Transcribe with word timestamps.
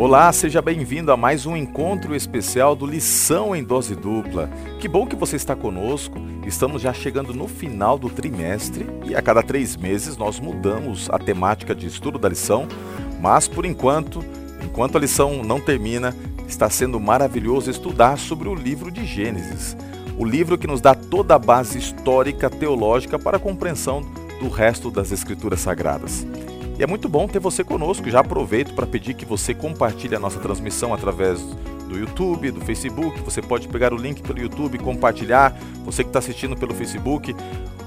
Olá, 0.00 0.32
seja 0.32 0.62
bem-vindo 0.62 1.10
a 1.10 1.16
mais 1.16 1.44
um 1.44 1.56
encontro 1.56 2.14
especial 2.14 2.76
do 2.76 2.86
Lição 2.86 3.54
em 3.54 3.64
Dose 3.64 3.96
Dupla. 3.96 4.48
Que 4.78 4.86
bom 4.86 5.04
que 5.04 5.16
você 5.16 5.34
está 5.34 5.56
conosco. 5.56 6.16
Estamos 6.46 6.80
já 6.80 6.92
chegando 6.92 7.34
no 7.34 7.48
final 7.48 7.98
do 7.98 8.08
trimestre 8.08 8.86
e 9.04 9.16
a 9.16 9.20
cada 9.20 9.42
três 9.42 9.76
meses 9.76 10.16
nós 10.16 10.38
mudamos 10.38 11.10
a 11.10 11.18
temática 11.18 11.74
de 11.74 11.88
estudo 11.88 12.16
da 12.16 12.28
lição, 12.28 12.68
mas 13.20 13.48
por 13.48 13.64
enquanto, 13.64 14.24
enquanto 14.64 14.96
a 14.96 15.00
lição 15.00 15.42
não 15.42 15.58
termina, 15.58 16.14
está 16.46 16.70
sendo 16.70 17.00
maravilhoso 17.00 17.68
estudar 17.68 18.18
sobre 18.18 18.48
o 18.48 18.54
livro 18.54 18.92
de 18.92 19.04
Gênesis, 19.04 19.76
o 20.16 20.24
livro 20.24 20.56
que 20.56 20.68
nos 20.68 20.80
dá 20.80 20.94
toda 20.94 21.34
a 21.34 21.40
base 21.40 21.76
histórica 21.76 22.48
teológica 22.48 23.18
para 23.18 23.36
a 23.36 23.40
compreensão 23.40 24.02
do 24.38 24.48
resto 24.48 24.92
das 24.92 25.10
Escrituras 25.10 25.58
Sagradas. 25.58 26.24
E 26.78 26.82
é 26.82 26.86
muito 26.86 27.08
bom 27.08 27.26
ter 27.26 27.40
você 27.40 27.64
conosco. 27.64 28.08
Já 28.08 28.20
aproveito 28.20 28.72
para 28.72 28.86
pedir 28.86 29.14
que 29.14 29.24
você 29.24 29.52
compartilhe 29.52 30.14
a 30.14 30.20
nossa 30.20 30.38
transmissão 30.38 30.94
através 30.94 31.42
do 31.88 31.98
YouTube, 31.98 32.52
do 32.52 32.60
Facebook. 32.60 33.20
Você 33.22 33.42
pode 33.42 33.66
pegar 33.66 33.92
o 33.92 33.96
link 33.96 34.22
pelo 34.22 34.38
YouTube 34.38 34.76
e 34.76 34.78
compartilhar. 34.78 35.58
Você 35.84 36.04
que 36.04 36.10
está 36.10 36.20
assistindo 36.20 36.56
pelo 36.56 36.72
Facebook, 36.72 37.34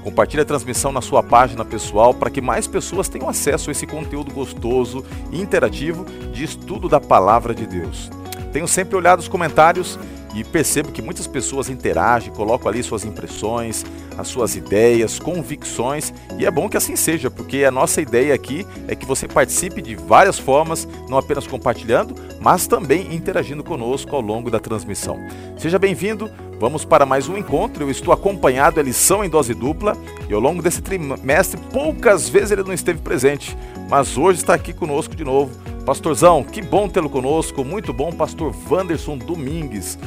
compartilhe 0.04 0.42
a 0.42 0.44
transmissão 0.44 0.92
na 0.92 1.00
sua 1.00 1.22
página 1.22 1.64
pessoal 1.64 2.12
para 2.12 2.28
que 2.28 2.42
mais 2.42 2.66
pessoas 2.66 3.08
tenham 3.08 3.30
acesso 3.30 3.70
a 3.70 3.72
esse 3.72 3.86
conteúdo 3.86 4.30
gostoso 4.30 5.02
e 5.30 5.40
interativo 5.40 6.04
de 6.30 6.44
estudo 6.44 6.86
da 6.86 7.00
palavra 7.00 7.54
de 7.54 7.66
Deus. 7.66 8.10
Tenho 8.52 8.68
sempre 8.68 8.94
olhado 8.94 9.20
os 9.20 9.28
comentários 9.28 9.98
e 10.34 10.42
percebo 10.44 10.92
que 10.92 11.02
muitas 11.02 11.26
pessoas 11.26 11.68
interagem, 11.68 12.32
colocam 12.32 12.68
ali 12.68 12.82
suas 12.82 13.04
impressões, 13.04 13.84
as 14.16 14.28
suas 14.28 14.56
ideias, 14.56 15.18
convicções, 15.18 16.12
e 16.38 16.46
é 16.46 16.50
bom 16.50 16.68
que 16.68 16.76
assim 16.76 16.96
seja, 16.96 17.30
porque 17.30 17.64
a 17.64 17.70
nossa 17.70 18.00
ideia 18.00 18.34
aqui 18.34 18.66
é 18.88 18.94
que 18.94 19.06
você 19.06 19.26
participe 19.28 19.82
de 19.82 19.94
várias 19.94 20.38
formas, 20.38 20.86
não 21.08 21.18
apenas 21.18 21.46
compartilhando, 21.46 22.14
mas 22.40 22.66
também 22.66 23.14
interagindo 23.14 23.62
conosco 23.62 24.14
ao 24.14 24.22
longo 24.22 24.50
da 24.50 24.58
transmissão. 24.58 25.18
Seja 25.56 25.78
bem-vindo, 25.78 26.30
vamos 26.62 26.84
para 26.84 27.04
mais 27.04 27.28
um 27.28 27.36
encontro. 27.36 27.82
Eu 27.82 27.90
estou 27.90 28.14
acompanhado 28.14 28.78
a 28.78 28.82
lição 28.84 29.24
em 29.24 29.28
dose 29.28 29.52
dupla 29.52 29.96
e 30.30 30.32
ao 30.32 30.38
longo 30.38 30.62
desse 30.62 30.80
trimestre 30.80 31.60
poucas 31.72 32.28
vezes 32.28 32.52
ele 32.52 32.62
não 32.62 32.72
esteve 32.72 33.00
presente, 33.00 33.58
mas 33.90 34.16
hoje 34.16 34.38
está 34.38 34.54
aqui 34.54 34.72
conosco 34.72 35.16
de 35.16 35.24
novo. 35.24 35.50
Pastorzão, 35.84 36.44
que 36.44 36.62
bom 36.62 36.88
tê-lo 36.88 37.10
conosco, 37.10 37.64
muito 37.64 37.92
bom, 37.92 38.12
pastor 38.12 38.54
Wanderson 38.70 39.18
Domingues. 39.18 39.98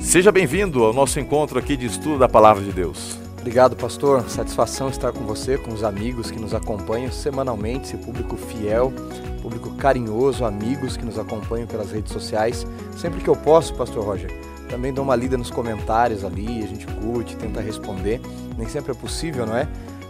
Seja 0.00 0.32
bem-vindo 0.32 0.82
ao 0.82 0.92
nosso 0.92 1.20
encontro 1.20 1.56
aqui 1.56 1.76
de 1.76 1.86
estudo 1.86 2.18
da 2.18 2.28
Palavra 2.28 2.64
de 2.64 2.72
Deus. 2.72 3.16
Obrigado, 3.38 3.76
pastor. 3.76 4.28
Satisfação 4.28 4.88
estar 4.88 5.12
com 5.12 5.24
você, 5.24 5.56
com 5.56 5.72
os 5.72 5.84
amigos 5.84 6.32
que 6.32 6.40
nos 6.40 6.52
acompanham 6.52 7.12
semanalmente, 7.12 7.86
esse 7.86 7.96
público 7.96 8.36
fiel, 8.36 8.92
público 9.40 9.70
carinhoso, 9.76 10.44
amigos 10.44 10.96
que 10.96 11.04
nos 11.04 11.16
acompanham 11.16 11.68
pelas 11.68 11.92
redes 11.92 12.12
sociais. 12.12 12.66
Sempre 12.96 13.20
que 13.20 13.28
eu 13.28 13.36
posso, 13.36 13.72
pastor 13.74 14.04
Roger, 14.04 14.51
também 14.72 14.90
dou 14.90 15.04
uma 15.04 15.14
lida 15.14 15.36
nos 15.36 15.50
comentários 15.50 16.24
ali, 16.24 16.64
a 16.64 16.66
gente 16.66 16.86
curte, 16.86 17.36
tenta 17.36 17.60
responder. 17.60 18.22
Nem 18.56 18.66
sempre 18.66 18.92
é 18.92 18.94
possível, 18.94 19.44
não 19.44 19.54
é? 19.54 19.68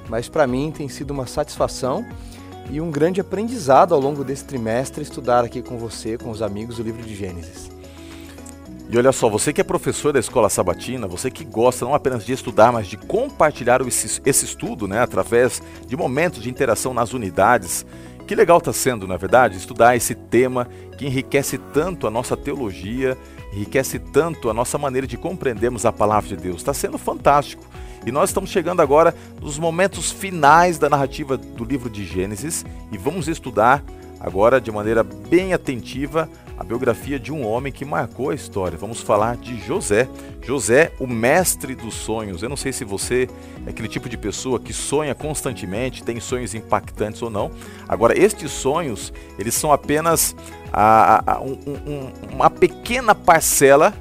Mas 0.08 0.28
para 0.28 0.46
mim 0.46 0.70
tem 0.70 0.88
sido 0.88 1.10
uma 1.10 1.26
satisfação 1.26 2.06
e 2.70 2.80
um 2.80 2.88
grande 2.88 3.20
aprendizado 3.20 3.92
ao 3.92 3.98
longo 3.98 4.22
desse 4.22 4.44
trimestre 4.44 5.02
estudar 5.02 5.44
aqui 5.44 5.62
com 5.62 5.76
você, 5.76 6.16
com 6.16 6.30
os 6.30 6.40
amigos, 6.40 6.78
o 6.78 6.82
livro 6.82 7.02
de 7.02 7.12
Gênesis. 7.12 7.72
E 8.88 8.96
olha 8.96 9.10
só, 9.10 9.28
você 9.28 9.52
que 9.52 9.60
é 9.60 9.64
professor 9.64 10.12
da 10.12 10.20
escola 10.20 10.48
sabatina, 10.48 11.08
você 11.08 11.28
que 11.28 11.44
gosta 11.44 11.84
não 11.84 11.92
apenas 11.92 12.24
de 12.24 12.32
estudar, 12.32 12.70
mas 12.70 12.86
de 12.86 12.96
compartilhar 12.96 13.80
esse, 13.80 14.22
esse 14.24 14.44
estudo, 14.44 14.86
né, 14.86 15.00
através 15.00 15.60
de 15.88 15.96
momentos 15.96 16.40
de 16.40 16.48
interação 16.48 16.94
nas 16.94 17.12
unidades, 17.12 17.84
que 18.28 18.34
legal 18.36 18.58
está 18.58 18.72
sendo, 18.72 19.08
na 19.08 19.14
é 19.14 19.18
verdade, 19.18 19.56
estudar 19.56 19.96
esse 19.96 20.14
tema 20.14 20.68
que 20.96 21.06
enriquece 21.06 21.58
tanto 21.58 22.06
a 22.06 22.10
nossa 22.10 22.36
teologia, 22.36 23.18
enriquece 23.52 23.98
tanto 23.98 24.48
a 24.48 24.54
nossa 24.54 24.78
maneira 24.78 25.06
de 25.06 25.16
compreendermos 25.16 25.84
a 25.84 25.92
palavra 25.92 26.28
de 26.28 26.36
Deus. 26.36 26.56
Está 26.56 26.72
sendo 26.72 26.98
fantástico. 26.98 27.64
E 28.04 28.10
nós 28.10 28.30
estamos 28.30 28.50
chegando 28.50 28.80
agora 28.80 29.14
nos 29.40 29.58
momentos 29.58 30.10
finais 30.10 30.78
da 30.78 30.88
narrativa 30.88 31.36
do 31.36 31.64
livro 31.64 31.88
de 31.88 32.04
Gênesis 32.04 32.64
e 32.90 32.98
vamos 32.98 33.28
estudar 33.28 33.82
agora 34.18 34.60
de 34.60 34.70
maneira 34.70 35.02
bem 35.02 35.52
atentiva 35.52 36.28
a 36.58 36.64
biografia 36.64 37.18
de 37.18 37.32
um 37.32 37.44
homem 37.44 37.72
que 37.72 37.84
marcou 37.84 38.30
a 38.30 38.34
história. 38.34 38.78
Vamos 38.78 39.00
falar 39.00 39.36
de 39.36 39.58
José. 39.66 40.08
José, 40.42 40.92
o 41.00 41.06
mestre 41.06 41.74
dos 41.74 41.94
sonhos. 41.94 42.42
Eu 42.42 42.48
não 42.48 42.56
sei 42.56 42.72
se 42.72 42.84
você 42.84 43.28
é 43.66 43.70
aquele 43.70 43.88
tipo 43.88 44.08
de 44.08 44.16
pessoa 44.16 44.60
que 44.60 44.72
sonha 44.72 45.14
constantemente, 45.14 46.04
tem 46.04 46.20
sonhos 46.20 46.54
impactantes 46.54 47.20
ou 47.22 47.30
não. 47.30 47.50
Agora, 47.88 48.18
estes 48.18 48.52
sonhos, 48.52 49.12
eles 49.38 49.54
são 49.54 49.72
apenas 49.72 50.36
a, 50.72 51.34
a, 51.34 51.40
um, 51.40 51.58
um, 51.66 52.12
uma 52.32 52.48
pequena 52.48 53.14
parcela 53.14 53.92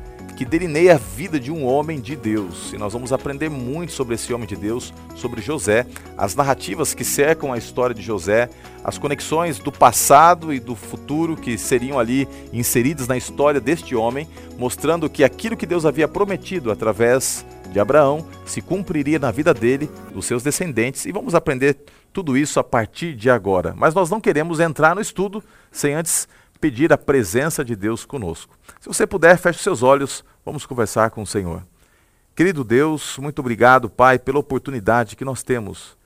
que 0.41 0.45
delineia 0.45 0.95
a 0.95 0.97
vida 0.97 1.39
de 1.39 1.51
um 1.51 1.63
homem 1.63 1.99
de 1.99 2.15
Deus. 2.15 2.73
E 2.73 2.77
nós 2.77 2.93
vamos 2.93 3.13
aprender 3.13 3.47
muito 3.47 3.91
sobre 3.91 4.15
esse 4.15 4.33
homem 4.33 4.47
de 4.47 4.55
Deus, 4.55 4.91
sobre 5.15 5.39
José, 5.39 5.85
as 6.17 6.33
narrativas 6.33 6.95
que 6.95 7.03
cercam 7.03 7.53
a 7.53 7.59
história 7.59 7.93
de 7.93 8.01
José, 8.01 8.49
as 8.83 8.97
conexões 8.97 9.59
do 9.59 9.71
passado 9.71 10.51
e 10.51 10.59
do 10.59 10.75
futuro 10.75 11.37
que 11.37 11.59
seriam 11.59 11.99
ali 11.99 12.27
inseridas 12.51 13.07
na 13.07 13.15
história 13.15 13.61
deste 13.61 13.95
homem, 13.95 14.27
mostrando 14.57 15.07
que 15.07 15.23
aquilo 15.23 15.55
que 15.55 15.67
Deus 15.67 15.85
havia 15.85 16.07
prometido 16.07 16.71
através 16.71 17.45
de 17.71 17.79
Abraão 17.79 18.25
se 18.43 18.61
cumpriria 18.63 19.19
na 19.19 19.29
vida 19.29 19.53
dele, 19.53 19.91
dos 20.11 20.25
seus 20.25 20.41
descendentes, 20.41 21.05
e 21.05 21.11
vamos 21.11 21.35
aprender 21.35 21.77
tudo 22.11 22.35
isso 22.35 22.59
a 22.59 22.63
partir 22.63 23.15
de 23.15 23.29
agora. 23.29 23.73
Mas 23.77 23.93
nós 23.93 24.09
não 24.09 24.19
queremos 24.19 24.59
entrar 24.59 24.95
no 24.95 25.01
estudo 25.01 25.43
sem 25.71 25.93
antes 25.93 26.27
pedir 26.61 26.93
a 26.93 26.97
presença 26.97 27.65
de 27.65 27.75
Deus 27.75 28.05
conosco. 28.05 28.55
Se 28.79 28.87
você 28.87 29.07
puder, 29.07 29.35
feche 29.37 29.63
seus 29.63 29.81
olhos, 29.81 30.23
vamos 30.45 30.65
conversar 30.65 31.09
com 31.09 31.23
o 31.23 31.27
Senhor. 31.27 31.63
Querido 32.35 32.63
Deus, 32.63 33.17
muito 33.17 33.39
obrigado, 33.39 33.89
Pai, 33.89 34.19
pela 34.19 34.37
oportunidade 34.39 35.15
que 35.15 35.25
nós 35.25 35.41
temos 35.41 35.97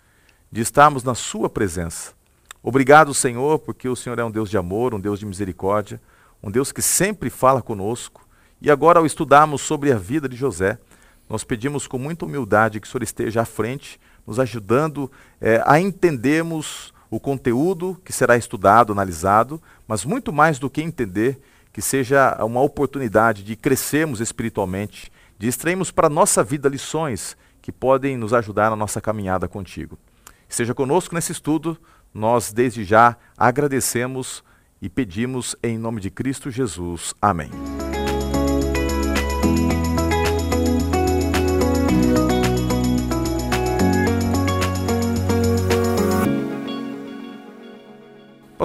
de 0.50 0.62
estarmos 0.62 1.04
na 1.04 1.14
Sua 1.14 1.50
presença. 1.50 2.14
Obrigado, 2.64 3.14
Senhor, 3.14 3.60
porque 3.60 3.90
o 3.90 3.96
Senhor 3.96 4.18
é 4.18 4.24
um 4.24 4.32
Deus 4.32 4.50
de 4.50 4.58
amor, 4.58 4.94
um 4.94 5.00
Deus 5.00 5.20
de 5.20 5.26
misericórdia, 5.26 6.02
um 6.42 6.50
Deus 6.50 6.72
que 6.72 6.82
sempre 6.82 7.30
fala 7.30 7.62
conosco. 7.62 8.26
E 8.62 8.72
agora, 8.72 9.00
ao 9.00 9.06
estudarmos 9.06 9.62
sobre 9.62 9.92
a 9.92 9.98
vida 9.98 10.28
de 10.28 10.38
José, 10.38 10.80
nós 11.30 11.44
pedimos 11.44 11.86
com 11.86 12.00
muita 12.00 12.26
humildade 12.26 12.80
que 12.80 12.88
o 12.88 12.90
Senhor 12.90 13.04
esteja 13.04 13.42
à 13.42 13.46
frente, 13.46 14.00
nos 14.26 14.40
ajudando 14.40 15.12
é, 15.42 15.62
a 15.66 15.80
entendermos 15.80 16.94
o 17.10 17.20
conteúdo 17.20 18.00
que 18.04 18.12
será 18.12 18.38
estudado, 18.38 18.92
analisado, 18.92 19.62
mas 19.88 20.06
muito 20.06 20.34
mais 20.34 20.60
do 20.60 20.70
que 20.70 20.82
entender, 20.82 21.40
que 21.72 21.82
seja 21.82 22.38
uma 22.44 22.62
oportunidade 22.62 23.44
de 23.44 23.56
crescermos 23.56 24.22
espiritualmente, 24.22 25.12
de 25.38 25.48
extrairmos 25.48 25.92
para 25.92 26.08
a 26.08 26.10
nossa 26.10 26.44
vida 26.44 26.70
lições 26.70 27.36
que 27.62 27.72
podem 27.72 28.18
nos 28.18 28.34
ajudar 28.34 28.70
na 28.70 28.76
nossa 28.76 29.02
caminhada 29.02 29.48
contigo. 29.48 29.98
Esteja 30.48 30.74
conosco 30.74 31.16
nesse 31.16 31.32
estudo, 31.32 31.78
nós 32.14 32.54
desde 32.54 32.84
já 32.84 33.18
agradecemos 33.38 34.44
e 34.82 34.88
pedimos 34.88 35.56
em 35.62 35.78
nome 35.78 36.00
de 36.00 36.10
Cristo 36.10 36.50
Jesus. 36.50 37.14
Amém. 37.22 37.50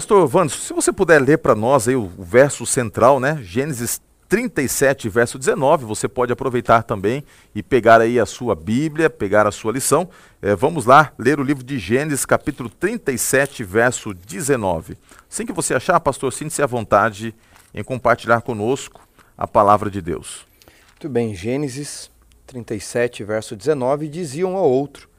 Pastor 0.01 0.27
Vandes, 0.27 0.55
se 0.55 0.73
você 0.73 0.91
puder 0.91 1.21
ler 1.21 1.37
para 1.37 1.55
nós 1.55 1.87
aí 1.87 1.95
o, 1.95 2.11
o 2.17 2.25
verso 2.25 2.65
central, 2.65 3.21
né? 3.21 3.39
Gênesis 3.43 4.01
37, 4.31 5.11
verso 5.11 5.39
19, 5.39 5.85
você 5.85 6.09
pode 6.09 6.33
aproveitar 6.33 6.83
também 6.83 7.23
e 7.55 7.63
pegar 7.63 8.01
aí 8.01 8.19
a 8.19 8.25
sua 8.25 8.55
Bíblia, 8.55 9.11
pegar 9.11 9.47
a 9.47 9.51
sua 9.51 9.73
lição. 9.73 10.09
É, 10.41 10.57
vamos 10.57 10.87
lá 10.87 11.13
ler 11.19 11.39
o 11.39 11.43
livro 11.43 11.63
de 11.63 11.79
Gênesis, 11.79 12.25
capítulo 12.25 12.71
37, 12.71 13.63
verso 13.63 14.15
19. 14.15 14.97
Assim 15.31 15.45
que 15.45 15.53
você 15.53 15.75
achar, 15.75 16.01
pastor, 16.01 16.33
sinta-se 16.33 16.63
à 16.63 16.67
vontade 16.67 17.35
em 17.75 17.85
compartilhar 17.85 18.41
conosco 18.41 19.07
a 19.37 19.47
palavra 19.47 19.91
de 19.91 20.01
Deus. 20.01 20.47
Muito 20.93 21.11
bem, 21.11 21.35
Gênesis 21.35 22.11
37, 22.47 23.23
verso 23.23 23.55
19, 23.55 24.09
diziam 24.09 24.55
um 24.55 24.57
ao 24.57 24.71
outro, 24.71 25.11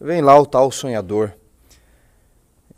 vem 0.00 0.22
lá 0.22 0.38
o 0.38 0.46
tal 0.46 0.70
sonhador. 0.70 1.32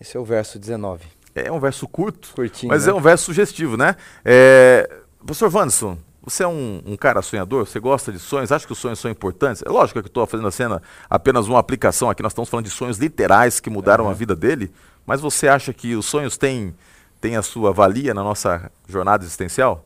Esse 0.00 0.17
é 0.17 0.20
o 0.20 0.25
verso 0.25 0.58
19. 0.58 1.12
É 1.34 1.50
um 1.50 1.58
verso 1.58 1.88
curto, 1.88 2.31
Curtinho, 2.34 2.70
mas 2.70 2.86
né? 2.86 2.92
é 2.92 2.94
um 2.94 3.00
verso 3.00 3.25
sugestivo, 3.25 3.76
né? 3.76 3.96
É... 4.25 4.88
Professor 5.19 5.52
Wanderson, 5.52 5.98
você 6.22 6.42
é 6.44 6.48
um, 6.48 6.82
um, 6.86 6.96
cara 6.96 7.20
sonhador? 7.22 7.66
Você 7.66 7.81
gosta 7.81 8.12
de 8.12 8.19
sonhos? 8.19 8.52
Acha 8.52 8.66
que 8.66 8.72
os 8.72 8.78
sonhos 8.78 8.98
são 8.98 9.10
importantes? 9.10 9.62
É 9.66 9.69
lógico 9.69 10.00
que 10.00 10.06
eu 10.06 10.08
estou 10.08 10.26
fazendo 10.26 10.46
a 10.46 10.50
cena 10.50 10.82
apenas 11.10 11.48
uma 11.48 11.58
aplicação 11.58 12.08
aqui, 12.08 12.22
nós 12.22 12.32
estamos 12.32 12.48
falando 12.48 12.66
de 12.66 12.70
sonhos 12.70 12.98
literais 12.98 13.60
que 13.60 13.69
mudaram 13.69 14.04
uhum. 14.04 14.10
a 14.10 14.14
vida 14.14 14.34
dele, 14.36 14.72
mas 15.04 15.20
você 15.20 15.48
acha 15.48 15.72
que 15.72 15.94
os 15.94 16.06
sonhos 16.06 16.36
têm, 16.36 16.75
têm 17.20 17.37
a 17.37 17.42
sua 17.42 17.72
valia 17.72 18.14
na 18.14 18.22
nossa 18.22 18.70
jornada 18.88 19.25
existencial? 19.25 19.84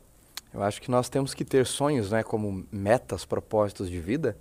Eu 0.52 0.62
acho 0.62 0.80
que 0.80 0.90
nós 0.90 1.08
temos 1.08 1.34
que 1.34 1.44
ter 1.44 1.66
sonhos, 1.66 2.10
né, 2.10 2.22
como 2.22 2.64
metas, 2.72 3.24
propósitos 3.24 3.90
de 3.90 4.00
vida. 4.00 4.36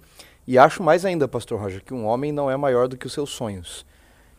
E 0.48 0.57
acho 0.57 0.81
mais 0.81 1.03
ainda, 1.03 1.27
Pastor 1.27 1.60
Roger, 1.60 1.83
que 1.83 1.94
um 1.94 2.06
homem 2.06 2.31
não 2.31 2.50
é 2.50 2.56
maior 2.56 2.88
do 2.88 2.95
que 2.95 3.06
os 3.06 3.13
seus 3.13 3.30
sonhos. 3.30 3.86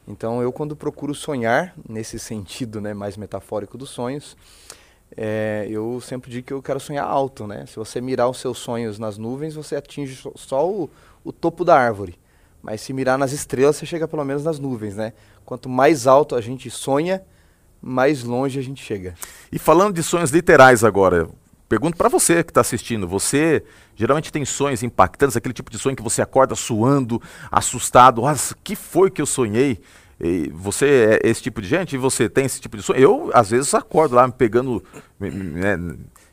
Então, 0.09 0.41
eu 0.41 0.51
quando 0.51 0.75
procuro 0.75 1.15
sonhar, 1.15 1.75
nesse 1.87 2.19
sentido 2.19 2.81
né, 2.81 2.95
mais 2.95 3.17
metafórico 3.17 3.77
dos 3.77 3.91
sonhos, 3.91 4.37
é, 5.17 5.67
eu 5.71 6.01
sempre 6.01 6.31
digo 6.31 6.47
que 6.47 6.53
eu 6.53 6.63
quero 6.63 6.81
sonhar 6.81 7.07
alto, 7.07 7.47
né? 7.47 7.65
Se 7.67 7.77
você 7.77 8.01
mirar 8.01 8.29
os 8.29 8.39
seus 8.39 8.59
sonhos 8.59 8.99
nas 8.99 9.19
nuvens, 9.19 9.55
você 9.55 9.77
atinge 9.77 10.21
só 10.37 10.69
o, 10.69 10.91
o 11.25 11.33
topo 11.33 11.65
da 11.65 11.79
árvore. 11.79 12.19
Mas 12.63 12.81
se 12.81 12.93
mirar 12.93 13.17
nas 13.17 13.33
estrelas, 13.33 13.77
você 13.77 13.87
chega 13.87 14.09
pelo 14.09 14.25
menos 14.25 14.45
nas 14.45 14.59
nuvens, 14.59 14.97
né? 14.97 15.13
Quanto 15.45 15.69
mais 15.69 16.07
alto 16.07 16.35
a 16.35 16.41
gente 16.41 16.71
sonha, 16.71 17.23
mais 17.81 18.23
longe 18.23 18.59
a 18.59 18.63
gente 18.63 18.83
chega. 18.83 19.15
E 19.51 19.59
falando 19.59 19.95
de 19.95 20.03
sonhos 20.03 20.31
literais 20.31 20.85
agora, 20.85 21.29
pergunto 21.69 21.97
para 21.97 22.09
você 22.09 22.43
que 22.43 22.51
está 22.51 22.61
assistindo, 22.61 23.07
você 23.07 23.63
geralmente 23.95 24.33
tem 24.33 24.45
sonhos 24.45 24.83
impactantes, 24.83 25.37
aquele 25.37 25.55
tipo 25.55 25.71
de 25.71 25.79
sonho 25.79 25.95
que 25.95 26.03
você 26.03 26.23
acorda 26.23 26.55
suando, 26.55 27.21
assustado, 27.51 28.25
ah, 28.27 28.35
que 28.65 28.75
foi 28.75 29.11
que 29.11 29.21
eu 29.21 29.27
sonhei? 29.27 29.81
E 30.21 30.51
você 30.53 31.21
é 31.23 31.29
esse 31.29 31.43
tipo 31.43 31.61
de 31.61 31.69
gente? 31.69 31.95
E 31.95 31.99
você 31.99 32.29
tem 32.29 32.45
esse 32.45 32.61
tipo 32.61 32.77
de 32.77 32.83
sonho? 32.83 32.99
Eu, 32.99 33.31
às 33.33 33.51
vezes, 33.51 33.73
acordo 33.75 34.17
lá 34.17 34.27
me 34.27 34.33
pegando, 34.33 34.83
né, 35.21 35.79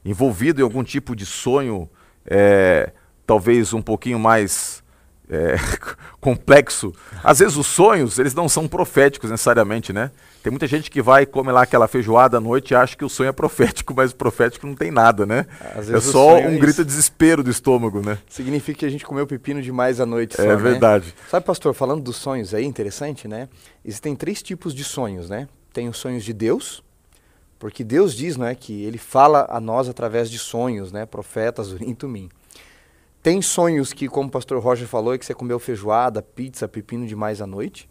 envolvido 0.04 0.62
em 0.62 0.64
algum 0.64 0.84
tipo 0.84 1.16
de 1.16 1.26
sonho, 1.26 1.90
é, 2.26 2.92
talvez 3.28 3.74
um 3.74 3.82
pouquinho 3.82 4.18
mais 4.18 4.84
é, 5.30 5.56
complexo. 6.20 6.94
Às 7.24 7.40
vezes 7.40 7.58
os 7.58 7.68
sonhos, 7.68 8.18
eles 8.18 8.34
não 8.34 8.50
são 8.50 8.68
proféticos 8.68 9.30
necessariamente, 9.30 9.94
né? 9.94 10.12
Tem 10.46 10.52
muita 10.52 10.68
gente 10.68 10.92
que 10.92 11.02
vai 11.02 11.26
comer 11.26 11.52
lá 11.54 11.64
aquela 11.64 11.88
feijoada 11.88 12.38
à 12.38 12.40
noite 12.40 12.70
e 12.70 12.76
acha 12.76 12.96
que 12.96 13.04
o 13.04 13.10
sonho 13.10 13.30
é 13.30 13.32
profético, 13.32 13.96
mas 13.96 14.12
o 14.12 14.16
profético 14.16 14.68
não 14.68 14.76
tem 14.76 14.92
nada, 14.92 15.26
né? 15.26 15.48
é 15.92 16.00
só 16.00 16.36
um 16.36 16.54
é 16.54 16.58
grito 16.60 16.84
de 16.84 16.86
desespero 16.86 17.42
do 17.42 17.50
estômago, 17.50 18.00
né? 18.00 18.20
Significa 18.30 18.82
que 18.82 18.86
a 18.86 18.90
gente 18.90 19.04
comeu 19.04 19.26
pepino 19.26 19.60
demais 19.60 20.00
à 20.00 20.06
noite. 20.06 20.40
É 20.40 20.44
só, 20.44 20.52
é 20.52 20.56
verdade. 20.56 21.08
Né? 21.08 21.14
Sabe, 21.32 21.48
pastor, 21.48 21.74
falando 21.74 22.04
dos 22.04 22.18
sonhos 22.18 22.54
aí, 22.54 22.64
interessante, 22.64 23.28
né? 23.28 23.50
Existem 23.84 24.16
três 24.16 24.44
tipos 24.44 24.76
de 24.76 24.84
sonhos, 24.84 25.32
né? 25.32 25.48
Tem 25.74 25.90
os 25.90 25.98
sonhos 25.98 26.24
de 26.24 26.32
Deus, 26.32 26.84
porque 27.58 27.84
Deus 27.84 28.14
diz, 28.14 28.38
né, 28.38 28.54
que 28.54 28.84
ele 28.84 29.00
fala 29.00 29.48
a 29.50 29.60
nós 29.60 29.90
através 29.90 30.30
de 30.30 30.38
sonhos, 30.38 30.92
né? 30.92 31.08
Profetas, 31.08 31.72
Urim 31.72 31.96
Tumim. 31.96 32.30
Tem 33.24 33.42
sonhos 33.42 33.92
que, 33.92 34.08
como 34.08 34.28
o 34.28 34.32
pastor 34.32 34.62
Roger 34.62 34.88
falou, 34.88 35.16
é 35.16 35.18
que 35.18 35.26
você 35.26 35.34
comeu 35.34 35.58
feijoada, 35.58 36.22
pizza, 36.22 36.68
pepino 36.68 37.08
demais 37.08 37.42
à 37.42 37.48
noite. 37.48 37.90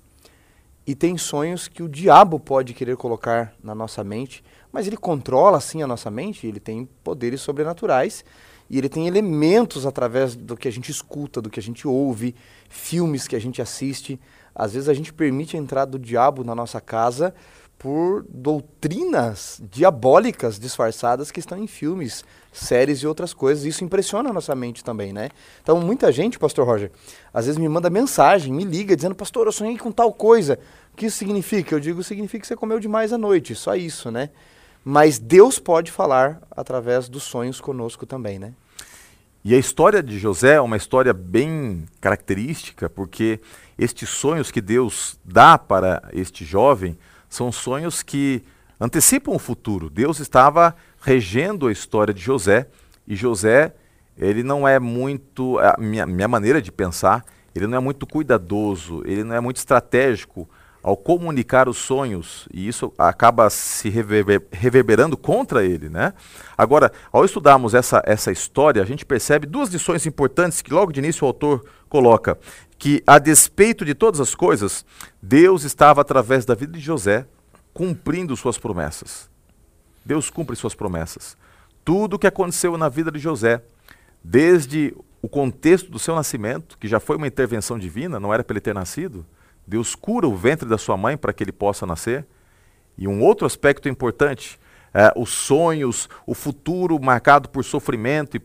E 0.86 0.94
tem 0.94 1.16
sonhos 1.16 1.66
que 1.66 1.82
o 1.82 1.88
diabo 1.88 2.38
pode 2.38 2.74
querer 2.74 2.96
colocar 2.96 3.54
na 3.62 3.74
nossa 3.74 4.04
mente, 4.04 4.44
mas 4.70 4.86
ele 4.86 4.96
controla 4.96 5.58
sim 5.60 5.82
a 5.82 5.86
nossa 5.86 6.10
mente, 6.10 6.46
ele 6.46 6.60
tem 6.60 6.86
poderes 7.02 7.40
sobrenaturais 7.40 8.24
e 8.68 8.76
ele 8.76 8.88
tem 8.88 9.06
elementos 9.06 9.86
através 9.86 10.36
do 10.36 10.56
que 10.56 10.68
a 10.68 10.70
gente 10.70 10.90
escuta, 10.90 11.40
do 11.40 11.48
que 11.48 11.60
a 11.60 11.62
gente 11.62 11.88
ouve, 11.88 12.34
filmes 12.68 13.26
que 13.26 13.36
a 13.36 13.40
gente 13.40 13.62
assiste. 13.62 14.20
Às 14.54 14.74
vezes 14.74 14.88
a 14.88 14.94
gente 14.94 15.12
permite 15.12 15.56
a 15.56 15.60
entrada 15.60 15.92
do 15.92 15.98
diabo 15.98 16.44
na 16.44 16.54
nossa 16.54 16.80
casa 16.80 17.34
por 17.78 18.24
doutrinas 18.28 19.60
diabólicas 19.70 20.58
disfarçadas 20.58 21.30
que 21.30 21.40
estão 21.40 21.58
em 21.58 21.66
filmes, 21.66 22.24
séries 22.52 23.00
e 23.00 23.06
outras 23.06 23.34
coisas. 23.34 23.64
Isso 23.64 23.84
impressiona 23.84 24.30
a 24.30 24.32
nossa 24.32 24.54
mente 24.54 24.82
também, 24.82 25.12
né? 25.12 25.28
Então, 25.62 25.78
muita 25.80 26.10
gente, 26.10 26.38
pastor 26.38 26.66
Roger, 26.66 26.90
às 27.32 27.46
vezes 27.46 27.58
me 27.58 27.68
manda 27.68 27.90
mensagem, 27.90 28.52
me 28.52 28.64
liga 28.64 28.96
dizendo, 28.96 29.14
pastor, 29.14 29.46
eu 29.46 29.52
sonhei 29.52 29.76
com 29.76 29.92
tal 29.92 30.12
coisa. 30.12 30.58
O 30.92 30.96
que 30.96 31.06
isso 31.06 31.18
significa? 31.18 31.74
Eu 31.74 31.80
digo, 31.80 32.02
significa 32.02 32.40
que 32.40 32.46
você 32.46 32.56
comeu 32.56 32.80
demais 32.80 33.12
à 33.12 33.18
noite, 33.18 33.54
só 33.54 33.74
isso, 33.74 34.10
né? 34.10 34.30
Mas 34.84 35.18
Deus 35.18 35.58
pode 35.58 35.90
falar 35.90 36.40
através 36.50 37.08
dos 37.08 37.22
sonhos 37.22 37.60
conosco 37.60 38.06
também, 38.06 38.38
né? 38.38 38.54
E 39.44 39.54
a 39.54 39.58
história 39.58 40.02
de 40.02 40.18
José 40.18 40.54
é 40.54 40.60
uma 40.60 40.76
história 40.76 41.12
bem 41.12 41.84
característica, 42.00 42.88
porque 42.88 43.40
estes 43.78 44.08
sonhos 44.08 44.50
que 44.50 44.60
Deus 44.60 45.18
dá 45.22 45.58
para 45.58 46.08
este 46.14 46.46
jovem 46.46 46.96
são 47.34 47.50
sonhos 47.50 48.00
que 48.02 48.42
antecipam 48.80 49.32
o 49.32 49.38
futuro. 49.38 49.90
Deus 49.90 50.20
estava 50.20 50.74
regendo 51.00 51.66
a 51.66 51.72
história 51.72 52.14
de 52.14 52.22
José 52.22 52.68
e 53.06 53.16
José, 53.16 53.74
ele 54.16 54.44
não 54.44 54.66
é 54.66 54.78
muito, 54.78 55.58
a 55.58 55.74
minha, 55.76 56.06
minha 56.06 56.28
maneira 56.28 56.62
de 56.62 56.70
pensar, 56.70 57.24
ele 57.52 57.66
não 57.66 57.76
é 57.78 57.80
muito 57.80 58.06
cuidadoso, 58.06 59.02
ele 59.04 59.24
não 59.24 59.34
é 59.34 59.40
muito 59.40 59.56
estratégico 59.56 60.48
ao 60.80 60.96
comunicar 60.96 61.66
os 61.66 61.78
sonhos, 61.78 62.46
e 62.52 62.68
isso 62.68 62.92
acaba 62.98 63.48
se 63.48 63.88
reverber, 63.88 64.46
reverberando 64.52 65.16
contra 65.16 65.64
ele. 65.64 65.88
Né? 65.88 66.12
Agora, 66.58 66.92
ao 67.10 67.24
estudarmos 67.24 67.72
essa, 67.72 68.02
essa 68.04 68.30
história, 68.30 68.82
a 68.82 68.84
gente 68.84 69.04
percebe 69.04 69.46
duas 69.46 69.70
lições 69.70 70.04
importantes 70.04 70.60
que 70.60 70.72
logo 70.72 70.92
de 70.92 71.00
início 71.00 71.24
o 71.24 71.26
autor 71.26 71.64
coloca 71.88 72.38
que, 72.84 73.02
a 73.06 73.18
despeito 73.18 73.82
de 73.82 73.94
todas 73.94 74.20
as 74.20 74.34
coisas, 74.34 74.84
Deus 75.22 75.64
estava, 75.64 76.02
através 76.02 76.44
da 76.44 76.54
vida 76.54 76.74
de 76.74 76.80
José, 76.80 77.26
cumprindo 77.72 78.36
suas 78.36 78.58
promessas. 78.58 79.30
Deus 80.04 80.28
cumpre 80.28 80.54
suas 80.54 80.74
promessas. 80.74 81.34
Tudo 81.82 82.16
o 82.16 82.18
que 82.18 82.26
aconteceu 82.26 82.76
na 82.76 82.90
vida 82.90 83.10
de 83.10 83.18
José, 83.18 83.62
desde 84.22 84.94
o 85.22 85.28
contexto 85.30 85.90
do 85.90 85.98
seu 85.98 86.14
nascimento, 86.14 86.76
que 86.76 86.86
já 86.86 87.00
foi 87.00 87.16
uma 87.16 87.26
intervenção 87.26 87.78
divina, 87.78 88.20
não 88.20 88.34
era 88.34 88.44
para 88.44 88.52
ele 88.52 88.60
ter 88.60 88.74
nascido, 88.74 89.24
Deus 89.66 89.94
cura 89.94 90.28
o 90.28 90.36
ventre 90.36 90.68
da 90.68 90.76
sua 90.76 90.98
mãe 90.98 91.16
para 91.16 91.32
que 91.32 91.42
ele 91.42 91.52
possa 91.52 91.86
nascer. 91.86 92.26
E 92.98 93.08
um 93.08 93.22
outro 93.22 93.46
aspecto 93.46 93.88
importante, 93.88 94.60
é, 94.92 95.10
os 95.16 95.30
sonhos, 95.30 96.06
o 96.26 96.34
futuro 96.34 97.02
marcado 97.02 97.48
por 97.48 97.64
sofrimento 97.64 98.36
e 98.36 98.42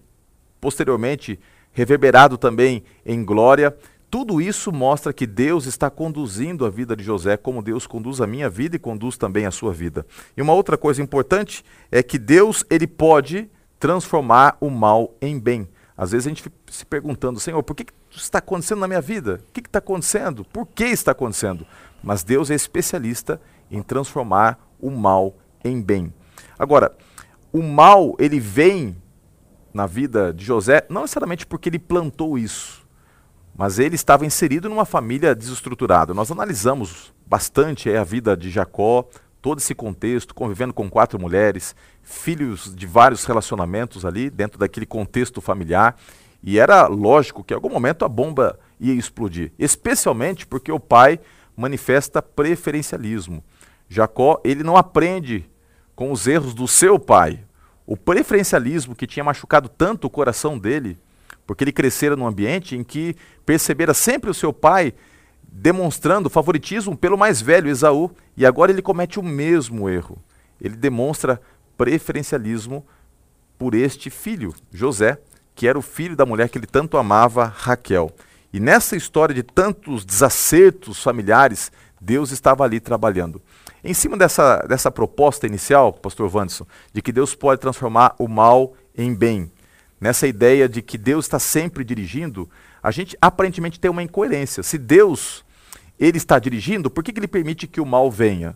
posteriormente 0.61 1.37
reverberado 1.73 2.37
também 2.37 2.85
em 3.05 3.21
glória, 3.25 3.75
tudo 4.09 4.41
isso 4.41 4.71
mostra 4.71 5.13
que 5.13 5.27
Deus 5.27 5.65
está 5.65 5.89
conduzindo 5.89 6.65
a 6.65 6.69
vida 6.69 6.95
de 6.95 7.03
José 7.03 7.37
como 7.37 7.61
Deus 7.61 7.85
conduz 7.85 8.19
a 8.19 8.27
minha 8.27 8.49
vida 8.49 8.75
e 8.75 8.79
conduz 8.79 9.17
também 9.17 9.45
a 9.45 9.51
sua 9.51 9.71
vida. 9.71 10.05
E 10.35 10.41
uma 10.41 10.53
outra 10.53 10.77
coisa 10.77 11.01
importante 11.01 11.63
é 11.91 12.01
que 12.01 12.17
Deus 12.17 12.65
ele 12.69 12.87
pode 12.87 13.49
transformar 13.79 14.57
o 14.59 14.69
mal 14.69 15.15
em 15.21 15.39
bem. 15.39 15.67
Às 15.95 16.11
vezes 16.11 16.25
a 16.25 16.29
gente 16.29 16.41
fica 16.41 16.55
se 16.71 16.85
perguntando, 16.85 17.39
Senhor, 17.39 17.61
por 17.61 17.75
que, 17.75 17.83
que 17.83 17.93
isso 18.09 18.21
está 18.21 18.39
acontecendo 18.39 18.79
na 18.79 18.87
minha 18.87 19.01
vida? 19.01 19.41
O 19.49 19.51
que 19.53 19.59
está 19.59 19.79
acontecendo? 19.79 20.43
Por 20.45 20.65
que 20.65 20.85
está 20.85 21.11
acontecendo? 21.11 21.67
Mas 22.01 22.23
Deus 22.23 22.49
é 22.49 22.55
especialista 22.55 23.39
em 23.69 23.81
transformar 23.81 24.57
o 24.79 24.89
mal 24.89 25.35
em 25.63 25.81
bem. 25.81 26.11
Agora, 26.57 26.95
o 27.51 27.61
mal 27.61 28.15
ele 28.17 28.39
vem 28.39 28.95
na 29.73 29.85
vida 29.85 30.33
de 30.33 30.45
José 30.45 30.85
não 30.89 31.01
necessariamente 31.01 31.45
porque 31.45 31.69
ele 31.69 31.79
plantou 31.79 32.37
isso, 32.37 32.78
mas 33.59 33.77
ele 33.77 33.95
estava 33.95 34.25
inserido 34.25 34.69
numa 34.69 34.85
família 34.85 35.35
desestruturada. 35.35 36.13
Nós 36.13 36.31
analisamos 36.31 37.13
bastante 37.27 37.93
a 37.93 38.05
vida 38.05 38.37
de 38.37 38.49
Jacó, 38.49 39.05
todo 39.41 39.57
esse 39.57 39.75
contexto, 39.75 40.33
convivendo 40.33 40.73
com 40.73 40.89
quatro 40.89 41.19
mulheres, 41.19 41.75
filhos 42.01 42.73
de 42.73 42.87
vários 42.87 43.25
relacionamentos 43.25 44.05
ali, 44.05 44.29
dentro 44.29 44.57
daquele 44.57 44.85
contexto 44.85 45.41
familiar. 45.41 45.97
E 46.41 46.57
era 46.57 46.87
lógico 46.87 47.43
que 47.43 47.53
em 47.53 47.55
algum 47.55 47.69
momento 47.69 48.05
a 48.05 48.07
bomba 48.07 48.57
ia 48.79 48.93
explodir, 48.93 49.51
especialmente 49.59 50.47
porque 50.47 50.71
o 50.71 50.79
pai 50.79 51.19
manifesta 51.53 52.21
preferencialismo. 52.21 53.43
Jacó, 53.89 54.39
ele 54.41 54.63
não 54.63 54.77
aprende 54.77 55.49
com 55.97 56.13
os 56.13 56.27
erros 56.27 56.53
do 56.53 56.65
seu 56.65 56.97
pai. 56.97 57.43
O 57.85 57.97
preferencialismo 57.97 58.95
que 58.95 59.05
tinha 59.05 59.23
machucado 59.25 59.67
tanto 59.67 60.07
o 60.07 60.09
coração 60.09 60.57
dele, 60.57 60.97
porque 61.49 61.63
ele 61.63 61.71
crescera 61.71 62.15
num 62.15 62.27
ambiente 62.27 62.75
em 62.75 62.83
que 62.83 63.15
percebera 63.43 63.91
sempre 63.91 64.29
o 64.29 64.35
seu 64.35 64.53
pai 64.53 64.93
demonstrando 65.41 66.29
favoritismo 66.29 66.95
pelo 66.95 67.17
mais 67.17 67.41
velho, 67.41 67.71
Esaú, 67.71 68.11
e 68.37 68.45
agora 68.45 68.71
ele 68.71 68.83
comete 68.83 69.19
o 69.19 69.23
mesmo 69.23 69.89
erro. 69.89 70.19
Ele 70.61 70.75
demonstra 70.75 71.41
preferencialismo 71.75 72.85
por 73.57 73.73
este 73.73 74.11
filho, 74.11 74.53
José, 74.71 75.17
que 75.55 75.67
era 75.67 75.75
o 75.75 75.81
filho 75.81 76.15
da 76.15 76.23
mulher 76.23 76.49
que 76.49 76.57
ele 76.59 76.67
tanto 76.67 76.97
amava, 76.97 77.45
Raquel. 77.45 78.11
E 78.53 78.59
nessa 78.59 78.95
história 78.95 79.33
de 79.33 79.41
tantos 79.41 80.05
desacertos 80.05 81.01
familiares, 81.01 81.71
Deus 81.99 82.29
estava 82.29 82.63
ali 82.63 82.79
trabalhando. 82.79 83.41
Em 83.83 83.95
cima 83.95 84.15
dessa, 84.15 84.57
dessa 84.69 84.91
proposta 84.91 85.47
inicial, 85.47 85.93
pastor 85.93 86.29
Wanderson, 86.31 86.67
de 86.93 87.01
que 87.01 87.11
Deus 87.11 87.33
pode 87.33 87.59
transformar 87.59 88.13
o 88.19 88.27
mal 88.27 88.75
em 88.95 89.15
bem, 89.15 89.51
nessa 89.99 90.27
ideia 90.27 90.67
de 90.69 90.81
que 90.81 90.97
Deus 90.97 91.25
está 91.25 91.39
sempre 91.39 91.83
dirigindo, 91.83 92.49
a 92.81 92.91
gente 92.91 93.17
aparentemente 93.21 93.79
tem 93.79 93.91
uma 93.91 94.03
incoerência. 94.03 94.63
Se 94.63 94.77
Deus 94.77 95.43
ele 95.99 96.17
está 96.17 96.39
dirigindo, 96.39 96.89
por 96.89 97.03
que, 97.03 97.11
que 97.11 97.19
ele 97.19 97.27
permite 97.27 97.67
que 97.67 97.81
o 97.81 97.85
mal 97.85 98.09
venha? 98.09 98.55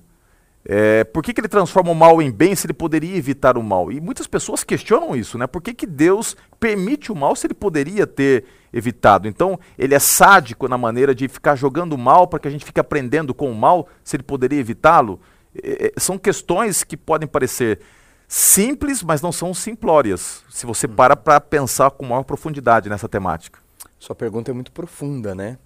É, 0.66 1.04
por 1.04 1.22
que, 1.22 1.34
que 1.34 1.42
ele 1.42 1.50
transforma 1.50 1.92
o 1.92 1.96
mal 1.96 2.22
em 2.22 2.32
bem 2.32 2.56
se 2.56 2.66
ele 2.66 2.74
poderia 2.74 3.18
evitar 3.18 3.58
o 3.58 3.64
mal? 3.64 3.92
E 3.92 4.00
muitas 4.00 4.28
pessoas 4.28 4.64
questionam 4.64 5.14
isso, 5.14 5.38
né? 5.38 5.46
Por 5.46 5.62
que, 5.62 5.74
que 5.74 5.86
Deus 5.86 6.38
permite 6.58 7.12
o 7.12 7.16
mal 7.16 7.36
se 7.36 7.46
ele 7.46 7.54
poderia 7.54 8.08
ter 8.08 8.46
evitado? 8.72 9.28
Então, 9.28 9.60
ele 9.78 9.94
é 9.94 10.00
sádico 10.00 10.70
na 10.70 10.78
maneira 10.78 11.14
de 11.14 11.28
ficar 11.28 11.56
jogando 11.56 11.98
mal 11.98 12.28
para 12.28 12.40
que 12.40 12.48
a 12.48 12.52
gente 12.52 12.64
fique 12.64 12.80
aprendendo 12.80 13.34
com 13.34 13.52
o 13.52 13.56
mal 13.56 13.90
se 14.06 14.16
ele 14.16 14.24
poderia 14.24 14.60
evitá-lo? 14.60 15.20
É, 15.62 15.92
é 15.96 16.00
são 16.00 16.18
questões 16.18 16.86
que 16.86 16.96
podem 16.96 17.28
parecer 17.28 17.80
simples, 18.28 19.04
mas 19.04 19.22
não 19.22 19.32
são 19.32 19.54
simplórias, 19.54 20.44
se 20.50 20.66
você 20.66 20.88
para 20.88 21.16
para 21.16 21.40
pensar 21.40 21.92
com 21.92 22.06
maior 22.06 22.24
profundidade 22.24 22.90
nessa 22.90 23.10
temática. 23.10 23.60
Sua 24.00 24.16
pergunta 24.16 24.52
é 24.52 24.54
muito 24.54 24.72
profunda, 24.72 25.34
né? 25.34 25.58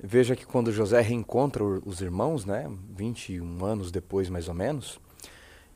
Veja 0.00 0.36
que 0.36 0.46
quando 0.46 0.72
José 0.72 1.00
reencontra 1.00 1.64
os 1.64 2.00
irmãos, 2.00 2.44
né, 2.44 2.70
21 2.96 3.64
anos 3.64 3.90
depois 3.90 4.28
mais 4.28 4.48
ou 4.48 4.54
menos, 4.54 5.00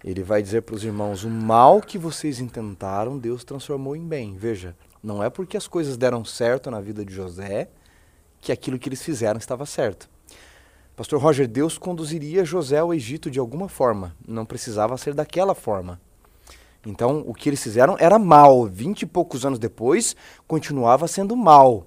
Ele 0.04 0.22
vai 0.22 0.40
dizer 0.40 0.62
para 0.62 0.76
os 0.76 0.84
irmãos: 0.84 1.24
o 1.24 1.28
mal 1.28 1.80
que 1.80 1.98
vocês 1.98 2.38
intentaram, 2.38 3.18
Deus 3.18 3.42
transformou 3.42 3.96
em 3.96 4.06
bem. 4.06 4.36
Veja, 4.36 4.76
não 5.02 5.22
é 5.22 5.28
porque 5.28 5.56
as 5.56 5.66
coisas 5.66 5.96
deram 5.96 6.24
certo 6.24 6.70
na 6.70 6.80
vida 6.80 7.04
de 7.04 7.12
José 7.12 7.68
que 8.40 8.52
aquilo 8.52 8.78
que 8.78 8.88
eles 8.88 9.02
fizeram 9.02 9.38
estava 9.38 9.66
certo. 9.66 10.08
Pastor 10.94 11.20
Roger, 11.20 11.48
Deus 11.48 11.78
conduziria 11.78 12.44
José 12.44 12.78
ao 12.78 12.92
Egito 12.92 13.30
de 13.30 13.38
alguma 13.38 13.66
forma, 13.66 14.14
não 14.28 14.44
precisava 14.44 14.98
ser 14.98 15.14
daquela 15.14 15.54
forma. 15.54 15.98
Então, 16.84 17.22
o 17.26 17.32
que 17.32 17.48
eles 17.48 17.62
fizeram 17.62 17.96
era 17.98 18.18
mal. 18.18 18.66
Vinte 18.66 19.02
e 19.02 19.06
poucos 19.06 19.46
anos 19.46 19.58
depois, 19.58 20.16
continuava 20.46 21.08
sendo 21.08 21.36
mal. 21.36 21.86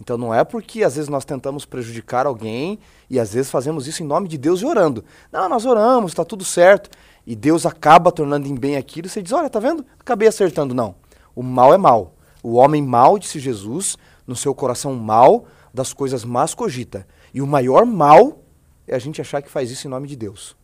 Então, 0.00 0.16
não 0.16 0.32
é 0.32 0.44
porque 0.44 0.84
às 0.84 0.94
vezes 0.94 1.08
nós 1.08 1.24
tentamos 1.24 1.66
prejudicar 1.66 2.26
alguém 2.26 2.78
e 3.10 3.18
às 3.18 3.34
vezes 3.34 3.50
fazemos 3.50 3.86
isso 3.86 4.02
em 4.02 4.06
nome 4.06 4.28
de 4.28 4.38
Deus 4.38 4.62
e 4.62 4.64
orando. 4.64 5.04
Não, 5.32 5.48
nós 5.48 5.66
oramos, 5.66 6.12
está 6.12 6.24
tudo 6.24 6.44
certo. 6.44 6.88
E 7.26 7.34
Deus 7.34 7.66
acaba 7.66 8.12
tornando 8.12 8.46
em 8.46 8.54
bem 8.54 8.76
aquilo. 8.76 9.06
E 9.06 9.10
você 9.10 9.20
diz: 9.20 9.32
Olha, 9.32 9.50
tá 9.50 9.58
vendo? 9.58 9.84
Acabei 9.98 10.28
acertando. 10.28 10.74
Não. 10.74 10.94
O 11.34 11.42
mal 11.42 11.74
é 11.74 11.78
mal. 11.78 12.14
O 12.42 12.54
homem 12.54 12.82
mal, 12.82 13.18
disse 13.18 13.40
Jesus, 13.40 13.98
no 14.26 14.36
seu 14.36 14.54
coração 14.54 14.94
mal, 14.94 15.46
das 15.74 15.92
coisas 15.92 16.24
más 16.24 16.54
cogita. 16.54 17.06
E 17.34 17.42
o 17.42 17.46
maior 17.46 17.84
mal 17.84 18.45
é 18.86 18.94
a 18.94 18.98
gente 18.98 19.20
achar 19.20 19.42
que 19.42 19.50
faz 19.50 19.70
isso 19.70 19.86
em 19.86 19.90
nome 19.90 20.08
de 20.08 20.16
Deus. 20.16 20.56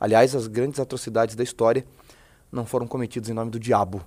Aliás, 0.00 0.34
as 0.34 0.46
grandes 0.46 0.78
atrocidades 0.80 1.34
da 1.34 1.42
história 1.42 1.84
não 2.50 2.64
foram 2.64 2.86
cometidos 2.86 3.28
em 3.28 3.32
nome 3.32 3.50
do 3.50 3.58
diabo, 3.58 4.02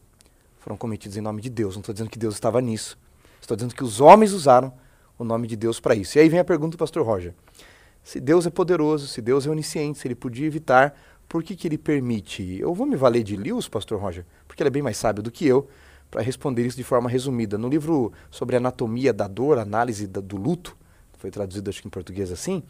foram 0.59 0.77
cometidos 0.77 1.17
em 1.17 1.21
nome 1.21 1.41
de 1.41 1.49
Deus. 1.49 1.75
Não 1.75 1.81
estou 1.81 1.93
dizendo 1.93 2.09
que 2.09 2.19
Deus 2.19 2.35
estava 2.35 2.61
nisso. 2.61 2.97
Estou 3.39 3.57
dizendo 3.57 3.75
que 3.75 3.83
os 3.83 3.99
homens 3.99 4.31
usaram 4.31 4.73
o 5.17 5.23
nome 5.23 5.47
de 5.47 5.55
Deus 5.55 5.79
para 5.79 5.95
isso. 5.95 6.17
E 6.17 6.21
aí 6.21 6.29
vem 6.29 6.39
a 6.39 6.43
pergunta 6.43 6.71
do 6.71 6.77
pastor 6.77 7.05
Roger. 7.05 7.33
Se 8.03 8.19
Deus 8.19 8.45
é 8.45 8.49
poderoso, 8.49 9.07
se 9.07 9.21
Deus 9.21 9.45
é 9.45 9.49
onisciente, 9.49 9.99
se 9.99 10.07
ele 10.07 10.15
podia 10.15 10.47
evitar, 10.47 10.95
por 11.27 11.43
que, 11.43 11.55
que 11.55 11.67
ele 11.67 11.77
permite? 11.77 12.59
Eu 12.59 12.73
vou 12.73 12.85
me 12.85 12.95
valer 12.95 13.23
de 13.23 13.35
Lewis, 13.35 13.67
pastor 13.67 13.99
Roger, 13.99 14.25
porque 14.47 14.61
ele 14.63 14.67
é 14.67 14.71
bem 14.71 14.81
mais 14.81 14.97
sábio 14.97 15.21
do 15.21 15.31
que 15.31 15.45
eu, 15.45 15.67
para 16.09 16.21
responder 16.21 16.65
isso 16.65 16.75
de 16.75 16.83
forma 16.83 17.09
resumida. 17.09 17.57
No 17.57 17.69
livro 17.69 18.11
sobre 18.29 18.55
anatomia 18.55 19.13
da 19.13 19.27
dor, 19.27 19.57
análise 19.57 20.07
da, 20.07 20.19
do 20.19 20.35
luto, 20.35 20.75
foi 21.17 21.29
traduzido 21.29 21.69
acho 21.69 21.81
que 21.81 21.87
em 21.87 21.91
português 21.91 22.31
assim, 22.31 22.63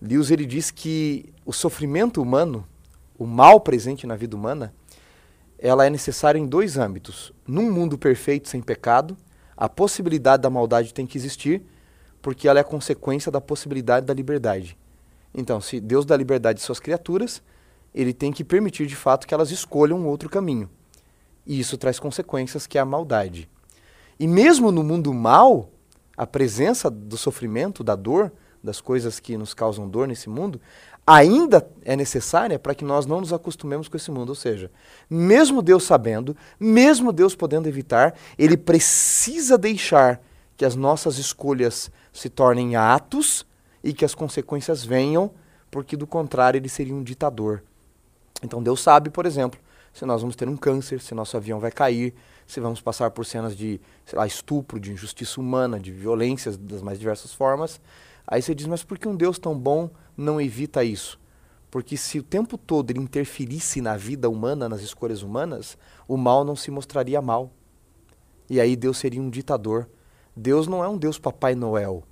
Lewis 0.00 0.30
ele 0.30 0.44
diz 0.44 0.70
que 0.70 1.32
o 1.44 1.52
sofrimento 1.52 2.20
humano, 2.20 2.66
o 3.18 3.26
mal 3.26 3.60
presente 3.60 4.06
na 4.06 4.16
vida 4.16 4.36
humana, 4.36 4.74
ela 5.58 5.86
é 5.86 5.90
necessária 5.90 6.38
em 6.38 6.46
dois 6.46 6.76
âmbitos. 6.76 7.32
Num 7.46 7.72
mundo 7.72 7.96
perfeito 7.96 8.48
sem 8.48 8.60
pecado, 8.60 9.16
a 9.56 9.68
possibilidade 9.68 10.42
da 10.42 10.50
maldade 10.50 10.92
tem 10.92 11.06
que 11.06 11.16
existir, 11.16 11.62
porque 12.20 12.48
ela 12.48 12.60
é 12.60 12.64
consequência 12.64 13.30
da 13.30 13.40
possibilidade 13.40 14.06
da 14.06 14.14
liberdade. 14.14 14.76
Então, 15.34 15.60
se 15.60 15.80
Deus 15.80 16.04
dá 16.04 16.16
liberdade 16.16 16.58
às 16.58 16.64
suas 16.64 16.80
criaturas, 16.80 17.42
ele 17.94 18.12
tem 18.12 18.32
que 18.32 18.44
permitir 18.44 18.86
de 18.86 18.96
fato 18.96 19.26
que 19.26 19.34
elas 19.34 19.50
escolham 19.50 19.98
um 19.98 20.06
outro 20.06 20.28
caminho. 20.28 20.68
E 21.46 21.58
isso 21.58 21.76
traz 21.76 21.98
consequências 21.98 22.66
que 22.66 22.78
é 22.78 22.80
a 22.80 22.84
maldade. 22.84 23.48
E 24.18 24.26
mesmo 24.26 24.70
no 24.70 24.82
mundo 24.82 25.12
mal, 25.12 25.70
a 26.16 26.26
presença 26.26 26.90
do 26.90 27.16
sofrimento, 27.16 27.82
da 27.82 27.96
dor, 27.96 28.32
das 28.64 28.80
coisas 28.80 29.20
que 29.20 29.36
nos 29.36 29.52
causam 29.52 29.86
dor 29.86 30.08
nesse 30.08 30.30
mundo, 30.30 30.58
ainda 31.06 31.68
é 31.84 31.94
necessária 31.94 32.58
para 32.58 32.74
que 32.74 32.82
nós 32.82 33.04
não 33.04 33.20
nos 33.20 33.30
acostumemos 33.30 33.88
com 33.88 33.96
esse 33.98 34.10
mundo. 34.10 34.30
Ou 34.30 34.34
seja, 34.34 34.70
mesmo 35.08 35.60
Deus 35.60 35.84
sabendo, 35.84 36.34
mesmo 36.58 37.12
Deus 37.12 37.34
podendo 37.34 37.68
evitar, 37.68 38.14
Ele 38.38 38.56
precisa 38.56 39.58
deixar 39.58 40.20
que 40.56 40.64
as 40.64 40.74
nossas 40.74 41.18
escolhas 41.18 41.90
se 42.10 42.30
tornem 42.30 42.74
atos 42.74 43.46
e 43.82 43.92
que 43.92 44.04
as 44.04 44.14
consequências 44.14 44.82
venham, 44.82 45.30
porque 45.70 45.96
do 45.96 46.06
contrário 46.06 46.56
ele 46.56 46.68
seria 46.68 46.94
um 46.94 47.02
ditador. 47.02 47.62
Então 48.42 48.62
Deus 48.62 48.80
sabe, 48.80 49.10
por 49.10 49.26
exemplo, 49.26 49.60
se 49.92 50.06
nós 50.06 50.22
vamos 50.22 50.36
ter 50.36 50.48
um 50.48 50.56
câncer, 50.56 51.00
se 51.00 51.14
nosso 51.14 51.36
avião 51.36 51.60
vai 51.60 51.70
cair, 51.70 52.14
se 52.46 52.60
vamos 52.60 52.80
passar 52.80 53.10
por 53.10 53.26
cenas 53.26 53.56
de 53.56 53.80
lá, 54.12 54.26
estupro, 54.26 54.80
de 54.80 54.92
injustiça 54.92 55.40
humana, 55.40 55.78
de 55.78 55.92
violências 55.92 56.56
das 56.56 56.82
mais 56.82 56.98
diversas 56.98 57.32
formas. 57.34 57.80
Aí 58.26 58.40
você 58.40 58.54
diz, 58.54 58.66
mas 58.66 58.82
por 58.82 58.98
que 58.98 59.08
um 59.08 59.16
Deus 59.16 59.38
tão 59.38 59.58
bom 59.58 59.90
não 60.16 60.40
evita 60.40 60.82
isso? 60.82 61.18
Porque 61.70 61.96
se 61.96 62.18
o 62.18 62.22
tempo 62.22 62.56
todo 62.56 62.90
ele 62.90 63.00
interferisse 63.00 63.80
na 63.80 63.96
vida 63.96 64.30
humana, 64.30 64.68
nas 64.68 64.80
escolhas 64.80 65.22
humanas, 65.22 65.76
o 66.06 66.16
mal 66.16 66.44
não 66.44 66.54
se 66.54 66.70
mostraria 66.70 67.20
mal. 67.20 67.50
E 68.48 68.60
aí 68.60 68.76
Deus 68.76 68.98
seria 68.98 69.20
um 69.20 69.28
ditador. 69.28 69.88
Deus 70.36 70.66
não 70.66 70.84
é 70.84 70.88
um 70.88 70.96
Deus 70.96 71.18
Papai 71.18 71.54
Noel. 71.54 72.04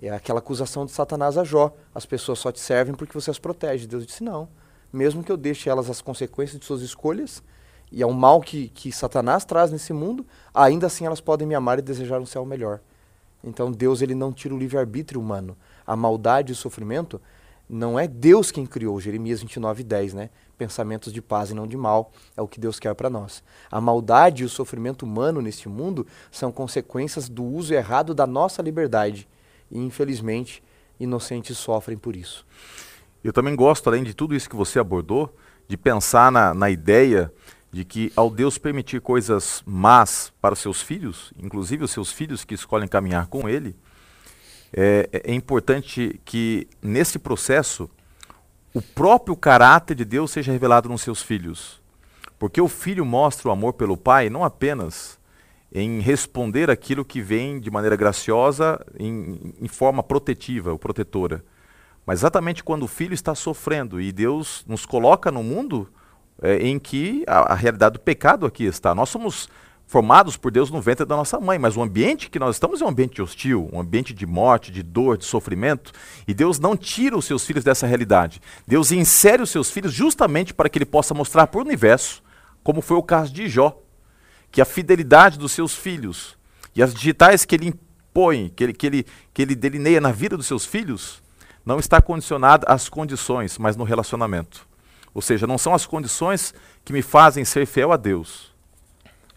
É 0.00 0.10
aquela 0.10 0.40
acusação 0.40 0.84
de 0.84 0.90
Satanás 0.90 1.38
a 1.38 1.44
Jó. 1.44 1.72
As 1.94 2.04
pessoas 2.04 2.40
só 2.40 2.50
te 2.50 2.58
servem 2.58 2.94
porque 2.94 3.14
você 3.14 3.30
as 3.30 3.38
protege. 3.38 3.86
Deus 3.86 4.04
disse: 4.04 4.24
não. 4.24 4.48
Mesmo 4.92 5.22
que 5.22 5.30
eu 5.30 5.36
deixe 5.36 5.70
elas 5.70 5.88
as 5.88 6.02
consequências 6.02 6.58
de 6.58 6.66
suas 6.66 6.82
escolhas, 6.82 7.42
e 7.90 8.02
é 8.02 8.06
um 8.06 8.12
mal 8.12 8.40
que, 8.40 8.68
que 8.68 8.90
Satanás 8.90 9.44
traz 9.44 9.70
nesse 9.70 9.92
mundo, 9.92 10.26
ainda 10.52 10.86
assim 10.86 11.06
elas 11.06 11.20
podem 11.20 11.46
me 11.46 11.54
amar 11.54 11.78
e 11.78 11.82
desejar 11.82 12.20
um 12.20 12.26
céu 12.26 12.44
melhor. 12.44 12.80
Então 13.42 13.70
Deus 13.72 14.02
ele 14.02 14.14
não 14.14 14.32
tira 14.32 14.54
o 14.54 14.58
livre-arbítrio 14.58 15.20
humano 15.20 15.56
a 15.86 15.96
maldade 15.96 16.52
e 16.52 16.54
o 16.54 16.56
sofrimento, 16.56 17.20
não 17.68 17.98
é 17.98 18.06
Deus 18.06 18.50
quem 18.50 18.66
criou, 18.66 19.00
Jeremias 19.00 19.40
29, 19.40 19.82
10, 19.82 20.14
né? 20.14 20.30
Pensamentos 20.58 21.12
de 21.12 21.22
paz 21.22 21.50
e 21.50 21.54
não 21.54 21.66
de 21.66 21.76
mal, 21.76 22.12
é 22.36 22.42
o 22.42 22.48
que 22.48 22.60
Deus 22.60 22.78
quer 22.78 22.94
para 22.94 23.08
nós. 23.08 23.42
A 23.70 23.80
maldade 23.80 24.42
e 24.42 24.46
o 24.46 24.48
sofrimento 24.48 25.04
humano 25.04 25.40
neste 25.40 25.68
mundo 25.68 26.06
são 26.30 26.52
consequências 26.52 27.28
do 27.28 27.42
uso 27.42 27.72
errado 27.72 28.14
da 28.14 28.26
nossa 28.26 28.60
liberdade. 28.62 29.28
E, 29.70 29.78
infelizmente, 29.78 30.62
inocentes 31.00 31.56
sofrem 31.56 31.96
por 31.96 32.14
isso. 32.14 32.46
Eu 33.24 33.32
também 33.32 33.56
gosto, 33.56 33.88
além 33.88 34.04
de 34.04 34.12
tudo 34.12 34.34
isso 34.34 34.50
que 34.50 34.56
você 34.56 34.78
abordou, 34.78 35.34
de 35.66 35.76
pensar 35.76 36.30
na, 36.30 36.52
na 36.52 36.68
ideia 36.68 37.32
de 37.72 37.84
que 37.86 38.12
ao 38.14 38.30
Deus 38.30 38.58
permitir 38.58 39.00
coisas 39.00 39.62
más 39.64 40.30
para 40.42 40.52
os 40.52 40.58
seus 40.58 40.82
filhos, 40.82 41.32
inclusive 41.38 41.84
os 41.84 41.90
seus 41.90 42.12
filhos 42.12 42.44
que 42.44 42.54
escolhem 42.54 42.86
caminhar 42.86 43.26
com 43.28 43.48
Ele, 43.48 43.74
é, 44.74 45.08
é 45.24 45.34
importante 45.34 46.20
que 46.24 46.68
nesse 46.82 47.18
processo 47.18 47.88
o 48.74 48.82
próprio 48.82 49.34
caráter 49.34 49.94
de 49.94 50.04
Deus 50.04 50.30
seja 50.30 50.52
revelado 50.52 50.88
nos 50.88 51.00
seus 51.00 51.22
filhos. 51.22 51.80
Porque 52.38 52.60
o 52.60 52.68
filho 52.68 53.04
mostra 53.04 53.48
o 53.48 53.52
amor 53.52 53.72
pelo 53.72 53.96
pai 53.96 54.28
não 54.28 54.44
apenas 54.44 55.18
em 55.74 56.00
responder 56.00 56.70
aquilo 56.70 57.04
que 57.04 57.22
vem 57.22 57.58
de 57.58 57.70
maneira 57.70 57.96
graciosa, 57.96 58.84
em, 58.98 59.54
em 59.58 59.68
forma 59.68 60.02
protetiva 60.02 60.72
ou 60.72 60.78
protetora, 60.78 61.42
mas 62.04 62.20
exatamente 62.20 62.62
quando 62.62 62.82
o 62.82 62.88
filho 62.88 63.14
está 63.14 63.34
sofrendo 63.34 63.98
e 63.98 64.12
Deus 64.12 64.62
nos 64.66 64.84
coloca 64.84 65.30
no 65.30 65.42
mundo 65.42 65.88
é, 66.40 66.56
em 66.56 66.78
que 66.78 67.24
a, 67.26 67.52
a 67.52 67.54
realidade 67.54 67.94
do 67.94 68.00
pecado 68.00 68.46
aqui 68.46 68.64
está. 68.64 68.94
Nós 68.94 69.08
somos 69.08 69.48
formados 69.86 70.38
por 70.38 70.50
Deus 70.50 70.70
no 70.70 70.80
ventre 70.80 71.04
da 71.04 71.14
nossa 71.14 71.38
mãe, 71.38 71.58
mas 71.58 71.76
o 71.76 71.82
ambiente 71.82 72.30
que 72.30 72.38
nós 72.38 72.56
estamos 72.56 72.80
é 72.80 72.84
um 72.84 72.88
ambiente 72.88 73.20
hostil, 73.20 73.68
um 73.70 73.78
ambiente 73.78 74.14
de 74.14 74.24
morte, 74.24 74.72
de 74.72 74.82
dor, 74.82 75.18
de 75.18 75.26
sofrimento, 75.26 75.92
e 76.26 76.32
Deus 76.32 76.58
não 76.58 76.74
tira 76.74 77.14
os 77.14 77.26
seus 77.26 77.44
filhos 77.44 77.62
dessa 77.62 77.86
realidade. 77.86 78.40
Deus 78.66 78.90
insere 78.90 79.42
os 79.42 79.50
seus 79.50 79.70
filhos 79.70 79.92
justamente 79.92 80.54
para 80.54 80.70
que 80.70 80.78
ele 80.78 80.86
possa 80.86 81.12
mostrar 81.12 81.46
para 81.46 81.58
o 81.58 81.64
universo, 81.64 82.22
como 82.62 82.80
foi 82.80 82.96
o 82.96 83.02
caso 83.02 83.32
de 83.34 83.48
Jó, 83.48 83.78
que 84.50 84.62
a 84.62 84.64
fidelidade 84.64 85.38
dos 85.38 85.52
seus 85.52 85.74
filhos 85.74 86.38
e 86.74 86.82
as 86.82 86.94
digitais 86.94 87.44
que 87.44 87.54
ele 87.54 87.68
impõe, 87.68 88.48
que 88.48 88.64
ele, 88.64 88.72
que 88.72 88.86
ele, 88.86 89.06
que 89.34 89.42
ele 89.42 89.54
delineia 89.54 90.00
na 90.00 90.10
vida 90.10 90.38
dos 90.38 90.46
seus 90.46 90.64
filhos, 90.64 91.22
não 91.66 91.78
está 91.78 92.00
condicionada 92.00 92.66
às 92.66 92.88
condições, 92.88 93.58
mas 93.58 93.76
no 93.76 93.84
relacionamento. 93.84 94.66
Ou 95.14 95.20
seja, 95.22 95.46
não 95.46 95.58
são 95.58 95.74
as 95.74 95.86
condições 95.86 96.54
que 96.84 96.92
me 96.92 97.02
fazem 97.02 97.44
ser 97.44 97.66
fiel 97.66 97.92
a 97.92 97.96
Deus 97.96 98.52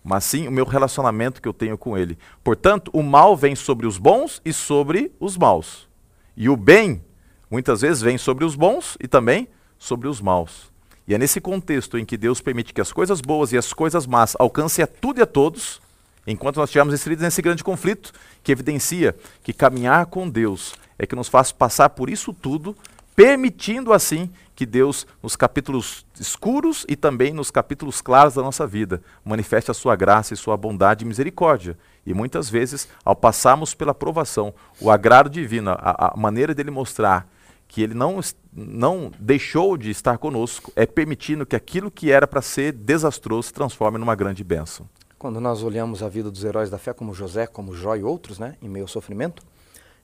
mas 0.05 0.23
sim 0.23 0.47
o 0.47 0.51
meu 0.51 0.65
relacionamento 0.65 1.41
que 1.41 1.47
eu 1.47 1.53
tenho 1.53 1.75
com 1.79 1.97
Ele. 1.97 2.15
Portanto, 2.43 2.91
o 2.93 3.01
mal 3.01 3.35
vem 3.35 3.55
sobre 3.55 3.87
os 3.87 3.97
bons 3.97 4.39
e 4.45 4.53
sobre 4.53 5.11
os 5.19 5.35
maus. 5.35 5.89
E 6.37 6.47
o 6.47 6.55
bem, 6.55 7.03
muitas 7.49 7.81
vezes, 7.81 8.03
vem 8.03 8.15
sobre 8.15 8.45
os 8.45 8.55
bons 8.55 8.95
e 9.01 9.07
também 9.07 9.47
sobre 9.79 10.07
os 10.07 10.21
maus. 10.21 10.71
E 11.07 11.15
é 11.15 11.17
nesse 11.17 11.41
contexto 11.41 11.97
em 11.97 12.05
que 12.05 12.17
Deus 12.17 12.39
permite 12.39 12.71
que 12.71 12.79
as 12.79 12.91
coisas 12.91 13.19
boas 13.19 13.51
e 13.51 13.57
as 13.57 13.73
coisas 13.73 14.05
más 14.05 14.35
alcancem 14.37 14.83
a 14.83 14.87
tudo 14.87 15.19
e 15.19 15.23
a 15.23 15.25
todos, 15.25 15.81
enquanto 16.27 16.57
nós 16.57 16.69
estivermos 16.69 16.93
inseridos 16.93 17.23
nesse 17.23 17.41
grande 17.41 17.63
conflito, 17.63 18.11
que 18.43 18.51
evidencia 18.51 19.15
que 19.43 19.53
caminhar 19.53 20.05
com 20.05 20.29
Deus 20.29 20.75
é 20.99 21.07
que 21.07 21.15
nos 21.15 21.27
faz 21.27 21.51
passar 21.51 21.89
por 21.89 22.11
isso 22.11 22.31
tudo, 22.31 22.77
permitindo 23.15 23.93
assim 23.93 24.29
que 24.55 24.65
Deus, 24.65 25.05
nos 25.21 25.35
capítulos 25.35 26.05
escuros 26.19 26.85
e 26.87 26.95
também 26.95 27.33
nos 27.33 27.51
capítulos 27.51 28.01
claros 28.01 28.35
da 28.35 28.41
nossa 28.41 28.65
vida, 28.65 29.01
manifeste 29.23 29.71
a 29.71 29.73
sua 29.73 29.95
graça 29.95 30.33
e 30.33 30.37
sua 30.37 30.55
bondade 30.55 31.03
e 31.03 31.07
misericórdia. 31.07 31.77
E 32.05 32.13
muitas 32.13 32.49
vezes, 32.49 32.87
ao 33.03 33.15
passarmos 33.15 33.73
pela 33.73 33.93
provação, 33.93 34.53
o 34.79 34.89
agrado 34.89 35.29
divino, 35.29 35.71
a, 35.71 36.13
a 36.13 36.17
maneira 36.17 36.53
dele 36.53 36.71
mostrar 36.71 37.27
que 37.67 37.81
ele 37.81 37.93
não, 37.93 38.19
não 38.53 39.11
deixou 39.19 39.75
de 39.75 39.89
estar 39.89 40.17
conosco, 40.17 40.71
é 40.75 40.85
permitindo 40.85 41.45
que 41.45 41.55
aquilo 41.55 41.89
que 41.89 42.11
era 42.11 42.27
para 42.27 42.41
ser 42.41 42.71
desastroso 42.71 43.47
se 43.47 43.53
transforme 43.53 43.97
numa 43.97 44.15
grande 44.15 44.43
bênção. 44.43 44.87
Quando 45.17 45.41
nós 45.41 45.63
olhamos 45.63 46.03
a 46.03 46.09
vida 46.09 46.29
dos 46.29 46.43
heróis 46.43 46.69
da 46.69 46.77
fé, 46.77 46.93
como 46.93 47.13
José, 47.13 47.47
como 47.47 47.73
Jó 47.73 47.95
e 47.95 48.03
outros, 48.03 48.37
né, 48.37 48.55
em 48.61 48.69
meio 48.69 48.83
ao 48.83 48.87
sofrimento, 48.87 49.43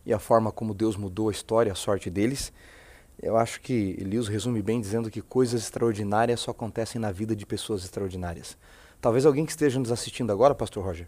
e 0.05 0.11
a 0.11 0.19
forma 0.19 0.51
como 0.51 0.73
Deus 0.73 0.97
mudou 0.97 1.29
a 1.29 1.31
história, 1.31 1.71
a 1.71 1.75
sorte 1.75 2.09
deles, 2.09 2.51
Eu 3.21 3.37
acho 3.37 3.61
que 3.61 3.95
Elias 3.99 4.27
resume 4.27 4.63
bem 4.63 4.81
dizendo 4.81 5.11
que 5.11 5.21
coisas 5.21 5.61
extraordinárias 5.61 6.39
só 6.39 6.49
acontecem 6.49 6.99
na 6.99 7.11
vida 7.11 7.35
de 7.35 7.45
pessoas 7.45 7.83
extraordinárias. 7.83 8.57
Talvez 8.99 9.27
alguém 9.27 9.45
que 9.45 9.51
esteja 9.51 9.79
nos 9.79 9.91
assistindo 9.91 10.31
agora, 10.31 10.55
Pastor 10.55 10.83
Roger, 10.83 11.07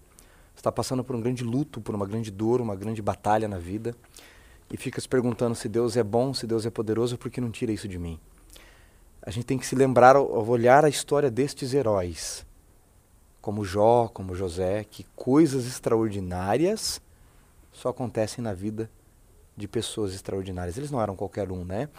está 0.55 0.72
passando 0.72 1.03
por 1.03 1.15
um 1.15 1.22
grande 1.22 1.43
luto, 1.43 1.82
por 1.82 1.96
uma 1.96 2.05
grande 2.05 2.29
dor, 2.29 2.62
uma 2.62 2.75
grande 2.75 3.01
batalha 3.01 3.48
na 3.48 3.58
vida 3.58 3.96
e 4.72 4.77
fica 4.77 5.01
se 5.01 5.10
perguntando 5.10 5.55
se 5.55 5.67
Deus 5.67 5.98
é 5.98 6.03
bom, 6.03 6.34
se 6.36 6.46
Deus 6.46 6.65
é 6.65 6.70
poderoso, 6.70 7.17
por 7.17 7.32
que 7.32 7.41
não 7.41 7.50
tira 7.50 7.72
isso 7.72 7.88
de 7.88 7.98
mim? 7.98 8.20
A 9.22 9.32
gente 9.32 9.46
tem 9.46 9.58
que 9.58 9.65
se 9.65 9.75
lembrar 9.75 10.15
olhar 10.15 10.86
a 10.86 10.89
história 10.89 11.32
destes 11.32 11.74
heróis, 11.74 12.46
como 13.41 13.65
Jó, 13.65 14.08
como 14.08 14.36
José, 14.36 14.84
que 14.84 15.05
coisas 15.15 15.65
extraordinárias 15.65 17.01
só 17.72 17.89
acontecem 17.89 18.43
na 18.43 18.53
vida 18.53 18.89
de 19.55 19.67
pessoas 19.67 20.13
extraordinárias. 20.13 20.77
Eles 20.77 20.91
não 20.91 21.01
eram 21.01 21.15
qualquer 21.15 21.51
um, 21.51 21.63
né? 21.63 21.89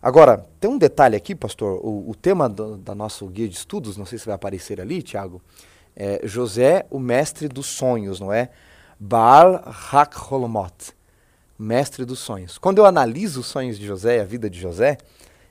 Agora, 0.00 0.46
tem 0.60 0.70
um 0.70 0.78
detalhe 0.78 1.16
aqui, 1.16 1.34
pastor. 1.34 1.80
O, 1.84 2.10
o 2.10 2.14
tema 2.14 2.48
do, 2.48 2.76
da 2.76 2.94
nosso 2.94 3.26
guia 3.26 3.48
de 3.48 3.56
estudos, 3.56 3.96
não 3.96 4.06
sei 4.06 4.18
se 4.18 4.26
vai 4.26 4.34
aparecer 4.34 4.80
ali, 4.80 5.02
Tiago, 5.02 5.40
é 5.94 6.20
José, 6.24 6.86
o 6.90 6.98
mestre 6.98 7.48
dos 7.48 7.66
sonhos, 7.66 8.20
não 8.20 8.32
é? 8.32 8.50
Baal 9.00 9.62
HaKholomot, 9.92 10.92
mestre 11.58 12.04
dos 12.04 12.18
sonhos. 12.18 12.58
Quando 12.58 12.78
eu 12.78 12.86
analiso 12.86 13.40
os 13.40 13.46
sonhos 13.46 13.78
de 13.78 13.86
José, 13.86 14.20
a 14.20 14.24
vida 14.24 14.48
de 14.50 14.60
José, 14.60 14.98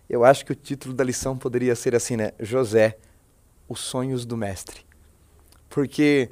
eu 0.10 0.24
acho 0.24 0.46
que 0.46 0.52
o 0.52 0.56
título 0.56 0.94
da 0.94 1.04
lição 1.04 1.36
poderia 1.36 1.76
ser 1.76 1.96
assim, 1.96 2.16
né? 2.16 2.32
José, 2.40 2.98
os 3.68 3.80
sonhos 3.80 4.26
do 4.26 4.38
mestre. 4.38 4.86
Porque 5.70 6.30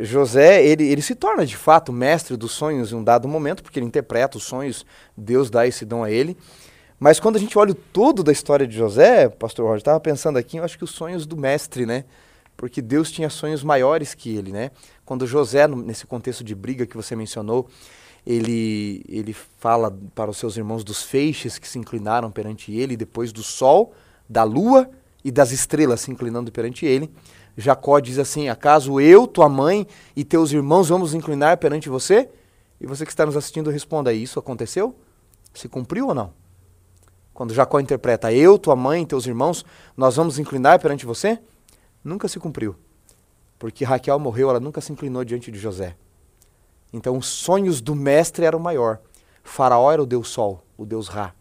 José, 0.00 0.64
ele, 0.64 0.84
ele 0.84 1.02
se 1.02 1.14
torna 1.14 1.44
de 1.44 1.56
fato 1.56 1.92
mestre 1.92 2.36
dos 2.36 2.52
sonhos 2.52 2.92
em 2.92 2.96
um 2.96 3.04
dado 3.04 3.26
momento, 3.26 3.62
porque 3.62 3.78
ele 3.78 3.86
interpreta 3.86 4.36
os 4.36 4.44
sonhos, 4.44 4.86
Deus 5.16 5.50
dá 5.50 5.66
esse 5.66 5.84
dom 5.84 6.04
a 6.04 6.10
ele. 6.10 6.36
Mas 6.98 7.20
quando 7.20 7.36
a 7.36 7.38
gente 7.38 7.56
olha 7.56 7.72
o 7.72 7.74
todo 7.74 8.22
da 8.22 8.32
história 8.32 8.66
de 8.66 8.76
José, 8.76 9.28
pastor 9.28 9.64
Roger, 9.66 9.78
estava 9.78 10.00
pensando 10.00 10.36
aqui, 10.36 10.56
eu 10.56 10.64
acho 10.64 10.76
que 10.76 10.84
os 10.84 10.90
sonhos 10.90 11.26
do 11.26 11.36
mestre, 11.36 11.86
né? 11.86 12.04
Porque 12.56 12.82
Deus 12.82 13.12
tinha 13.12 13.30
sonhos 13.30 13.62
maiores 13.62 14.14
que 14.14 14.36
ele, 14.36 14.50
né? 14.50 14.72
Quando 15.04 15.26
José, 15.26 15.68
nesse 15.68 16.06
contexto 16.06 16.42
de 16.42 16.56
briga 16.56 16.86
que 16.86 16.96
você 16.96 17.14
mencionou, 17.14 17.68
ele, 18.26 19.04
ele 19.08 19.32
fala 19.32 19.96
para 20.14 20.30
os 20.30 20.36
seus 20.36 20.56
irmãos 20.56 20.82
dos 20.82 21.02
feixes 21.02 21.56
que 21.56 21.68
se 21.68 21.78
inclinaram 21.78 22.30
perante 22.32 22.72
ele, 22.72 22.96
depois 22.96 23.32
do 23.32 23.44
sol, 23.44 23.94
da 24.28 24.42
lua 24.42 24.90
e 25.24 25.30
das 25.30 25.52
estrelas 25.52 26.00
se 26.00 26.10
inclinando 26.10 26.50
perante 26.50 26.84
ele. 26.84 27.10
Jacó 27.60 27.98
diz 27.98 28.18
assim: 28.18 28.48
Acaso 28.48 29.00
eu, 29.00 29.26
tua 29.26 29.48
mãe 29.48 29.86
e 30.14 30.24
teus 30.24 30.52
irmãos 30.52 30.88
vamos 30.88 31.12
inclinar 31.12 31.58
perante 31.58 31.88
você? 31.88 32.30
E 32.80 32.86
você 32.86 33.04
que 33.04 33.10
está 33.10 33.26
nos 33.26 33.36
assistindo, 33.36 33.68
responda: 33.68 34.12
Isso 34.12 34.38
aconteceu? 34.38 34.94
Se 35.52 35.68
cumpriu 35.68 36.06
ou 36.06 36.14
não? 36.14 36.32
Quando 37.34 37.52
Jacó 37.52 37.80
interpreta: 37.80 38.32
Eu, 38.32 38.58
tua 38.58 38.76
mãe 38.76 39.02
e 39.02 39.06
teus 39.06 39.26
irmãos, 39.26 39.64
nós 39.96 40.14
vamos 40.14 40.38
inclinar 40.38 40.78
perante 40.78 41.04
você? 41.04 41.40
Nunca 42.04 42.28
se 42.28 42.38
cumpriu. 42.38 42.76
Porque 43.58 43.84
Raquel 43.84 44.20
morreu, 44.20 44.50
ela 44.50 44.60
nunca 44.60 44.80
se 44.80 44.92
inclinou 44.92 45.24
diante 45.24 45.50
de 45.50 45.58
José. 45.58 45.96
Então 46.92 47.18
os 47.18 47.26
sonhos 47.26 47.80
do 47.80 47.94
mestre 47.94 48.44
eram 48.44 48.60
maior. 48.60 49.00
Faraó 49.42 49.90
era 49.90 50.02
o 50.02 50.06
deus 50.06 50.28
Sol, 50.28 50.64
o 50.76 50.86
deus 50.86 51.08
Ra. 51.08 51.34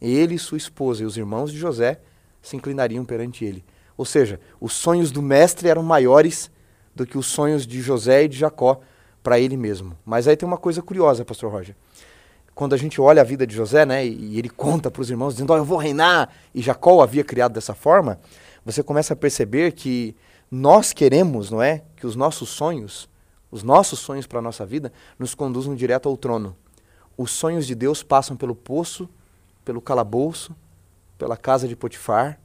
Ele, 0.00 0.38
sua 0.38 0.56
esposa 0.56 1.02
e 1.02 1.06
os 1.06 1.18
irmãos 1.18 1.52
de 1.52 1.58
José 1.58 2.00
se 2.40 2.56
inclinariam 2.56 3.04
perante 3.04 3.44
ele. 3.44 3.62
Ou 4.00 4.06
seja, 4.06 4.40
os 4.58 4.72
sonhos 4.72 5.12
do 5.12 5.20
mestre 5.20 5.68
eram 5.68 5.82
maiores 5.82 6.50
do 6.94 7.04
que 7.04 7.18
os 7.18 7.26
sonhos 7.26 7.66
de 7.66 7.82
José 7.82 8.24
e 8.24 8.28
de 8.28 8.38
Jacó 8.38 8.80
para 9.22 9.38
ele 9.38 9.58
mesmo. 9.58 9.94
Mas 10.06 10.26
aí 10.26 10.34
tem 10.38 10.48
uma 10.48 10.56
coisa 10.56 10.80
curiosa, 10.80 11.22
pastor 11.22 11.52
Roger. 11.52 11.76
Quando 12.54 12.72
a 12.72 12.78
gente 12.78 12.98
olha 12.98 13.20
a 13.20 13.24
vida 13.26 13.46
de 13.46 13.54
José, 13.54 13.84
né, 13.84 14.06
e 14.06 14.38
ele 14.38 14.48
conta 14.48 14.90
para 14.90 15.02
os 15.02 15.10
irmãos 15.10 15.34
dizendo: 15.34 15.50
"Ó, 15.50 15.54
oh, 15.54 15.58
eu 15.58 15.66
vou 15.66 15.76
reinar", 15.76 16.30
e 16.54 16.62
Jacó 16.62 16.94
o 16.94 17.02
havia 17.02 17.22
criado 17.22 17.52
dessa 17.52 17.74
forma, 17.74 18.18
você 18.64 18.82
começa 18.82 19.12
a 19.12 19.16
perceber 19.16 19.72
que 19.72 20.16
nós 20.50 20.94
queremos, 20.94 21.50
não 21.50 21.62
é, 21.62 21.82
que 21.94 22.06
os 22.06 22.16
nossos 22.16 22.48
sonhos, 22.48 23.06
os 23.50 23.62
nossos 23.62 23.98
sonhos 23.98 24.26
para 24.26 24.38
a 24.38 24.42
nossa 24.42 24.64
vida, 24.64 24.90
nos 25.18 25.34
conduzam 25.34 25.74
direto 25.74 26.08
ao 26.08 26.16
trono. 26.16 26.56
Os 27.18 27.32
sonhos 27.32 27.66
de 27.66 27.74
Deus 27.74 28.02
passam 28.02 28.34
pelo 28.34 28.54
poço, 28.54 29.06
pelo 29.62 29.82
calabouço, 29.82 30.56
pela 31.18 31.36
casa 31.36 31.68
de 31.68 31.76
Potifar, 31.76 32.40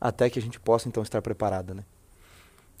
até 0.00 0.30
que 0.30 0.38
a 0.38 0.42
gente 0.42 0.60
possa 0.60 0.88
então 0.88 1.02
estar 1.02 1.20
preparada, 1.22 1.74
né? 1.74 1.84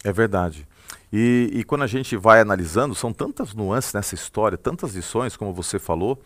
É 0.04 0.12
verdade. 0.12 0.66
E, 1.12 1.50
e, 1.52 1.64
quando 1.64 1.82
a 1.82 1.86
gente 1.86 2.16
vai 2.16 2.40
analisando, 2.40 2.94
são 2.94 3.12
tantas 3.12 3.54
nuances 3.54 3.92
nessa 3.92 4.14
história, 4.14 4.56
tantas 4.56 4.94
lições, 4.94 5.36
como 5.36 5.52
você 5.52 5.78
falou, 5.78 6.22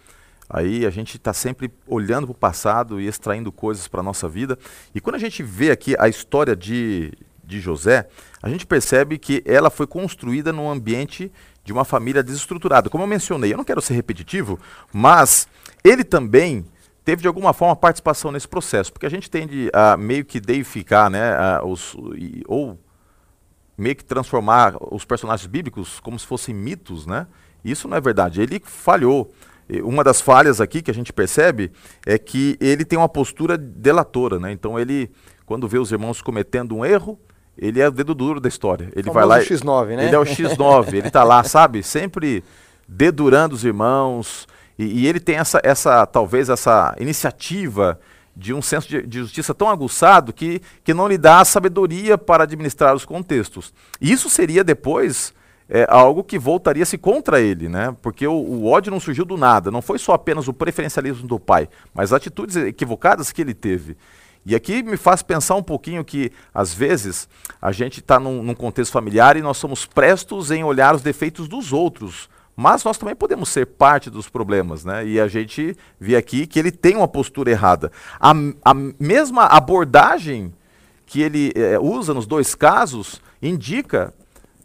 aí 0.48 0.84
a 0.84 0.90
gente 0.90 1.16
está 1.16 1.32
sempre 1.32 1.72
olhando 1.86 2.26
para 2.26 2.32
o 2.32 2.38
passado 2.38 3.00
e 3.00 3.06
extraindo 3.06 3.50
coisas 3.50 3.88
para 3.88 4.00
a 4.00 4.02
nossa 4.02 4.28
vida. 4.28 4.58
E 4.94 5.00
quando 5.00 5.16
a 5.16 5.18
gente 5.18 5.42
vê 5.42 5.70
aqui 5.70 5.96
a 5.98 6.08
história 6.08 6.54
de, 6.54 7.12
de 7.42 7.60
José, 7.60 8.08
a 8.42 8.48
gente 8.48 8.66
percebe 8.66 9.18
que 9.18 9.42
ela 9.46 9.70
foi 9.70 9.86
construída 9.86 10.52
num 10.52 10.70
ambiente 10.70 11.32
de 11.64 11.72
uma 11.72 11.84
família 11.84 12.22
desestruturada. 12.22 12.90
Como 12.90 13.04
eu 13.04 13.08
mencionei, 13.08 13.52
eu 13.52 13.56
não 13.56 13.64
quero 13.64 13.80
ser 13.80 13.94
repetitivo, 13.94 14.58
mas 14.92 15.48
ele 15.82 16.04
também 16.04 16.64
teve 17.04 17.22
de 17.22 17.28
alguma 17.28 17.52
forma 17.52 17.74
participação 17.74 18.30
nesse 18.30 18.48
processo, 18.48 18.92
porque 18.92 19.06
a 19.06 19.10
gente 19.10 19.30
tende 19.30 19.70
a 19.72 19.96
meio 19.96 20.24
que 20.24 20.40
deificar, 20.40 21.10
né, 21.10 21.32
a, 21.34 21.62
os, 21.64 21.96
e, 22.16 22.42
ou 22.46 22.78
meio 23.76 23.96
que 23.96 24.04
transformar 24.04 24.74
os 24.92 25.04
personagens 25.04 25.46
bíblicos 25.46 26.00
como 26.00 26.18
se 26.18 26.26
fossem 26.26 26.54
mitos, 26.54 27.06
né? 27.06 27.26
Isso 27.64 27.88
não 27.88 27.96
é 27.96 28.00
verdade. 28.00 28.40
Ele 28.40 28.60
falhou. 28.64 29.32
Uma 29.84 30.04
das 30.04 30.20
falhas 30.20 30.60
aqui 30.60 30.82
que 30.82 30.90
a 30.90 30.94
gente 30.94 31.12
percebe 31.12 31.72
é 32.04 32.18
que 32.18 32.58
ele 32.60 32.84
tem 32.84 32.98
uma 32.98 33.08
postura 33.08 33.56
delatora, 33.56 34.38
né? 34.38 34.52
Então 34.52 34.78
ele, 34.78 35.10
quando 35.46 35.66
vê 35.66 35.78
os 35.78 35.90
irmãos 35.90 36.20
cometendo 36.20 36.76
um 36.76 36.84
erro, 36.84 37.18
ele 37.56 37.80
é 37.80 37.88
o 37.88 37.90
dedo 37.90 38.14
duro 38.14 38.40
da 38.40 38.48
história. 38.48 38.90
Ele 38.94 39.10
vai 39.10 39.24
lá. 39.24 39.40
X9, 39.40 39.96
né? 39.96 40.06
Ele 40.06 40.14
é 40.14 40.18
o 40.18 40.24
X9. 40.24 40.94
ele 40.94 41.08
está 41.08 41.24
lá, 41.24 41.42
sabe? 41.44 41.82
Sempre 41.82 42.44
dedurando 42.86 43.54
os 43.54 43.64
irmãos, 43.64 44.46
e, 44.82 45.00
e, 45.00 45.06
ele 45.06 45.20
tem 45.20 45.36
essa, 45.36 45.60
essa, 45.62 46.06
talvez, 46.06 46.48
essa 46.48 46.94
iniciativa 46.98 47.98
de 48.34 48.54
um 48.54 48.62
senso 48.62 48.88
de, 48.88 49.02
de, 49.06 49.18
justiça 49.18 49.54
tão 49.54 49.68
aguçado 49.68 50.32
que, 50.32 50.60
que 50.82 50.94
não 50.94 51.06
lhe 51.06 51.18
dá 51.18 51.40
a 51.40 51.44
sabedoria 51.44 52.16
para 52.16 52.44
administrar 52.44 52.94
os 52.94 53.04
contextos. 53.04 53.72
E 54.00 54.10
isso 54.10 54.30
seria 54.30 54.64
depois 54.64 55.34
é, 55.68 55.86
algo 55.88 56.24
que 56.24 56.38
voltaria-se 56.38 56.96
contra 56.98 57.40
ele, 57.40 57.68
né? 57.68 57.94
Porque 58.02 58.26
o, 58.26 58.32
o, 58.32 58.66
ódio 58.66 58.90
não 58.90 59.00
surgiu 59.00 59.24
do 59.24 59.36
nada, 59.36 59.70
não 59.70 59.82
foi 59.82 59.98
só 59.98 60.12
apenas 60.12 60.48
o 60.48 60.52
preferencialismo 60.52 61.26
do 61.26 61.38
pai, 61.38 61.68
mas 61.94 62.12
atitudes 62.12 62.56
equivocadas 62.56 63.30
que 63.30 63.42
ele 63.42 63.54
teve. 63.54 63.96
E 64.44 64.56
aqui 64.56 64.82
me 64.82 64.96
faz 64.96 65.22
pensar 65.22 65.54
um 65.54 65.62
pouquinho 65.62 66.04
que, 66.04 66.32
às 66.52 66.74
vezes, 66.74 67.28
a 67.60 67.70
gente 67.70 68.00
está 68.00 68.18
num, 68.18 68.42
num 68.42 68.54
contexto 68.54 68.90
familiar 68.90 69.36
e 69.36 69.42
nós 69.42 69.56
somos 69.56 69.86
prestos 69.86 70.50
em 70.50 70.64
olhar 70.64 70.94
os 70.94 71.02
defeitos 71.02 71.46
dos 71.46 71.72
outros, 71.72 72.28
mas 72.56 72.84
nós 72.84 72.98
também 72.98 73.14
podemos 73.14 73.48
ser 73.48 73.66
parte 73.66 74.10
dos 74.10 74.28
problemas, 74.28 74.84
né? 74.84 75.06
E 75.06 75.20
a 75.20 75.26
gente 75.26 75.76
vê 75.98 76.16
aqui 76.16 76.46
que 76.46 76.58
ele 76.58 76.70
tem 76.70 76.96
uma 76.96 77.08
postura 77.08 77.50
errada. 77.50 77.90
A, 78.20 78.32
a 78.64 78.74
mesma 78.74 79.46
abordagem 79.46 80.52
que 81.06 81.20
ele 81.20 81.52
é, 81.54 81.78
usa 81.78 82.12
nos 82.14 82.26
dois 82.26 82.54
casos 82.54 83.20
indica 83.40 84.12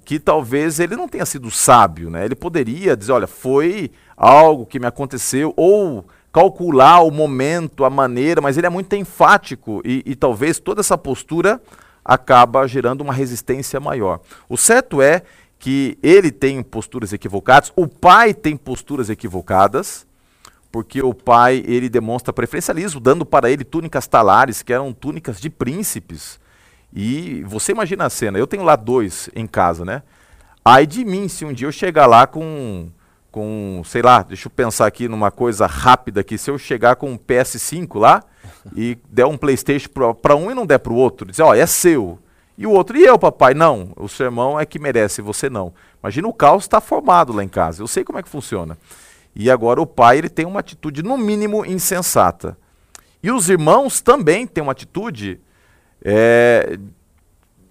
que 0.04 0.19
talvez 0.19 0.80
ele 0.80 0.95
não 0.95 1.08
tenha 1.08 1.26
sido 1.26 1.52
sábio, 1.52 2.10
né? 2.10 2.23
Ele 2.26 2.36
poderia 2.36 2.95
dizer, 2.95 3.12
olha, 3.12 3.28
foi 3.28 3.91
algo 4.15 4.65
que 4.65 4.80
me 4.80 4.88
aconteceu, 4.88 5.54
ou 5.56 6.06
calcular 6.32 7.02
o 7.02 7.12
momento, 7.12 7.84
a 7.84 7.89
maneira, 7.89 8.39
mas 8.39 8.58
ele 8.58 8.67
é 8.67 8.69
muito 8.69 8.95
enfático 8.95 9.82
e, 9.84 10.04
e 10.06 10.15
talvez 10.15 10.60
toda 10.60 10.82
essa 10.82 10.97
postura 10.97 11.62
acaba 12.06 12.67
gerando 12.67 13.02
uma 13.02 13.13
resistência 13.13 13.80
maior. 13.80 14.21
O 14.47 14.56
certo 14.56 15.02
é 15.02 15.23
que 15.60 15.98
ele 16.04 16.32
tem 16.32 16.62
posturas 16.62 17.13
equivocadas, 17.13 17.72
o 17.76 17.88
pai 17.88 18.34
tem 18.34 18.56
posturas 18.56 19.10
equivocadas, 19.10 20.06
porque 20.72 21.02
o 21.02 21.13
pai 21.13 21.63
ele 21.65 21.89
demonstra 21.89 22.32
preferencialismo, 22.32 23.00
dando 23.00 23.26
para 23.26 23.50
ele 23.50 23.63
túnicas 23.63 24.08
talares, 24.08 24.62
que 24.62 24.74
eram 24.74 24.93
túnicas 24.93 25.39
de 25.39 25.50
príncipes. 25.50 26.39
E 26.93 27.43
você 27.43 27.72
imagina 27.72 28.06
a 28.06 28.10
cena, 28.10 28.38
eu 28.38 28.48
tenho 28.48 28.63
lá 28.63 28.76
dois 28.76 29.30
em 29.36 29.48
casa, 29.48 29.84
né? 29.84 30.04
Ai 30.63 30.86
de 30.86 31.04
mim 31.04 31.28
se 31.28 31.46
um 31.46 31.54
dia 31.54 31.67
eu 31.67 31.72
chegar 31.72 32.06
lá 32.06 32.28
com, 32.28 32.89
com, 33.32 33.82
sei 33.86 34.02
lá, 34.02 34.24
deixa 34.24 34.48
eu 34.48 34.52
pensar 34.52 34.86
aqui 34.86 35.08
numa 35.08 35.32
coisa 35.32 35.65
rápida 35.65 36.22
aqui, 36.22 36.38
se 36.38 36.52
eu 36.52 36.58
chegar 36.58 36.96
com 36.96 37.12
um 37.12 37.17
PS5 37.17 38.00
lá 38.00 38.24
e 38.76 38.98
der 39.10 39.26
um 39.26 39.38
Playstation 39.38 39.89
para 40.22 40.36
um 40.36 40.52
e 40.52 40.54
não 40.54 40.65
der 40.65 40.80
para 40.80 40.91
o 40.91 40.96
outro, 40.96 41.30
dizer, 41.30 41.43
ó, 41.43 41.54
é 41.54 41.65
seu. 41.65 42.20
E 42.58 42.65
o 42.65 42.72
outro, 42.72 42.98
e 42.98 43.04
eu, 43.04 43.20
papai? 43.20 43.54
Não, 43.54 43.93
o 43.96 44.10
seu 44.10 44.26
irmão 44.26 44.60
é 44.60 44.65
que 44.65 44.80
merece, 44.80 45.22
você 45.22 45.50
não. 45.50 45.74
Imagina 46.02 46.28
o 46.28 46.34
caos 46.34 46.63
está 46.63 46.82
formado 46.82 47.32
lá 47.32 47.43
em 47.43 47.48
casa. 47.48 47.84
Eu 47.84 47.88
sei 47.88 48.04
como 48.04 48.17
é 48.17 48.24
que 48.24 48.30
funciona. 48.30 48.78
E 49.36 49.52
agora 49.52 49.80
o 49.80 49.86
pai 49.86 50.17
ele 50.17 50.30
tem 50.30 50.46
uma 50.46 50.60
atitude, 50.60 51.04
no 51.04 51.17
mínimo, 51.17 51.63
insensata. 51.63 52.58
E 53.22 53.32
os 53.32 53.50
irmãos 53.50 54.02
também 54.02 54.48
têm 54.48 54.63
uma 54.63 54.72
atitude 54.72 55.39
é, 56.04 56.80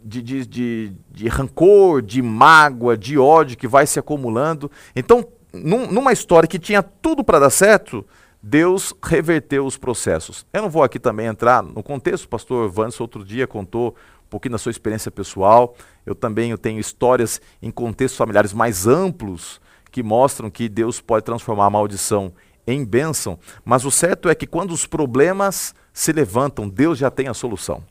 de, 0.05 0.23
de, 0.23 0.47
de, 0.47 0.93
de, 1.11 1.29
rancor, 1.29 2.01
de 2.01 2.23
mágoa, 2.23 2.97
de 2.97 3.19
ódio 3.19 3.57
que 3.57 3.67
vai 3.67 3.87
se 3.87 3.99
acumulando. 3.99 4.71
Então, 4.95 5.27
num, 5.53 5.91
numa 5.91 6.13
história 6.13 6.47
que 6.47 6.59
tinha 6.59 6.83
tudo 6.83 7.25
para 7.25 7.41
dar 7.41 7.51
certo, 7.51 8.07
Deus 8.41 8.95
reverteu 9.03 9.67
os 9.67 9.77
processos. 9.77 10.47
Eu 10.53 10.63
não 10.63 10.71
vou 10.71 10.85
aqui 10.85 11.01
também 11.01 11.27
entrar 11.27 11.63
no 11.65 11.83
contexto, 11.83 12.25
o 12.25 12.29
pastor 12.29 12.71
Vanson 12.71 13.03
outro 13.03 13.25
dia 13.25 13.47
contou 13.47 13.97
um 14.27 14.29
pouquinho 14.29 14.53
da 14.53 14.59
sua 14.59 14.71
experiência 14.71 15.11
pessoal. 15.11 15.75
Eu 16.05 16.15
também 16.15 16.51
eu 16.51 16.59
tenho 16.59 16.79
histórias 16.81 17.41
em 17.63 17.71
contextos 17.71 18.19
familiares 18.19 18.53
mais 18.53 18.87
amplos 18.87 19.61
que 19.91 20.03
mostram 20.03 20.51
que 20.51 20.69
Deus 20.69 21.01
pode 21.01 21.25
transformar 21.25 21.67
a 21.67 21.71
maldição 21.71 22.33
em 22.67 22.85
bênção, 22.85 23.39
mas 23.65 23.85
o 23.85 23.91
certo 23.93 24.29
é 24.29 24.35
que 24.35 24.47
quando 24.47 24.73
os 24.73 24.85
problemas 24.85 25.73
se 25.93 26.13
levantam, 26.13 26.69
Deus 26.69 26.99
já 26.99 27.11
tem 27.11 27.29
a 27.29 27.35
solução. 27.35 27.83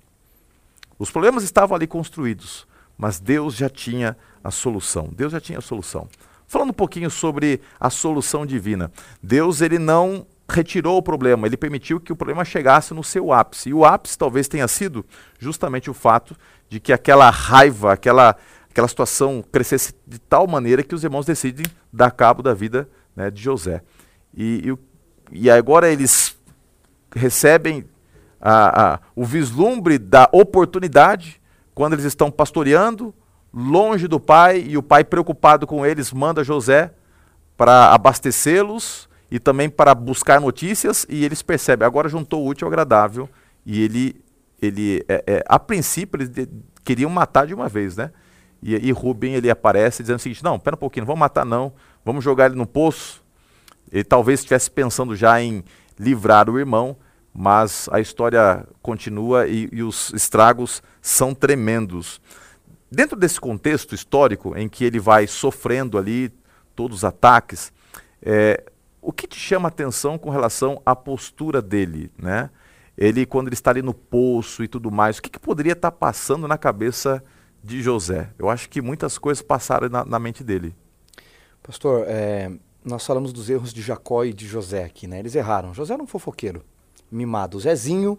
Os 1.00 1.10
problemas 1.10 1.44
estavam 1.44 1.76
ali 1.76 1.88
construídos, 1.88 2.68
mas 2.98 3.20
Deus 3.20 3.56
já 3.56 3.70
tinha 3.70 4.18
a 4.44 4.52
solução. 4.52 5.10
Deus 5.12 5.32
já 5.32 5.40
tinha 5.40 5.60
a 5.60 5.62
solução. 5.62 6.08
Falando 6.46 6.70
um 6.70 6.74
pouquinho 6.74 7.10
sobre 7.10 7.62
a 7.80 7.90
solução 7.90 8.46
divina. 8.46 8.92
Deus 9.24 9.62
ele 9.62 9.80
não 9.80 10.28
retirou 10.48 10.98
o 10.98 11.02
problema, 11.02 11.48
ele 11.48 11.58
permitiu 11.58 12.00
que 12.00 12.14
o 12.14 12.16
problema 12.16 12.46
chegasse 12.46 12.94
no 12.94 13.04
seu 13.04 13.34
ápice. 13.34 13.70
E 13.70 13.74
o 13.74 13.84
ápice 13.84 14.18
talvez 14.18 14.48
tenha 14.48 14.68
sido 14.68 15.06
justamente 15.40 15.90
o 15.90 15.94
fato 15.94 16.36
de 16.70 16.80
que 16.80 16.94
aquela 16.94 17.30
raiva, 17.30 17.94
aquela, 17.94 18.36
aquela 18.70 18.88
situação 18.88 19.44
crescesse 19.52 19.94
de 20.06 20.20
tal 20.20 20.48
maneira 20.48 20.84
que 20.84 20.94
os 20.94 21.04
irmãos 21.04 21.26
decidem 21.26 21.66
dar 21.92 22.12
cabo 22.12 22.44
da 22.44 22.54
vida 22.54 22.88
né, 23.16 23.32
de 23.32 23.42
José. 23.42 23.82
E, 24.36 24.78
e, 25.32 25.46
e, 25.46 25.50
agora 25.50 25.90
eles 25.90 26.38
recebem 27.16 27.86
a, 28.40 28.94
a, 28.94 29.00
o 29.16 29.26
vislumbre 29.26 29.98
da 29.98 30.30
oportunidade 30.32 31.42
quando 31.74 31.94
eles 31.94 32.06
estão 32.06 32.30
pastoreando, 32.30 33.14
longe 33.54 34.08
do 34.08 34.20
pai, 34.20 34.64
e 34.68 34.78
o 34.78 34.84
pai, 34.84 35.04
preocupado 35.04 35.66
com 35.66 35.86
eles, 35.86 36.14
manda 36.14 36.44
José 36.44 36.92
para 37.58 37.94
abastecê-los 37.94 39.10
e 39.36 39.40
também 39.40 39.70
para 39.70 39.94
buscar 39.94 40.40
notícias, 40.40 41.06
e 41.10 41.26
eles 41.26 41.42
percebem, 41.42 41.86
agora 41.86 42.08
juntou 42.08 42.42
o 42.42 42.48
útil 42.48 42.66
ao 42.66 42.72
agradável, 42.72 43.30
e 43.66 43.84
ele, 43.84 44.24
ele 44.62 45.04
é, 45.10 45.24
é, 45.28 45.44
a 45.46 45.60
princípio, 45.60 46.16
eles 46.16 46.30
de, 46.30 46.48
queriam 46.86 47.10
matar 47.10 47.46
de 47.46 47.54
uma 47.54 47.68
vez, 47.68 47.98
né? 47.98 48.12
E, 48.64 48.76
e 48.76 48.94
Rubem, 48.94 49.34
ele 49.34 49.50
aparece 49.50 50.02
dizendo 50.02 50.20
o 50.20 50.22
seguinte, 50.22 50.42
não, 50.42 50.58
pera 50.58 50.78
um 50.78 50.80
pouquinho, 50.80 51.02
não 51.02 51.08
vamos 51.08 51.20
matar 51.20 51.44
não, 51.44 51.74
vamos 52.06 52.24
jogar 52.24 52.46
ele 52.46 52.56
no 52.56 52.66
poço. 52.66 53.22
Ele 53.92 54.06
talvez 54.06 54.40
estivesse 54.40 54.72
pensando 54.72 55.18
já 55.18 55.42
em 55.42 55.66
livrar 56.00 56.50
o 56.50 56.58
irmão, 56.58 56.96
mas 57.34 57.90
a 57.92 58.00
história 58.00 58.66
continua 58.82 59.48
e, 59.50 59.68
e 59.70 59.84
os 59.84 60.14
estragos 60.14 60.82
são 61.02 61.36
tremendos. 61.36 62.22
Dentro 62.90 63.18
desse 63.18 63.42
contexto 63.42 63.94
histórico 63.94 64.58
em 64.58 64.70
que 64.70 64.86
ele 64.86 64.98
vai 64.98 65.28
sofrendo 65.28 65.98
ali 65.98 66.32
todos 66.74 67.00
os 67.00 67.04
ataques, 67.04 67.74
é, 68.22 68.64
o 69.06 69.12
que 69.12 69.28
te 69.28 69.38
chama 69.38 69.68
a 69.68 69.70
atenção 69.70 70.18
com 70.18 70.30
relação 70.30 70.82
à 70.86 70.96
postura 70.96 71.62
dele, 71.62 72.12
né? 72.18 72.50
Ele, 72.98 73.26
quando 73.26 73.48
ele 73.48 73.54
está 73.56 73.72
ali 73.72 73.82
no 73.82 73.94
poço 73.94 74.64
e 74.64 74.68
tudo 74.68 74.90
mais, 74.90 75.18
o 75.18 75.22
que, 75.22 75.30
que 75.30 75.40
poderia 75.40 75.74
estar 75.74 75.92
passando 75.92 76.48
na 76.48 76.58
cabeça 76.58 77.24
de 77.64 77.82
José? 77.82 78.32
Eu 78.40 78.50
acho 78.50 78.70
que 78.70 78.82
muitas 78.82 79.18
coisas 79.18 79.42
passaram 79.42 79.90
na, 79.90 80.06
na 80.06 80.18
mente 80.18 80.44
dele. 80.44 80.74
Pastor, 81.62 82.06
é, 82.08 82.52
nós 82.84 83.06
falamos 83.06 83.34
dos 83.34 83.50
erros 83.50 83.74
de 83.74 83.82
Jacó 83.82 84.24
e 84.24 84.34
de 84.34 84.48
José 84.48 84.84
aqui, 84.84 85.08
né? 85.08 85.20
Eles 85.20 85.36
erraram. 85.36 85.74
José 85.74 85.94
era 85.94 86.02
um 86.02 86.08
fofoqueiro, 86.08 86.64
mimado. 87.12 87.58
O 87.58 87.60
Zezinho, 87.60 88.18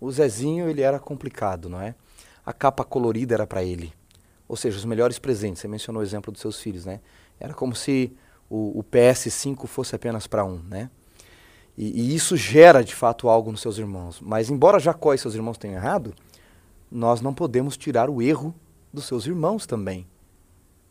o 0.00 0.10
Zezinho, 0.10 0.68
ele 0.68 0.82
era 0.82 1.00
complicado, 1.00 1.68
não 1.68 1.80
é? 1.80 1.94
A 2.46 2.52
capa 2.52 2.84
colorida 2.84 3.34
era 3.34 3.46
para 3.46 3.64
ele 3.64 3.92
ou 4.52 4.56
seja, 4.56 4.76
os 4.76 4.84
melhores 4.84 5.18
presentes. 5.18 5.62
Você 5.62 5.66
mencionou 5.66 6.02
o 6.02 6.04
exemplo 6.04 6.30
dos 6.30 6.42
seus 6.42 6.60
filhos, 6.60 6.84
né? 6.84 7.00
Era 7.40 7.54
como 7.54 7.74
se 7.74 8.14
o, 8.52 8.80
o 8.80 8.84
PS5 8.84 9.66
fosse 9.66 9.96
apenas 9.96 10.26
para 10.26 10.44
um, 10.44 10.60
né? 10.68 10.90
E, 11.76 12.02
e, 12.02 12.14
isso 12.14 12.36
gera 12.36 12.84
de 12.84 12.94
fato 12.94 13.30
algo 13.30 13.50
nos 13.50 13.62
seus 13.62 13.78
irmãos. 13.78 14.20
Mas 14.20 14.50
embora 14.50 14.78
Jacó 14.78 15.14
e 15.14 15.18
seus 15.18 15.34
irmãos 15.34 15.56
tenham 15.56 15.76
errado, 15.76 16.12
nós 16.90 17.22
não 17.22 17.32
podemos 17.32 17.78
tirar 17.78 18.10
o 18.10 18.20
erro 18.20 18.54
dos 18.92 19.06
seus 19.06 19.24
irmãos 19.26 19.64
também. 19.64 20.06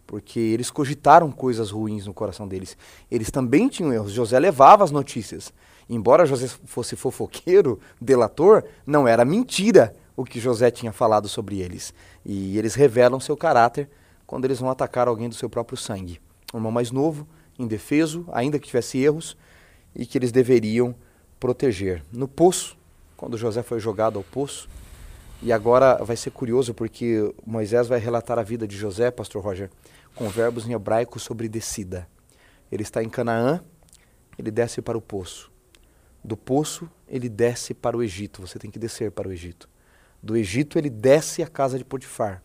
Porque 0.08 0.40
eles 0.40 0.72
cogitaram 0.72 1.32
coisas 1.32 1.70
ruins 1.70 2.08
no 2.08 2.16
coração 2.16 2.48
deles. 2.48 2.76
Eles 3.12 3.30
também 3.30 3.68
tinham 3.70 3.94
erros. 3.94 4.12
José 4.12 4.40
levava 4.40 4.84
as 4.84 4.90
notícias. 4.90 5.54
Embora 5.88 6.26
José 6.26 6.48
fosse 6.66 6.96
fofoqueiro, 6.96 7.80
delator, 8.02 8.64
não 8.88 9.08
era 9.08 9.24
mentira 9.24 9.96
o 10.18 10.26
que 10.26 10.40
José 10.40 10.72
tinha 10.72 10.92
falado 10.92 11.30
sobre 11.30 11.60
eles. 11.60 11.94
E 12.26 12.58
eles 12.58 12.74
revelam 12.74 13.20
seu 13.20 13.38
caráter 13.38 13.88
quando 14.26 14.46
eles 14.46 14.60
vão 14.60 14.70
atacar 14.70 15.08
alguém 15.08 15.30
do 15.30 15.36
seu 15.36 15.50
próprio 15.50 15.78
sangue. 15.78 16.20
Um 16.52 16.58
irmão 16.58 16.72
mais 16.72 16.92
novo, 16.92 17.28
indefeso, 17.62 18.26
ainda 18.32 18.60
que 18.60 18.68
tivesse 18.68 18.98
erros, 18.98 19.38
e 19.96 20.06
que 20.06 20.18
eles 20.18 20.32
deveriam 20.32 20.96
proteger. 21.40 22.04
No 22.12 22.28
poço, 22.28 22.78
quando 23.18 23.38
José 23.38 23.62
foi 23.64 23.80
jogado 23.80 24.18
ao 24.18 24.24
poço, 24.24 24.70
e 25.42 25.52
agora 25.52 25.96
vai 26.04 26.16
ser 26.16 26.32
curioso 26.32 26.74
porque 26.74 27.34
Moisés 27.46 27.88
vai 27.88 28.00
relatar 28.00 28.38
a 28.38 28.44
vida 28.44 28.68
de 28.68 28.78
José, 28.78 29.10
pastor 29.10 29.44
Roger, 29.44 29.70
com 30.16 30.30
verbos 30.30 30.68
em 30.68 30.74
hebraico 30.74 31.20
sobre 31.20 31.50
descida. 31.50 32.08
Ele 32.72 32.84
está 32.84 33.04
em 33.04 33.10
Canaã, 33.10 33.62
ele 34.38 34.52
desce 34.52 34.82
para 34.82 34.98
o 34.98 35.02
poço. 35.02 35.52
Do 36.24 36.38
poço, 36.38 36.90
ele 37.08 37.28
desce 37.28 37.74
para 37.74 37.98
o 37.98 38.04
Egito. 38.04 38.42
Você 38.42 38.60
tem 38.60 38.70
que 38.70 38.78
descer 38.78 39.12
para 39.12 39.28
o 39.28 39.32
Egito 39.32 39.68
do 40.22 40.38
Egito, 40.38 40.78
ele 40.78 40.90
desce 40.90 41.42
à 41.42 41.48
casa 41.48 41.78
de 41.78 41.84
Potifar. 41.84 42.44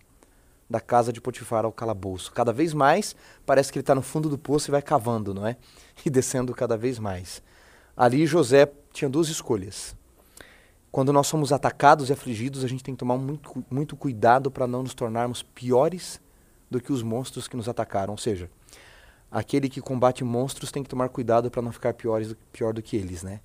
Da 0.69 0.81
casa 0.81 1.13
de 1.13 1.21
Potifar 1.21 1.65
ao 1.65 1.73
calabouço. 1.73 2.33
Cada 2.33 2.53
vez 2.53 2.75
mais, 2.75 3.15
parece 3.45 3.73
que 3.73 3.79
ele 3.79 3.83
está 3.83 3.95
no 3.95 4.03
fundo 4.03 4.29
do 4.29 4.37
poço 4.37 4.71
e 4.71 4.73
vai 4.73 4.83
cavando, 4.83 5.33
não 5.33 5.47
é? 5.47 5.57
E 6.05 6.11
descendo 6.11 6.55
cada 6.55 6.77
vez 6.77 6.99
mais. 6.99 7.43
Ali 7.97 8.27
José 8.27 8.71
tinha 8.93 9.09
duas 9.09 9.29
escolhas. 9.29 9.97
Quando 10.91 11.13
nós 11.13 11.27
somos 11.27 11.53
atacados 11.53 12.09
e 12.09 12.13
afligidos, 12.13 12.65
a 12.65 12.69
gente 12.69 12.83
tem 12.83 12.95
que 12.95 12.99
tomar 12.99 13.17
muito, 13.17 13.65
muito 13.71 13.97
cuidado 13.97 14.51
para 14.51 14.67
não 14.67 14.83
nos 14.83 14.95
tornarmos 14.95 15.43
piores 15.43 16.21
do 16.71 16.81
que 16.81 16.93
os 16.93 17.03
monstros 17.03 17.47
que 17.47 17.57
nos 17.57 17.69
atacaram. 17.69 18.13
Ou 18.13 18.19
seja, 18.19 18.51
aquele 19.31 19.69
que 19.69 19.81
combate 19.81 20.25
monstros 20.25 20.73
tem 20.73 20.83
que 20.83 20.89
tomar 20.89 21.09
cuidado 21.09 21.51
para 21.51 21.63
não 21.63 21.73
ficar 21.73 21.95
piores, 21.95 22.35
pior 22.53 22.73
do 22.73 22.83
que 22.83 22.97
eles, 22.97 23.23
né? 23.23 23.41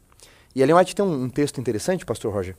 E 0.55 0.61
Ellen 0.61 0.75
White 0.75 0.95
tem 0.95 1.03
um, 1.03 1.23
um 1.23 1.29
texto 1.29 1.59
interessante, 1.59 2.05
pastor 2.05 2.33
Roger, 2.33 2.55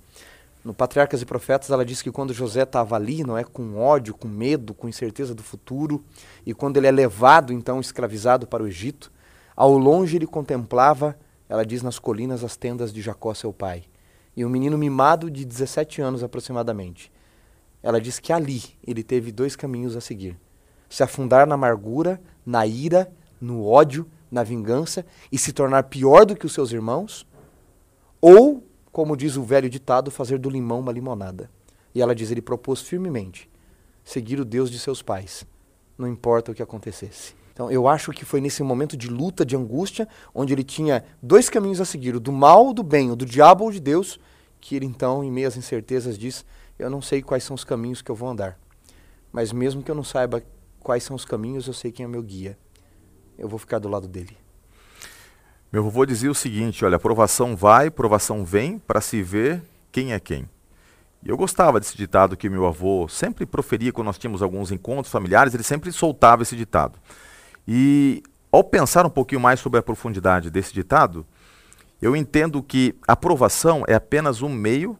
no 0.64 0.72
Patriarcas 0.72 1.20
e 1.20 1.26
Profetas, 1.26 1.70
ela 1.70 1.84
diz 1.84 2.00
que 2.00 2.12
quando 2.12 2.32
José 2.32 2.62
estava 2.62 2.94
ali, 2.94 3.24
não 3.24 3.36
é 3.36 3.42
com 3.42 3.76
ódio, 3.76 4.14
com 4.14 4.28
medo, 4.28 4.72
com 4.72 4.88
incerteza 4.88 5.34
do 5.34 5.42
futuro, 5.42 6.04
e 6.46 6.54
quando 6.54 6.76
ele 6.76 6.86
é 6.86 6.90
levado, 6.90 7.52
então, 7.52 7.80
escravizado 7.80 8.46
para 8.46 8.62
o 8.62 8.68
Egito, 8.68 9.10
ao 9.56 9.76
longe 9.76 10.16
ele 10.16 10.26
contemplava, 10.26 11.18
ela 11.48 11.66
diz, 11.66 11.82
nas 11.82 11.98
colinas 11.98 12.44
as 12.44 12.56
tendas 12.56 12.92
de 12.92 13.02
Jacó, 13.02 13.34
seu 13.34 13.52
pai, 13.52 13.84
e 14.36 14.44
um 14.44 14.48
menino 14.48 14.78
mimado 14.78 15.30
de 15.30 15.44
17 15.44 16.00
anos 16.00 16.22
aproximadamente. 16.22 17.12
Ela 17.82 18.00
diz 18.00 18.18
que 18.18 18.32
ali 18.32 18.62
ele 18.86 19.02
teve 19.02 19.32
dois 19.32 19.56
caminhos 19.56 19.96
a 19.96 20.00
seguir: 20.00 20.38
se 20.88 21.02
afundar 21.02 21.46
na 21.46 21.56
amargura, 21.56 22.20
na 22.46 22.64
ira, 22.64 23.12
no 23.40 23.66
ódio, 23.66 24.08
na 24.30 24.42
vingança 24.42 25.04
e 25.30 25.36
se 25.36 25.52
tornar 25.52 25.82
pior 25.84 26.24
do 26.24 26.36
que 26.36 26.46
os 26.46 26.54
seus 26.54 26.72
irmãos, 26.72 27.26
ou 28.20 28.64
como 28.92 29.16
diz 29.16 29.36
o 29.36 29.42
velho 29.42 29.70
ditado, 29.70 30.10
fazer 30.10 30.38
do 30.38 30.50
limão 30.50 30.80
uma 30.80 30.92
limonada. 30.92 31.50
E 31.94 32.02
ela 32.02 32.14
diz: 32.14 32.30
ele 32.30 32.42
propôs 32.42 32.82
firmemente 32.82 33.50
seguir 34.04 34.38
o 34.38 34.44
Deus 34.44 34.70
de 34.70 34.78
seus 34.78 35.00
pais, 35.00 35.46
não 35.96 36.06
importa 36.06 36.52
o 36.52 36.54
que 36.54 36.62
acontecesse. 36.62 37.34
Então, 37.52 37.70
eu 37.70 37.86
acho 37.86 38.12
que 38.12 38.24
foi 38.24 38.40
nesse 38.40 38.62
momento 38.62 38.96
de 38.96 39.08
luta, 39.08 39.44
de 39.44 39.54
angústia, 39.54 40.08
onde 40.34 40.54
ele 40.54 40.64
tinha 40.64 41.04
dois 41.22 41.50
caminhos 41.50 41.80
a 41.80 41.84
seguir, 41.84 42.14
o 42.14 42.20
do 42.20 42.32
mal 42.32 42.66
ou 42.66 42.74
do 42.74 42.82
bem, 42.82 43.10
o 43.10 43.16
do 43.16 43.26
diabo 43.26 43.64
ou 43.64 43.70
de 43.70 43.78
Deus, 43.78 44.18
que 44.60 44.74
ele 44.74 44.86
então, 44.86 45.22
em 45.22 45.30
meias 45.30 45.56
incertezas, 45.56 46.18
diz: 46.18 46.44
Eu 46.78 46.90
não 46.90 47.00
sei 47.02 47.22
quais 47.22 47.44
são 47.44 47.54
os 47.54 47.64
caminhos 47.64 48.02
que 48.02 48.10
eu 48.10 48.14
vou 48.14 48.28
andar, 48.28 48.58
mas 49.30 49.52
mesmo 49.52 49.82
que 49.82 49.90
eu 49.90 49.94
não 49.94 50.04
saiba 50.04 50.42
quais 50.80 51.02
são 51.02 51.16
os 51.16 51.24
caminhos, 51.24 51.66
eu 51.66 51.72
sei 51.72 51.92
quem 51.92 52.04
é 52.04 52.08
meu 52.08 52.22
guia. 52.22 52.58
Eu 53.38 53.48
vou 53.48 53.58
ficar 53.58 53.78
do 53.78 53.88
lado 53.88 54.06
dele. 54.06 54.36
Meu 55.72 55.86
avô 55.86 56.04
dizia 56.04 56.30
o 56.30 56.34
seguinte: 56.34 56.84
olha, 56.84 56.98
provação 56.98 57.56
vai, 57.56 57.90
provação 57.90 58.44
vem 58.44 58.78
para 58.78 59.00
se 59.00 59.22
ver 59.22 59.62
quem 59.90 60.12
é 60.12 60.20
quem. 60.20 60.46
E 61.24 61.30
eu 61.30 61.36
gostava 61.36 61.80
desse 61.80 61.96
ditado 61.96 62.36
que 62.36 62.50
meu 62.50 62.66
avô 62.66 63.08
sempre 63.08 63.46
proferia 63.46 63.90
quando 63.90 64.08
nós 64.08 64.18
tínhamos 64.18 64.42
alguns 64.42 64.70
encontros 64.70 65.10
familiares, 65.10 65.54
ele 65.54 65.62
sempre 65.62 65.90
soltava 65.90 66.42
esse 66.42 66.54
ditado. 66.54 66.98
E 67.66 68.22
ao 68.50 68.62
pensar 68.62 69.06
um 69.06 69.10
pouquinho 69.10 69.40
mais 69.40 69.60
sobre 69.60 69.78
a 69.78 69.82
profundidade 69.82 70.50
desse 70.50 70.74
ditado, 70.74 71.24
eu 72.02 72.14
entendo 72.14 72.62
que 72.62 72.94
a 73.08 73.16
provação 73.16 73.82
é 73.88 73.94
apenas 73.94 74.42
um 74.42 74.50
meio 74.50 74.98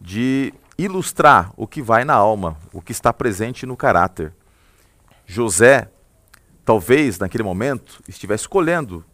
de 0.00 0.54
ilustrar 0.78 1.52
o 1.56 1.66
que 1.66 1.82
vai 1.82 2.04
na 2.04 2.14
alma, 2.14 2.56
o 2.72 2.80
que 2.80 2.92
está 2.92 3.12
presente 3.12 3.66
no 3.66 3.76
caráter. 3.76 4.32
José, 5.26 5.90
talvez 6.64 7.18
naquele 7.18 7.42
momento, 7.42 8.00
estivesse 8.06 8.42
escolhendo 8.42 9.04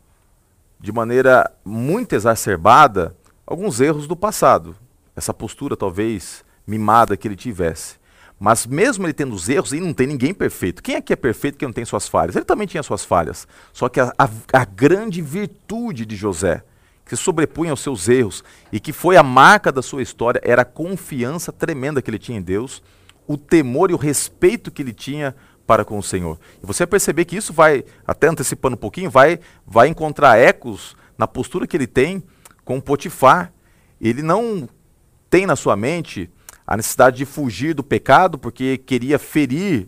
de 0.80 0.92
maneira 0.92 1.50
muito 1.64 2.14
exacerbada 2.14 3.16
alguns 3.46 3.80
erros 3.80 4.06
do 4.06 4.16
passado. 4.16 4.76
Essa 5.16 5.34
postura 5.34 5.76
talvez 5.76 6.44
mimada 6.66 7.16
que 7.16 7.26
ele 7.26 7.36
tivesse. 7.36 7.96
Mas 8.38 8.66
mesmo 8.66 9.04
ele 9.04 9.12
tendo 9.12 9.34
os 9.34 9.48
erros, 9.48 9.72
e 9.72 9.80
não 9.80 9.92
tem 9.92 10.06
ninguém 10.06 10.32
perfeito. 10.32 10.82
Quem 10.82 10.94
é 10.94 11.00
que 11.00 11.12
é 11.12 11.16
perfeito 11.16 11.58
que 11.58 11.64
não 11.64 11.72
tem 11.72 11.84
suas 11.84 12.06
falhas? 12.06 12.36
Ele 12.36 12.44
também 12.44 12.68
tinha 12.68 12.82
suas 12.82 13.04
falhas. 13.04 13.48
Só 13.72 13.88
que 13.88 13.98
a, 13.98 14.12
a, 14.16 14.28
a 14.52 14.64
grande 14.64 15.20
virtude 15.20 16.06
de 16.06 16.14
José, 16.14 16.62
que 17.04 17.16
se 17.16 17.22
sobrepunha 17.22 17.72
aos 17.72 17.80
seus 17.80 18.08
erros 18.08 18.44
e 18.70 18.78
que 18.78 18.92
foi 18.92 19.16
a 19.16 19.22
marca 19.24 19.72
da 19.72 19.82
sua 19.82 20.02
história, 20.02 20.40
era 20.44 20.62
a 20.62 20.64
confiança 20.64 21.50
tremenda 21.50 22.00
que 22.00 22.10
ele 22.10 22.18
tinha 22.18 22.38
em 22.38 22.42
Deus, 22.42 22.80
o 23.26 23.36
temor 23.36 23.90
e 23.90 23.94
o 23.94 23.98
respeito 23.98 24.70
que 24.70 24.82
ele 24.82 24.92
tinha 24.92 25.34
para 25.68 25.85
com 25.85 25.98
o 25.98 26.02
Senhor. 26.02 26.40
E 26.62 26.66
você 26.66 26.85
vai 26.85 26.92
perceber 26.92 27.26
que 27.26 27.37
isso 27.37 27.52
vai, 27.52 27.85
até 28.07 28.26
antecipando 28.26 28.74
um 28.74 28.78
pouquinho, 28.78 29.11
vai, 29.11 29.38
vai 29.66 29.87
encontrar 29.87 30.38
ecos 30.38 30.96
na 31.18 31.28
postura 31.28 31.66
que 31.66 31.76
ele 31.76 31.87
tem 31.87 32.22
com 32.64 32.81
Potifar. 32.81 33.52
Ele 34.00 34.22
não 34.22 34.66
tem 35.28 35.44
na 35.44 35.57
sua 35.57 35.76
mente 35.76 36.31
a 36.66 36.74
necessidade 36.74 37.18
de 37.18 37.26
fugir 37.26 37.74
do 37.74 37.85
pecado 37.85 38.38
porque 38.38 38.78
queria 38.78 39.18
ferir 39.18 39.87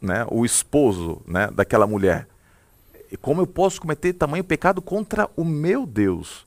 né, 0.00 0.24
o 0.30 0.44
esposo 0.44 1.20
né, 1.26 1.48
daquela 1.52 1.84
mulher. 1.84 2.28
E 3.10 3.16
como 3.16 3.40
eu 3.40 3.48
posso 3.48 3.80
cometer 3.80 4.12
tamanho 4.12 4.44
pecado 4.44 4.80
contra 4.80 5.28
o 5.36 5.44
meu 5.44 5.86
Deus? 5.86 6.46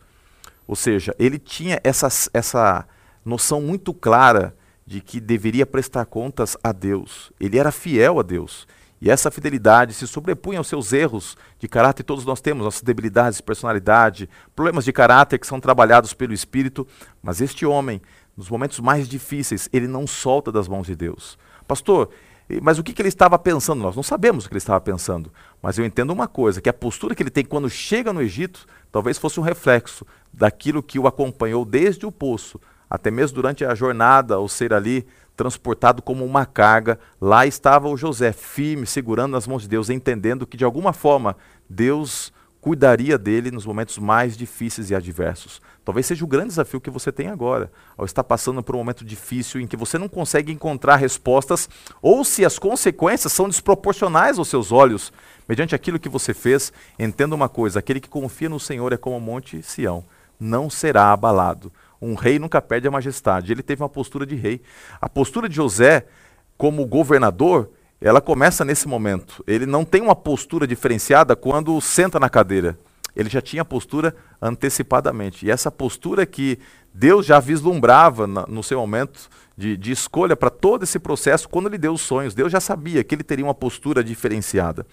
Ou 0.66 0.76
seja, 0.78 1.14
ele 1.20 1.38
tinha 1.38 1.82
essa, 1.84 2.08
essa 2.34 2.88
noção 3.26 3.60
muito 3.60 3.94
clara 3.94 4.56
de 4.92 5.00
que 5.00 5.22
deveria 5.22 5.66
prestar 5.66 6.06
contas 6.06 6.58
a 6.62 6.74
Deus. 6.74 7.32
Ele 7.40 7.58
era 7.58 7.72
fiel 7.72 8.20
a 8.20 8.24
Deus. 8.24 8.68
E 9.00 9.10
essa 9.10 9.32
fidelidade 9.32 9.94
se 9.94 10.06
sobrepunha 10.06 10.60
aos 10.60 10.68
seus 10.68 10.92
erros 10.92 11.38
de 11.58 11.66
caráter, 11.66 12.04
todos 12.04 12.26
nós 12.26 12.42
temos 12.42 12.66
nossas 12.66 12.82
debilidades 12.82 13.38
de 13.38 13.44
personalidade, 13.44 14.30
problemas 14.54 14.84
de 14.84 14.92
caráter 14.92 15.40
que 15.40 15.48
são 15.48 15.62
trabalhados 15.62 16.14
pelo 16.14 16.34
Espírito, 16.34 16.86
mas 17.24 17.40
este 17.40 17.66
homem, 17.66 18.02
nos 18.36 18.50
momentos 18.50 18.82
mais 18.82 19.08
difíceis, 19.08 19.70
ele 19.72 19.88
não 19.88 20.06
solta 20.06 20.52
das 20.52 20.68
mãos 20.68 20.88
de 20.88 20.96
Deus. 20.96 21.40
Pastor, 21.66 22.10
mas 22.62 22.78
o 22.78 22.84
que, 22.84 22.92
que 22.92 23.02
ele 23.02 23.08
estava 23.08 23.40
pensando? 23.40 23.82
Nós 23.82 23.96
não 23.96 24.04
sabemos 24.04 24.44
o 24.44 24.50
que 24.50 24.54
ele 24.54 24.58
estava 24.58 24.82
pensando, 24.82 25.32
mas 25.62 25.78
eu 25.78 25.86
entendo 25.86 26.12
uma 26.12 26.28
coisa, 26.28 26.60
que 26.60 26.70
a 26.70 26.74
postura 26.74 27.16
que 27.16 27.24
ele 27.24 27.30
tem 27.30 27.46
quando 27.46 27.70
chega 27.70 28.12
no 28.12 28.22
Egito, 28.22 28.66
talvez 28.92 29.18
fosse 29.18 29.40
um 29.40 29.44
reflexo 29.44 30.06
daquilo 30.34 30.84
que 30.84 31.00
o 31.00 31.08
acompanhou 31.08 31.64
desde 31.64 32.06
o 32.06 32.12
poço, 32.12 32.60
até 32.92 33.10
mesmo 33.10 33.36
durante 33.36 33.64
a 33.64 33.74
jornada, 33.74 34.36
ao 34.36 34.50
ser 34.50 34.74
ali 34.74 35.08
transportado 35.34 36.02
como 36.02 36.26
uma 36.26 36.46
carga. 36.46 37.00
Lá 37.22 37.48
estava 37.48 37.88
o 37.88 37.96
José, 37.96 38.34
firme, 38.34 38.86
segurando 38.86 39.32
nas 39.32 39.48
mãos 39.48 39.62
de 39.62 39.70
Deus, 39.70 39.90
entendendo 39.90 40.46
que 40.46 40.58
de 40.58 40.66
alguma 40.66 40.92
forma 40.92 41.38
Deus 41.70 42.34
cuidaria 42.60 43.18
dele 43.18 43.50
nos 43.50 43.66
momentos 43.66 43.98
mais 43.98 44.36
difíceis 44.36 44.92
e 44.92 44.96
adversos. 44.96 45.62
Talvez 45.86 46.06
seja 46.06 46.26
o 46.26 46.28
grande 46.28 46.50
desafio 46.50 46.82
que 46.82 46.90
você 46.90 47.14
tem 47.14 47.28
agora, 47.30 47.72
ao 47.98 48.04
estar 48.04 48.26
passando 48.26 48.62
por 48.62 48.76
um 48.76 48.80
momento 48.80 49.06
difícil 49.06 49.62
em 49.62 49.66
que 49.66 49.78
você 49.78 49.98
não 49.98 50.10
consegue 50.10 50.52
encontrar 50.52 50.98
respostas, 50.98 51.70
ou 52.02 52.26
se 52.26 52.46
as 52.46 52.60
consequências 52.60 53.32
são 53.32 53.48
desproporcionais 53.48 54.38
aos 54.38 54.50
seus 54.50 54.70
olhos, 54.70 55.14
mediante 55.48 55.74
aquilo 55.74 55.98
que 55.98 56.10
você 56.10 56.34
fez, 56.34 56.74
entenda 57.00 57.34
uma 57.34 57.50
coisa: 57.50 57.80
aquele 57.80 58.02
que 58.02 58.10
confia 58.10 58.50
no 58.50 58.60
Senhor 58.60 58.92
é 58.92 58.98
como 58.98 59.18
o 59.18 59.22
monte 59.22 59.64
Sião, 59.64 60.04
não 60.38 60.70
será 60.70 61.14
abalado. 61.14 61.72
Um 62.02 62.16
rei 62.16 62.40
nunca 62.40 62.62
perde 62.62 62.88
a 62.88 62.92
majestade. 62.92 63.52
Ele 63.52 63.62
teve 63.62 63.84
uma 63.84 63.90
postura 63.90 64.26
de 64.26 64.36
rei. 64.36 64.62
A 65.00 65.08
postura 65.08 65.48
de 65.48 65.56
José, 65.56 66.06
como 66.58 66.86
governador, 66.86 67.70
ela 68.02 68.20
começa 68.20 68.66
nesse 68.66 68.88
momento. 68.88 69.44
Ele 69.46 69.68
não 69.68 69.86
tem 69.86 70.02
uma 70.02 70.16
postura 70.16 70.66
diferenciada 70.66 71.36
quando 71.36 71.80
senta 71.80 72.20
na 72.20 72.30
cadeira. 72.30 72.78
Ele 73.16 73.30
já 73.30 73.42
tinha 73.42 73.62
a 73.62 73.66
postura 73.66 74.16
antecipadamente. 74.42 75.46
E 75.46 75.52
essa 75.52 75.70
postura 75.70 76.26
que 76.26 76.58
Deus 76.94 77.26
já 77.26 77.40
vislumbrava 77.40 78.26
na, 78.26 78.46
no 78.48 78.64
seu 78.64 78.80
momento 78.80 79.30
de, 79.56 79.78
de 79.78 79.92
escolha 79.92 80.36
para 80.36 80.50
todo 80.50 80.84
esse 80.84 80.98
processo, 80.98 81.48
quando 81.48 81.70
lhe 81.70 81.78
deu 81.78 81.94
os 81.94 82.02
sonhos, 82.02 82.34
Deus 82.34 82.52
já 82.52 82.60
sabia 82.60 83.04
que 83.04 83.14
ele 83.14 83.24
teria 83.24 83.46
uma 83.46 83.54
postura 83.54 84.04
diferenciada. 84.04 84.88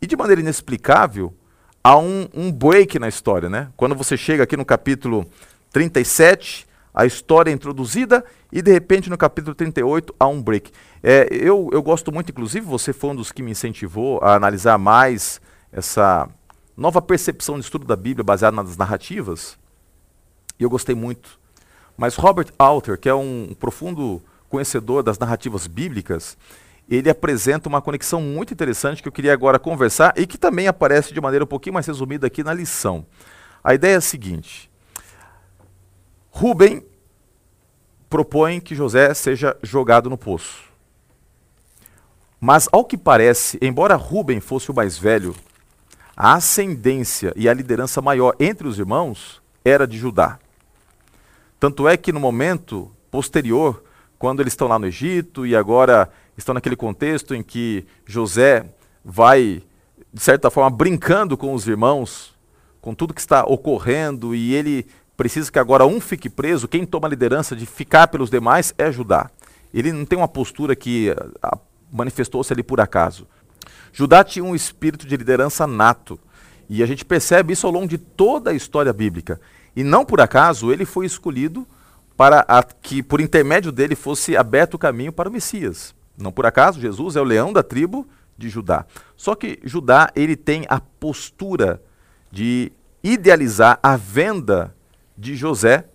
E 0.00 0.06
de 0.06 0.16
maneira 0.16 0.40
inexplicável, 0.40 1.34
há 1.82 1.98
um, 1.98 2.28
um 2.32 2.50
break 2.50 2.98
na 2.98 3.08
história. 3.08 3.50
Né? 3.50 3.68
Quando 3.76 3.94
você 3.94 4.16
chega 4.16 4.44
aqui 4.44 4.56
no 4.56 4.64
capítulo 4.64 5.26
37, 5.74 6.68
a 6.94 7.04
história 7.04 7.50
é 7.50 7.52
introduzida 7.52 8.24
e 8.52 8.62
de 8.62 8.72
repente 8.72 9.10
no 9.10 9.18
capítulo 9.18 9.56
38 9.56 10.14
há 10.20 10.28
um 10.28 10.40
break. 10.40 10.70
É, 11.02 11.26
eu, 11.32 11.68
eu 11.72 11.82
gosto 11.82 12.12
muito, 12.12 12.30
inclusive, 12.30 12.64
você 12.64 12.92
foi 12.92 13.10
um 13.10 13.16
dos 13.16 13.32
que 13.32 13.42
me 13.42 13.50
incentivou 13.50 14.20
a 14.22 14.36
analisar 14.36 14.78
mais 14.78 15.40
essa 15.72 16.28
nova 16.76 17.02
percepção 17.02 17.56
de 17.56 17.64
estudo 17.64 17.84
da 17.84 17.96
Bíblia 17.96 18.22
baseada 18.22 18.54
nas 18.54 18.76
narrativas, 18.76 19.58
e 20.60 20.62
eu 20.62 20.70
gostei 20.70 20.94
muito. 20.94 21.40
Mas 21.96 22.14
Robert 22.14 22.52
Alter, 22.56 22.96
que 22.96 23.08
é 23.08 23.14
um 23.14 23.52
profundo 23.58 24.22
conhecedor 24.48 25.02
das 25.02 25.18
narrativas 25.18 25.66
bíblicas, 25.66 26.38
ele 26.88 27.10
apresenta 27.10 27.68
uma 27.68 27.82
conexão 27.82 28.20
muito 28.20 28.54
interessante 28.54 29.02
que 29.02 29.08
eu 29.08 29.12
queria 29.12 29.32
agora 29.32 29.58
conversar 29.58 30.14
e 30.16 30.24
que 30.24 30.38
também 30.38 30.68
aparece 30.68 31.12
de 31.12 31.20
maneira 31.20 31.44
um 31.44 31.48
pouquinho 31.48 31.74
mais 31.74 31.86
resumida 31.86 32.28
aqui 32.28 32.44
na 32.44 32.54
lição. 32.54 33.04
A 33.64 33.74
ideia 33.74 33.94
é 33.94 33.96
a 33.96 34.00
seguinte: 34.00 34.70
Rubem 36.44 36.84
propõe 38.10 38.60
que 38.60 38.74
José 38.74 39.14
seja 39.14 39.56
jogado 39.62 40.10
no 40.10 40.18
poço. 40.18 40.64
Mas, 42.38 42.68
ao 42.70 42.84
que 42.84 42.98
parece, 42.98 43.58
embora 43.62 43.96
Rubem 43.96 44.40
fosse 44.40 44.70
o 44.70 44.74
mais 44.74 44.98
velho, 44.98 45.34
a 46.14 46.34
ascendência 46.34 47.32
e 47.34 47.48
a 47.48 47.54
liderança 47.54 48.02
maior 48.02 48.36
entre 48.38 48.68
os 48.68 48.78
irmãos 48.78 49.40
era 49.64 49.86
de 49.86 49.96
Judá. 49.96 50.38
Tanto 51.58 51.88
é 51.88 51.96
que 51.96 52.12
no 52.12 52.20
momento 52.20 52.92
posterior, 53.10 53.82
quando 54.18 54.40
eles 54.40 54.52
estão 54.52 54.68
lá 54.68 54.78
no 54.78 54.84
Egito 54.84 55.46
e 55.46 55.56
agora 55.56 56.10
estão 56.36 56.54
naquele 56.54 56.76
contexto 56.76 57.34
em 57.34 57.42
que 57.42 57.86
José 58.04 58.66
vai, 59.02 59.62
de 60.12 60.22
certa 60.22 60.50
forma, 60.50 60.68
brincando 60.68 61.38
com 61.38 61.54
os 61.54 61.66
irmãos, 61.66 62.34
com 62.82 62.94
tudo 62.94 63.14
que 63.14 63.20
está 63.20 63.44
ocorrendo, 63.44 64.34
e 64.34 64.52
ele 64.52 64.86
precisa 65.16 65.50
que 65.50 65.58
agora 65.58 65.86
um 65.86 66.00
fique 66.00 66.28
preso, 66.28 66.68
quem 66.68 66.84
toma 66.84 67.06
a 67.06 67.10
liderança 67.10 67.54
de 67.54 67.66
ficar 67.66 68.08
pelos 68.08 68.30
demais 68.30 68.74
é 68.76 68.90
Judá. 68.90 69.30
Ele 69.72 69.92
não 69.92 70.04
tem 70.04 70.18
uma 70.18 70.28
postura 70.28 70.76
que 70.76 71.14
ah, 71.42 71.58
manifestou-se 71.92 72.52
ali 72.52 72.62
por 72.62 72.80
acaso. 72.80 73.26
Judá 73.92 74.24
tinha 74.24 74.44
um 74.44 74.54
espírito 74.54 75.06
de 75.06 75.16
liderança 75.16 75.66
nato. 75.66 76.18
E 76.68 76.82
a 76.82 76.86
gente 76.86 77.04
percebe 77.04 77.52
isso 77.52 77.66
ao 77.66 77.72
longo 77.72 77.86
de 77.86 77.98
toda 77.98 78.50
a 78.50 78.54
história 78.54 78.92
bíblica. 78.92 79.40
E 79.76 79.84
não 79.84 80.04
por 80.04 80.20
acaso 80.20 80.72
ele 80.72 80.84
foi 80.84 81.06
escolhido 81.06 81.66
para 82.16 82.44
a, 82.48 82.62
que, 82.62 83.02
por 83.02 83.20
intermédio 83.20 83.72
dele, 83.72 83.94
fosse 83.94 84.36
aberto 84.36 84.74
o 84.74 84.78
caminho 84.78 85.12
para 85.12 85.28
o 85.28 85.32
Messias. 85.32 85.94
Não 86.16 86.32
por 86.32 86.46
acaso, 86.46 86.80
Jesus 86.80 87.16
é 87.16 87.20
o 87.20 87.24
leão 87.24 87.52
da 87.52 87.62
tribo 87.62 88.06
de 88.38 88.48
Judá. 88.48 88.86
Só 89.16 89.34
que 89.34 89.58
Judá 89.64 90.10
ele 90.14 90.36
tem 90.36 90.64
a 90.68 90.80
postura 90.80 91.82
de 92.30 92.72
idealizar 93.02 93.78
a 93.82 93.96
venda 93.96 94.74
de 95.16 95.36
José 95.36 95.86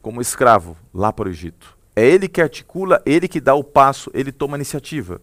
como 0.00 0.20
escravo 0.20 0.76
lá 0.92 1.12
para 1.12 1.28
o 1.28 1.30
Egito. 1.30 1.76
É 1.94 2.06
ele 2.06 2.28
que 2.28 2.40
articula, 2.40 3.02
ele 3.04 3.26
que 3.26 3.40
dá 3.40 3.54
o 3.54 3.64
passo, 3.64 4.10
ele 4.14 4.30
toma 4.30 4.56
a 4.56 4.58
iniciativa. 4.58 5.20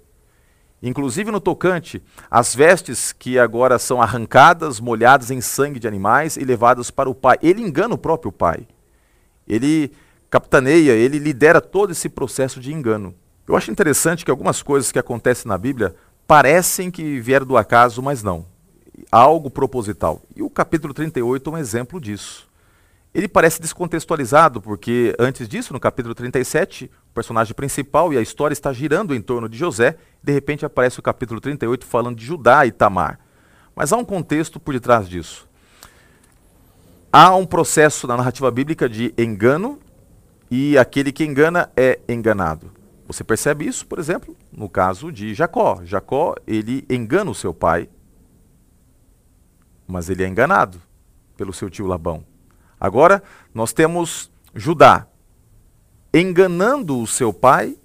Inclusive 0.84 1.32
no 1.32 1.40
tocante, 1.40 2.04
as 2.30 2.54
vestes 2.54 3.12
que 3.14 3.40
agora 3.40 3.80
são 3.80 4.02
arrancadas, 4.02 4.80
molhadas 4.80 5.32
em 5.32 5.42
sangue 5.42 5.80
de 5.80 5.88
animais 5.88 6.38
e 6.38 6.44
levadas 6.44 6.92
para 6.92 7.10
o 7.10 7.16
pai. 7.16 7.38
Ele 7.42 7.62
engana 7.62 7.96
o 7.96 7.98
próprio 7.98 8.32
pai. 8.32 8.68
Ele 9.48 9.92
capitaneia, 10.30 10.92
ele 10.92 11.18
lidera 11.18 11.62
todo 11.62 11.92
esse 11.92 12.10
processo 12.10 12.60
de 12.60 12.74
engano. 12.74 13.16
Eu 13.48 13.56
acho 13.56 13.72
interessante 13.72 14.26
que 14.26 14.32
algumas 14.32 14.62
coisas 14.62 14.92
que 14.92 15.00
acontecem 15.00 15.48
na 15.48 15.58
Bíblia 15.58 15.96
parecem 16.28 16.92
que 16.92 17.20
vieram 17.20 17.46
do 17.46 17.58
acaso, 17.58 18.02
mas 18.02 18.22
não 18.22 18.46
algo 19.12 19.50
proposital. 19.50 20.22
E 20.36 20.42
o 20.42 20.50
capítulo 20.50 20.94
38 20.94 21.50
é 21.50 21.54
um 21.54 21.58
exemplo 21.58 22.00
disso. 22.00 22.48
Ele 23.14 23.30
parece 23.30 23.62
descontextualizado, 23.62 24.62
porque 24.62 25.16
antes 25.18 25.48
disso, 25.48 25.72
no 25.72 25.80
capítulo 25.80 26.14
37, 26.14 26.92
o 27.10 27.14
personagem 27.14 27.54
principal 27.54 28.12
e 28.12 28.18
a 28.18 28.22
história 28.22 28.54
está 28.54 28.74
girando 28.74 29.16
em 29.16 29.22
torno 29.22 29.48
de 29.48 29.58
José, 29.58 29.98
de 30.22 30.34
repente 30.34 30.66
aparece 30.66 31.00
o 31.00 31.02
capítulo 31.02 31.40
38 31.40 31.86
falando 31.86 32.18
de 32.18 32.26
Judá 32.26 32.66
e 32.66 32.72
Tamar. 32.74 33.20
Mas 33.74 33.94
há 33.94 33.98
um 33.98 34.04
contexto 34.04 34.60
por 34.60 34.74
detrás 34.74 35.08
disso. 35.08 35.48
Há 37.10 37.34
um 37.36 37.46
processo 37.46 38.06
na 38.06 38.18
narrativa 38.18 38.52
bíblica 38.52 38.90
de 38.90 39.14
engano 39.18 39.80
e 40.52 40.78
aquele 40.78 41.14
que 41.14 41.24
engana 41.24 41.72
é 41.76 42.00
enganado. 42.10 42.70
Você 43.08 43.24
percebe 43.24 43.66
isso, 43.66 43.86
por 43.86 44.00
exemplo, 44.00 44.36
no 44.52 44.68
caso 44.68 45.12
de 45.12 45.34
Jacó. 45.34 45.80
Jacó, 45.86 46.36
ele 46.46 46.86
engana 46.90 47.32
o 47.32 47.36
seu 47.36 47.54
pai 47.54 47.88
mas 49.88 50.10
ele 50.10 50.24
é 50.24 50.28
enganado 50.28 50.82
pelo 51.38 51.54
seu 51.54 51.70
tio 51.70 51.88
Labão. 51.88 52.24
Agora, 52.80 53.24
nós 53.54 53.74
temos 53.74 54.32
Judá 54.54 55.08
enganando 56.14 57.00
o 57.00 57.08
seu 57.08 57.34
pai, 57.34 57.76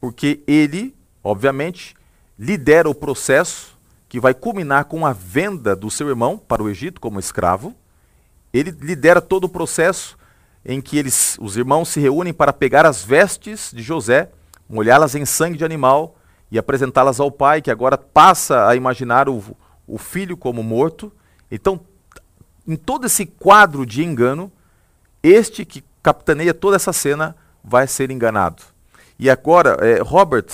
porque 0.00 0.42
ele, 0.46 0.94
obviamente, 1.22 1.94
lidera 2.36 2.88
o 2.88 2.94
processo 2.94 3.78
que 4.08 4.18
vai 4.18 4.34
culminar 4.34 4.86
com 4.86 5.06
a 5.06 5.12
venda 5.12 5.76
do 5.76 5.88
seu 5.88 6.08
irmão 6.08 6.36
para 6.36 6.62
o 6.62 6.68
Egito 6.68 7.00
como 7.00 7.20
escravo. 7.20 7.74
Ele 8.52 8.72
lidera 8.72 9.20
todo 9.20 9.44
o 9.44 9.48
processo 9.48 10.18
em 10.64 10.80
que 10.80 10.98
eles, 10.98 11.38
os 11.40 11.56
irmãos 11.56 11.88
se 11.90 12.00
reúnem 12.00 12.32
para 12.32 12.52
pegar 12.52 12.84
as 12.84 13.04
vestes 13.04 13.70
de 13.72 13.82
José, 13.82 14.30
molhá-las 14.68 15.14
em 15.14 15.24
sangue 15.24 15.56
de 15.56 15.64
animal 15.64 16.16
e 16.50 16.58
apresentá-las 16.58 17.20
ao 17.20 17.30
pai, 17.30 17.62
que 17.62 17.70
agora 17.70 17.96
passa 17.96 18.66
a 18.66 18.74
imaginar 18.74 19.28
o, 19.28 19.56
o 19.86 19.96
filho 19.96 20.36
como 20.36 20.62
morto 20.62 21.12
então, 21.50 21.80
em 22.66 22.76
todo 22.76 23.06
esse 23.06 23.26
quadro 23.26 23.84
de 23.84 24.04
engano, 24.04 24.50
este 25.22 25.64
que 25.64 25.84
capitaneia 26.02 26.54
toda 26.54 26.76
essa 26.76 26.92
cena 26.92 27.36
vai 27.62 27.86
ser 27.86 28.10
enganado. 28.10 28.62
E 29.18 29.28
agora, 29.28 29.76
é, 29.80 30.00
Robert, 30.00 30.46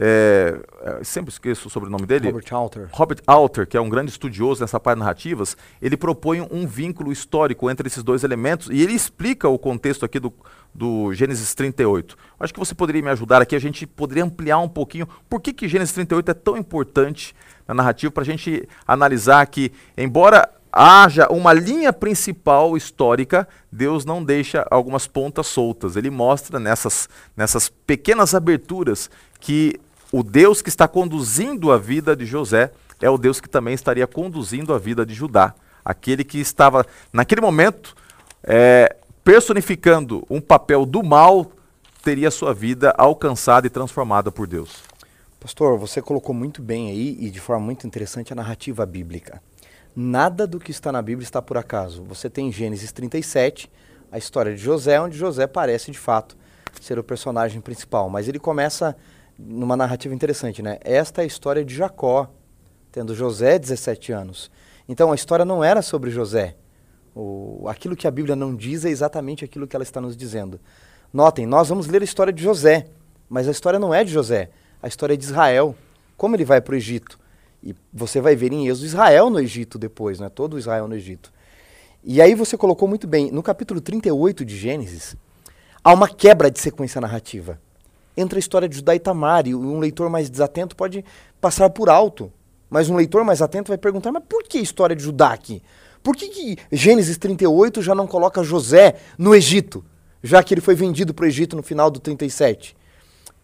é, 0.00 0.60
é 0.80 1.04
sempre 1.04 1.32
esqueço 1.32 1.66
o 1.66 1.70
sobrenome 1.70 2.06
dele. 2.06 2.30
Robert 2.30 2.52
Alter. 2.52 2.88
Robert 2.92 3.18
Alter, 3.26 3.66
que 3.66 3.76
é 3.76 3.80
um 3.80 3.88
grande 3.88 4.12
estudioso 4.12 4.60
nessa 4.60 4.78
parte 4.78 4.96
de 4.96 5.00
narrativas, 5.00 5.56
ele 5.82 5.96
propõe 5.96 6.40
um 6.52 6.66
vínculo 6.68 7.10
histórico 7.10 7.68
entre 7.68 7.88
esses 7.88 8.04
dois 8.04 8.22
elementos 8.22 8.68
e 8.70 8.80
ele 8.80 8.92
explica 8.92 9.48
o 9.48 9.58
contexto 9.58 10.04
aqui 10.04 10.20
do, 10.20 10.32
do 10.72 11.12
Gênesis 11.12 11.52
38. 11.52 12.16
Acho 12.38 12.54
que 12.54 12.60
você 12.60 12.76
poderia 12.76 13.02
me 13.02 13.10
ajudar 13.10 13.42
aqui, 13.42 13.56
a 13.56 13.60
gente 13.60 13.88
poderia 13.88 14.22
ampliar 14.22 14.60
um 14.60 14.68
pouquinho 14.68 15.08
por 15.28 15.40
que, 15.40 15.52
que 15.52 15.66
Gênesis 15.66 15.94
38 15.94 16.30
é 16.30 16.34
tão 16.34 16.56
importante 16.56 17.34
na 17.66 17.74
narrativa 17.74 18.12
para 18.12 18.22
a 18.22 18.26
gente 18.26 18.68
analisar 18.86 19.44
que, 19.46 19.72
embora 19.96 20.48
haja 20.72 21.26
uma 21.28 21.52
linha 21.52 21.92
principal 21.92 22.76
histórica, 22.76 23.48
Deus 23.72 24.04
não 24.04 24.22
deixa 24.22 24.64
algumas 24.70 25.08
pontas 25.08 25.48
soltas. 25.48 25.96
Ele 25.96 26.10
mostra 26.10 26.60
nessas, 26.60 27.08
nessas 27.36 27.68
pequenas 27.68 28.34
aberturas 28.34 29.10
que 29.40 29.80
o 30.12 30.22
Deus 30.22 30.62
que 30.62 30.68
está 30.68 30.88
conduzindo 30.88 31.70
a 31.70 31.78
vida 31.78 32.16
de 32.16 32.24
José 32.24 32.72
é 33.00 33.10
o 33.10 33.18
Deus 33.18 33.40
que 33.40 33.48
também 33.48 33.74
estaria 33.74 34.06
conduzindo 34.06 34.72
a 34.72 34.78
vida 34.78 35.04
de 35.04 35.14
Judá. 35.14 35.54
Aquele 35.84 36.24
que 36.24 36.38
estava, 36.38 36.84
naquele 37.12 37.40
momento, 37.40 37.94
é, 38.42 38.96
personificando 39.22 40.26
um 40.28 40.40
papel 40.40 40.84
do 40.86 41.02
mal, 41.02 41.52
teria 42.02 42.30
sua 42.30 42.54
vida 42.54 42.94
alcançada 42.96 43.66
e 43.66 43.70
transformada 43.70 44.32
por 44.32 44.46
Deus. 44.46 44.82
Pastor, 45.38 45.78
você 45.78 46.02
colocou 46.02 46.34
muito 46.34 46.60
bem 46.60 46.90
aí 46.90 47.16
e 47.20 47.30
de 47.30 47.38
forma 47.38 47.64
muito 47.64 47.86
interessante 47.86 48.32
a 48.32 48.36
narrativa 48.36 48.84
bíblica. 48.84 49.40
Nada 49.94 50.46
do 50.46 50.58
que 50.58 50.70
está 50.70 50.90
na 50.90 51.02
Bíblia 51.02 51.24
está 51.24 51.40
por 51.40 51.56
acaso. 51.56 52.02
Você 52.04 52.28
tem 52.28 52.50
Gênesis 52.50 52.90
37, 52.92 53.70
a 54.10 54.18
história 54.18 54.54
de 54.54 54.60
José, 54.60 55.00
onde 55.00 55.16
José 55.16 55.46
parece 55.46 55.90
de 55.90 55.98
fato 55.98 56.36
ser 56.80 56.98
o 56.98 57.04
personagem 57.04 57.60
principal, 57.60 58.08
mas 58.08 58.28
ele 58.28 58.38
começa 58.38 58.96
numa 59.38 59.76
narrativa 59.76 60.14
interessante, 60.14 60.62
né? 60.62 60.78
Esta 60.82 61.22
é 61.22 61.24
a 61.24 61.26
história 61.26 61.64
de 61.64 61.74
Jacó, 61.74 62.28
tendo 62.90 63.14
José 63.14 63.58
17 63.58 64.12
anos. 64.12 64.50
Então 64.88 65.12
a 65.12 65.14
história 65.14 65.44
não 65.44 65.62
era 65.62 65.80
sobre 65.82 66.10
José. 66.10 66.56
O, 67.14 67.66
aquilo 67.68 67.94
que 67.94 68.06
a 68.06 68.10
Bíblia 68.10 68.34
não 68.34 68.54
diz 68.54 68.84
é 68.84 68.90
exatamente 68.90 69.44
aquilo 69.44 69.66
que 69.66 69.76
ela 69.76 69.82
está 69.82 70.00
nos 70.00 70.16
dizendo. 70.16 70.58
Notem, 71.12 71.46
nós 71.46 71.68
vamos 71.68 71.86
ler 71.86 72.02
a 72.02 72.04
história 72.04 72.32
de 72.32 72.42
José, 72.42 72.86
mas 73.28 73.46
a 73.46 73.50
história 73.50 73.78
não 73.78 73.94
é 73.94 74.02
de 74.02 74.10
José, 74.10 74.50
a 74.82 74.88
história 74.88 75.14
é 75.14 75.16
de 75.16 75.24
Israel. 75.24 75.74
Como 76.16 76.34
ele 76.34 76.44
vai 76.44 76.60
para 76.60 76.72
o 76.72 76.76
Egito? 76.76 77.18
E 77.62 77.74
você 77.92 78.20
vai 78.20 78.34
ver 78.34 78.52
em 78.52 78.68
Êxodo 78.68 78.86
Israel 78.86 79.30
no 79.30 79.40
Egito 79.40 79.78
depois, 79.78 80.18
né? 80.18 80.28
todo 80.28 80.58
Israel 80.58 80.88
no 80.88 80.94
Egito. 80.94 81.32
E 82.02 82.22
aí 82.22 82.34
você 82.34 82.56
colocou 82.56 82.88
muito 82.88 83.06
bem, 83.06 83.30
no 83.30 83.42
capítulo 83.42 83.80
38 83.80 84.44
de 84.44 84.56
Gênesis, 84.56 85.16
há 85.82 85.92
uma 85.92 86.08
quebra 86.08 86.50
de 86.50 86.60
sequência 86.60 87.00
narrativa. 87.00 87.60
Entra 88.20 88.36
a 88.36 88.40
história 88.40 88.68
de 88.68 88.74
Judá 88.74 88.96
e 88.96 88.98
Tamar, 88.98 89.46
e 89.46 89.54
um 89.54 89.78
leitor 89.78 90.10
mais 90.10 90.28
desatento 90.28 90.74
pode 90.74 91.04
passar 91.40 91.70
por 91.70 91.88
alto. 91.88 92.32
Mas 92.68 92.90
um 92.90 92.96
leitor 92.96 93.24
mais 93.24 93.40
atento 93.40 93.68
vai 93.68 93.78
perguntar, 93.78 94.10
mas 94.10 94.24
por 94.28 94.42
que 94.42 94.58
a 94.58 94.60
história 94.60 94.96
de 94.96 95.04
Judá 95.04 95.32
aqui? 95.32 95.62
Por 96.02 96.16
que, 96.16 96.28
que 96.28 96.56
Gênesis 96.72 97.16
38 97.16 97.80
já 97.80 97.94
não 97.94 98.08
coloca 98.08 98.42
José 98.42 98.96
no 99.16 99.36
Egito, 99.36 99.84
já 100.20 100.42
que 100.42 100.52
ele 100.52 100.60
foi 100.60 100.74
vendido 100.74 101.14
para 101.14 101.26
o 101.26 101.28
Egito 101.28 101.54
no 101.54 101.62
final 101.62 101.92
do 101.92 102.00
37? 102.00 102.76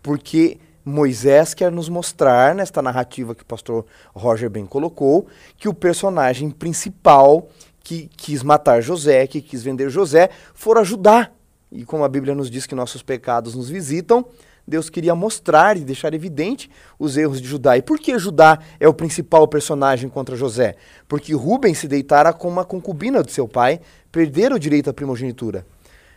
Porque 0.02 0.58
Moisés 0.84 1.54
quer 1.54 1.70
nos 1.70 1.88
mostrar, 1.88 2.52
nesta 2.52 2.82
narrativa 2.82 3.32
que 3.32 3.42
o 3.42 3.46
pastor 3.46 3.86
Roger 4.12 4.50
bem 4.50 4.66
colocou, 4.66 5.28
que 5.56 5.68
o 5.68 5.74
personagem 5.74 6.50
principal 6.50 7.48
que 7.80 8.10
quis 8.16 8.42
matar 8.42 8.82
José, 8.82 9.24
que 9.28 9.40
quis 9.40 9.62
vender 9.62 9.88
José, 9.88 10.30
for 10.52 10.78
ajudar. 10.78 11.32
E 11.70 11.84
como 11.84 12.02
a 12.02 12.08
Bíblia 12.08 12.34
nos 12.34 12.50
diz 12.50 12.66
que 12.66 12.74
nossos 12.74 13.02
pecados 13.02 13.54
nos 13.54 13.68
visitam, 13.68 14.24
Deus 14.66 14.88
queria 14.88 15.14
mostrar 15.14 15.76
e 15.76 15.84
deixar 15.84 16.14
evidente 16.14 16.70
os 16.98 17.16
erros 17.16 17.40
de 17.40 17.46
Judá. 17.46 17.76
E 17.76 17.82
por 17.82 17.98
que 17.98 18.18
Judá 18.18 18.58
é 18.80 18.88
o 18.88 18.94
principal 18.94 19.46
personagem 19.46 20.08
contra 20.08 20.36
José? 20.36 20.76
Porque 21.06 21.34
Rubem 21.34 21.74
se 21.74 21.86
deitara 21.86 22.32
com 22.32 22.48
uma 22.48 22.64
concubina 22.64 23.22
de 23.22 23.30
seu 23.30 23.46
pai, 23.46 23.80
perdera 24.10 24.54
o 24.54 24.58
direito 24.58 24.88
à 24.88 24.94
primogenitura. 24.94 25.66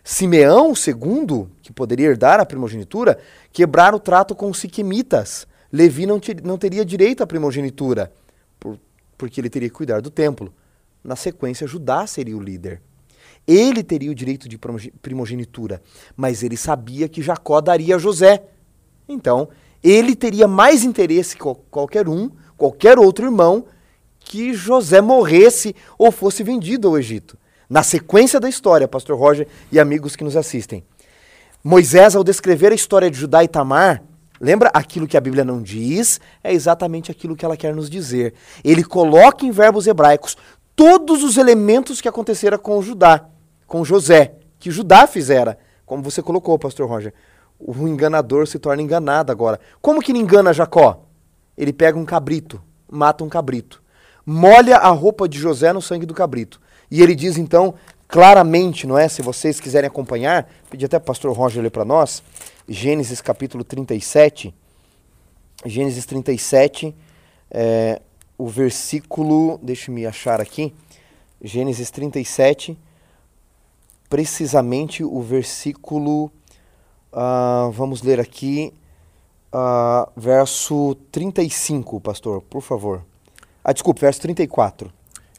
Simeão, 0.04 0.74
segundo, 0.74 1.52
que 1.62 1.74
poderia 1.74 2.08
herdar 2.08 2.40
a 2.40 2.46
primogenitura, 2.46 3.20
quebrar 3.52 3.94
o 3.94 4.00
trato 4.00 4.34
com 4.34 4.50
os 4.50 4.58
siquemitas. 4.58 5.46
Levi 5.72 6.06
não, 6.06 6.22
não 6.44 6.58
teria 6.58 6.86
direito 6.86 7.22
à 7.22 7.28
primogenitura, 7.28 8.10
por, 8.58 8.80
porque 9.18 9.42
ele 9.42 9.50
teria 9.50 9.68
que 9.68 9.76
cuidar 9.76 10.02
do 10.02 10.10
templo. 10.10 10.54
Na 11.04 11.18
sequência, 11.18 11.68
Judá 11.68 12.08
seria 12.08 12.38
o 12.38 12.42
líder. 12.42 12.82
Ele 13.48 13.82
teria 13.82 14.12
o 14.12 14.16
direito 14.16 14.50
de 14.50 14.60
primogenitura, 15.02 15.82
mas 16.16 16.44
ele 16.44 16.58
sabia 16.58 17.08
que 17.08 17.22
Jacó 17.22 17.62
daria 17.62 17.96
a 17.96 18.00
José. 18.00 18.44
Então, 19.08 19.48
ele 19.82 20.16
teria 20.16 20.48
mais 20.48 20.84
interesse 20.84 21.36
que 21.38 21.44
qualquer 21.72 22.10
um, 22.10 22.30
qualquer 22.58 23.00
outro 23.00 23.26
irmão, 23.26 23.66
que 24.20 24.54
José 24.54 25.00
morresse 25.00 25.74
ou 25.98 26.12
fosse 26.12 26.44
vendido 26.44 26.90
ao 26.90 26.98
Egito 26.98 27.38
na 27.70 27.84
sequência 27.84 28.40
da 28.40 28.48
história, 28.48 28.88
Pastor 28.88 29.18
Roger 29.18 29.48
e 29.72 29.80
amigos 29.80 30.16
que 30.16 30.24
nos 30.24 30.38
assistem. 30.38 30.84
Moisés, 31.64 32.16
ao 32.16 32.24
descrever 32.24 32.72
a 32.72 32.76
história 32.76 33.12
de 33.12 33.18
Judá 33.18 33.44
e 33.44 33.48
Tamar, 33.48 34.04
lembra 34.40 34.72
aquilo 34.74 35.08
que 35.08 35.18
a 35.18 35.22
Bíblia 35.22 35.44
não 35.44 35.62
diz, 35.62 36.22
é 36.44 36.54
exatamente 36.54 37.12
aquilo 37.12 37.36
que 37.36 37.44
ela 37.44 37.58
quer 37.58 37.76
nos 37.76 37.90
dizer. 37.90 38.34
Ele 38.64 38.84
coloca 38.84 39.46
em 39.46 39.52
verbos 39.52 39.88
hebraicos 39.88 40.38
todos 40.76 41.24
os 41.24 41.38
elementos 41.38 42.00
que 42.00 42.08
aconteceram 42.08 42.58
com 42.58 42.82
Judá, 42.82 43.28
com 43.68 43.84
José, 43.84 44.34
que 44.58 44.72
Judá 44.72 45.06
fizera, 45.06 45.60
como 45.86 46.02
você 46.02 46.22
colocou, 46.22 46.58
Pastor 46.58 46.88
Roger. 46.88 47.14
O 47.60 47.88
enganador 47.88 48.48
se 48.48 48.58
torna 48.58 48.82
enganado 48.82 49.32
agora. 49.32 49.60
Como 49.82 50.02
que 50.02 50.12
ele 50.12 50.20
engana 50.20 50.54
Jacó? 50.54 51.04
Ele 51.58 51.74
pega 51.74 51.98
um 51.98 52.06
cabrito, 52.06 52.62
mata 52.90 53.24
um 53.24 53.30
cabrito, 53.30 53.82
molha 54.26 54.78
a 54.78 54.90
roupa 54.90 55.28
de 55.28 55.38
José 55.38 55.74
no 55.74 55.82
sangue 55.82 56.06
do 56.06 56.14
cabrito 56.14 56.62
e 56.90 57.02
ele 57.02 57.16
diz 57.16 57.38
então 57.38 57.74
claramente, 58.08 58.88
não 58.88 58.98
é? 58.98 59.08
Se 59.10 59.22
vocês 59.22 59.60
quiserem 59.60 59.88
acompanhar, 59.88 60.50
pedi 60.70 60.86
até 60.86 60.98
o 60.98 61.02
pastor 61.02 61.36
Roger 61.36 61.62
ler 61.62 61.72
para 61.72 61.84
nós, 61.84 62.24
Gênesis 62.68 63.22
capítulo 63.22 63.64
37. 63.64 64.54
Gênesis 65.66 66.06
37, 66.06 66.96
é, 67.50 68.00
o 68.38 68.48
versículo, 68.48 69.60
deixe-me 69.62 70.06
achar 70.06 70.40
aqui, 70.40 70.74
Gênesis 71.42 71.90
37, 71.90 72.78
precisamente 74.10 75.04
o 75.04 75.22
versículo, 75.22 76.32
uh, 77.12 77.72
vamos 77.72 78.02
ler 78.02 78.20
aqui, 78.20 78.74
uh, 79.54 80.10
verso 80.16 80.96
35, 81.12 82.00
pastor, 82.00 82.42
por 82.42 82.62
favor. 82.62 83.04
Ah, 83.64 83.74
desculpe, 83.74 84.02
verso 84.02 84.22
34. 84.22 84.92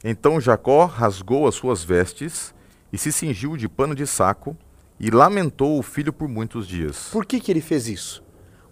Então 0.03 0.39
Jacó 0.39 0.85
rasgou 0.85 1.47
as 1.47 1.55
suas 1.55 1.83
vestes 1.83 2.53
e 2.93 2.97
se 2.97 3.11
cingiu 3.11 3.57
de 3.57 3.67
pano 3.67 3.95
de 3.95 4.05
saco 4.05 4.55
e 4.99 5.09
lamentou 5.09 5.77
o 5.79 5.83
filho 5.83 6.13
por 6.13 6.27
muitos 6.27 6.67
dias. 6.67 7.09
Por 7.11 7.25
que, 7.25 7.39
que 7.39 7.51
ele 7.51 7.61
fez 7.61 7.87
isso? 7.87 8.23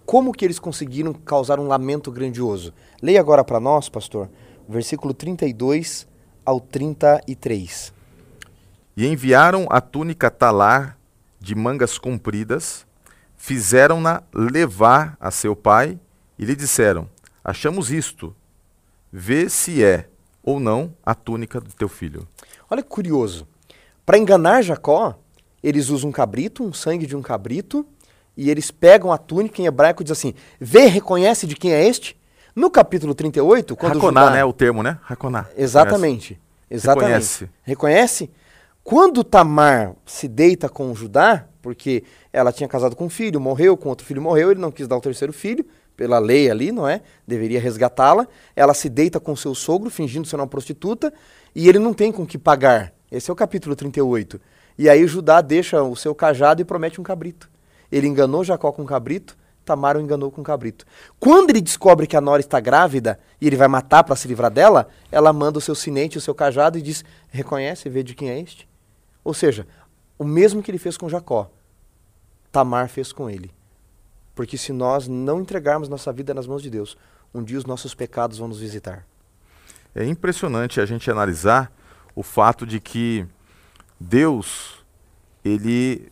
Como 0.05 0.31
que 0.31 0.45
eles 0.45 0.59
conseguiram 0.59 1.13
causar 1.13 1.59
um 1.59 1.67
lamento 1.67 2.11
grandioso? 2.11 2.73
Leia 3.01 3.19
agora 3.19 3.43
para 3.43 3.59
nós, 3.59 3.89
pastor, 3.89 4.29
versículo 4.67 5.13
32 5.13 6.07
ao 6.45 6.61
33. 6.61 7.96
E 8.97 9.05
enviaram 9.05 9.67
a 9.69 9.79
túnica 9.79 10.31
talar 10.31 10.97
de 11.39 11.53
mangas 11.53 11.99
compridas, 11.99 12.83
fizeram-na 13.37 14.23
levar 14.33 15.15
a 15.19 15.29
seu 15.29 15.55
pai 15.55 15.99
e 16.39 16.43
lhe 16.43 16.55
disseram: 16.55 17.07
Achamos 17.43 17.91
isto, 17.91 18.35
vê 19.13 19.49
se 19.49 19.83
é 19.83 20.09
ou 20.41 20.59
não 20.59 20.91
a 21.05 21.13
túnica 21.13 21.61
do 21.61 21.71
teu 21.73 21.87
filho. 21.87 22.27
Olha 22.71 22.81
que 22.81 22.89
curioso. 22.89 23.47
Para 24.03 24.17
enganar 24.17 24.63
Jacó, 24.63 25.19
eles 25.61 25.89
usam 25.89 26.09
um 26.09 26.13
cabrito, 26.13 26.63
um 26.63 26.73
sangue 26.73 27.05
de 27.05 27.15
um 27.15 27.21
cabrito, 27.21 27.85
e 28.35 28.49
eles 28.49 28.71
pegam 28.71 29.11
a 29.11 29.17
túnica 29.19 29.61
em 29.61 29.67
hebraico 29.67 30.01
e 30.01 30.05
dizem 30.05 30.31
assim: 30.31 30.39
vê, 30.59 30.87
reconhece 30.87 31.45
de 31.45 31.55
quem 31.55 31.71
é 31.71 31.87
este? 31.87 32.17
No 32.55 32.71
capítulo 32.71 33.13
38, 33.13 33.75
quando 33.75 33.93
Raconá, 33.93 34.21
Judá... 34.21 34.33
né? 34.33 34.43
O 34.43 34.51
termo, 34.51 34.81
né? 34.81 34.97
Raconá. 35.03 35.45
Exatamente. 35.55 36.41
Exatamente. 36.67 37.05
Reconhece. 37.05 37.49
Reconhece? 37.61 38.31
Quando 38.89 39.21
Tamar 39.21 39.97
se 40.05 40.29
deita 40.29 40.69
com 40.69 40.95
Judá, 40.95 41.45
porque 41.61 42.05
ela 42.31 42.53
tinha 42.53 42.69
casado 42.69 42.95
com 42.95 43.07
um 43.07 43.09
filho, 43.09 43.37
morreu, 43.37 43.75
com 43.75 43.89
outro 43.89 44.07
filho 44.07 44.21
morreu, 44.21 44.49
ele 44.49 44.61
não 44.61 44.71
quis 44.71 44.87
dar 44.87 44.95
o 44.95 45.01
terceiro 45.01 45.33
filho, 45.33 45.65
pela 45.97 46.19
lei 46.19 46.49
ali, 46.49 46.71
não 46.71 46.87
é? 46.87 47.01
Deveria 47.27 47.59
resgatá-la. 47.59 48.25
Ela 48.55 48.73
se 48.73 48.87
deita 48.87 49.19
com 49.19 49.35
seu 49.35 49.53
sogro, 49.53 49.89
fingindo 49.89 50.25
ser 50.25 50.37
uma 50.37 50.47
prostituta, 50.47 51.13
e 51.53 51.67
ele 51.67 51.79
não 51.79 51.93
tem 51.93 52.13
com 52.13 52.25
que 52.25 52.37
pagar. 52.37 52.93
Esse 53.11 53.29
é 53.29 53.33
o 53.33 53.35
capítulo 53.35 53.75
38. 53.75 54.39
E 54.77 54.87
aí 54.87 55.05
Judá 55.05 55.41
deixa 55.41 55.83
o 55.83 55.93
seu 55.93 56.15
cajado 56.15 56.61
e 56.61 56.63
promete 56.63 57.01
um 57.01 57.03
cabrito. 57.03 57.49
Ele 57.91 58.07
enganou 58.07 58.41
Jacó 58.41 58.71
com 58.71 58.83
um 58.83 58.85
cabrito, 58.85 59.35
Tamar 59.65 59.97
o 59.97 59.99
enganou 59.99 60.31
com 60.31 60.39
um 60.39 60.45
cabrito. 60.45 60.85
Quando 61.19 61.49
ele 61.49 61.59
descobre 61.59 62.07
que 62.07 62.15
a 62.15 62.21
Nora 62.21 62.39
está 62.39 62.61
grávida 62.61 63.19
e 63.41 63.47
ele 63.47 63.57
vai 63.57 63.67
matar 63.67 64.05
para 64.05 64.15
se 64.15 64.29
livrar 64.29 64.49
dela, 64.49 64.87
ela 65.11 65.33
manda 65.33 65.57
o 65.57 65.61
seu 65.61 65.75
sinete, 65.75 66.17
o 66.17 66.21
seu 66.21 66.33
cajado 66.33 66.77
e 66.77 66.81
diz: 66.81 67.03
Reconhece 67.27 67.89
vê 67.89 68.01
de 68.01 68.15
quem 68.15 68.29
é 68.29 68.39
este? 68.39 68.66
Ou 69.27 69.33
seja, 69.33 69.67
o 70.17 70.23
mesmo 70.23 70.63
que 70.63 70.71
ele 70.71 70.77
fez 70.77 70.95
com 70.95 71.09
Jacó, 71.09 71.51
Tamar 72.49 72.87
fez 72.87 73.11
com 73.11 73.29
ele. 73.29 73.51
Porque 74.33 74.57
se 74.57 74.71
nós 74.71 75.05
não 75.05 75.41
entregarmos 75.41 75.89
nossa 75.89 76.13
vida 76.13 76.33
nas 76.33 76.47
mãos 76.47 76.63
de 76.63 76.69
Deus, 76.69 76.97
um 77.33 77.43
dia 77.43 77.57
os 77.57 77.65
nossos 77.65 77.93
pecados 77.93 78.37
vão 78.37 78.47
nos 78.47 78.61
visitar. 78.61 79.05
É 79.93 80.05
impressionante 80.05 80.79
a 80.79 80.85
gente 80.85 81.11
analisar 81.11 81.69
o 82.15 82.23
fato 82.23 82.65
de 82.65 82.79
que 82.79 83.27
Deus, 83.99 84.85
ele 85.43 86.09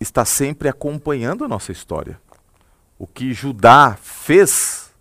está 0.00 0.24
sempre 0.24 0.68
acompanhando 0.68 1.44
a 1.44 1.48
nossa 1.48 1.70
história. 1.70 2.20
O 2.98 3.06
que 3.06 3.32
Judá 3.32 3.96
fez 4.02 4.92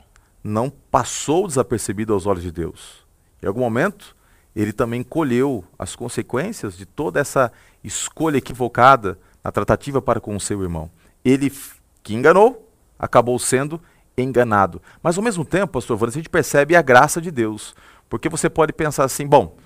não 0.44 0.70
passou 0.70 1.48
desapercebido 1.48 2.14
aos 2.14 2.28
olhos 2.28 2.44
de 2.44 2.52
Deus. 2.52 3.04
Em 3.42 3.48
algum 3.48 3.62
momento, 3.62 4.16
ele 4.56 4.72
também 4.72 5.04
colheu 5.04 5.64
as 5.78 5.96
consequências 5.96 6.78
de 6.78 6.86
toda 6.86 7.20
essa 7.20 7.52
escolha 7.84 8.38
equivocada 8.38 9.20
na 9.44 9.52
tratativa 9.52 10.02
para 10.02 10.20
com 10.20 10.36
o 10.36 10.40
seu 10.40 10.64
irmão. 10.64 10.90
Ele 11.24 11.52
que 12.02 12.16
enganou, 12.16 12.72
acabou 12.98 13.38
sendo 13.38 13.82
enganado. 14.18 14.82
Mas 15.04 15.18
ao 15.18 15.24
mesmo 15.24 15.44
tempo, 15.44 15.74
pastor 15.74 15.98
Vânia, 15.98 16.12
a 16.12 16.14
gente 16.14 16.30
percebe 16.30 16.76
a 16.76 16.82
graça 16.82 17.20
de 17.20 17.32
Deus. 17.32 17.76
Porque 18.10 18.30
você 18.30 18.50
pode 18.50 18.72
pensar 18.72 19.04
assim, 19.04 19.28
bom, 19.28 19.58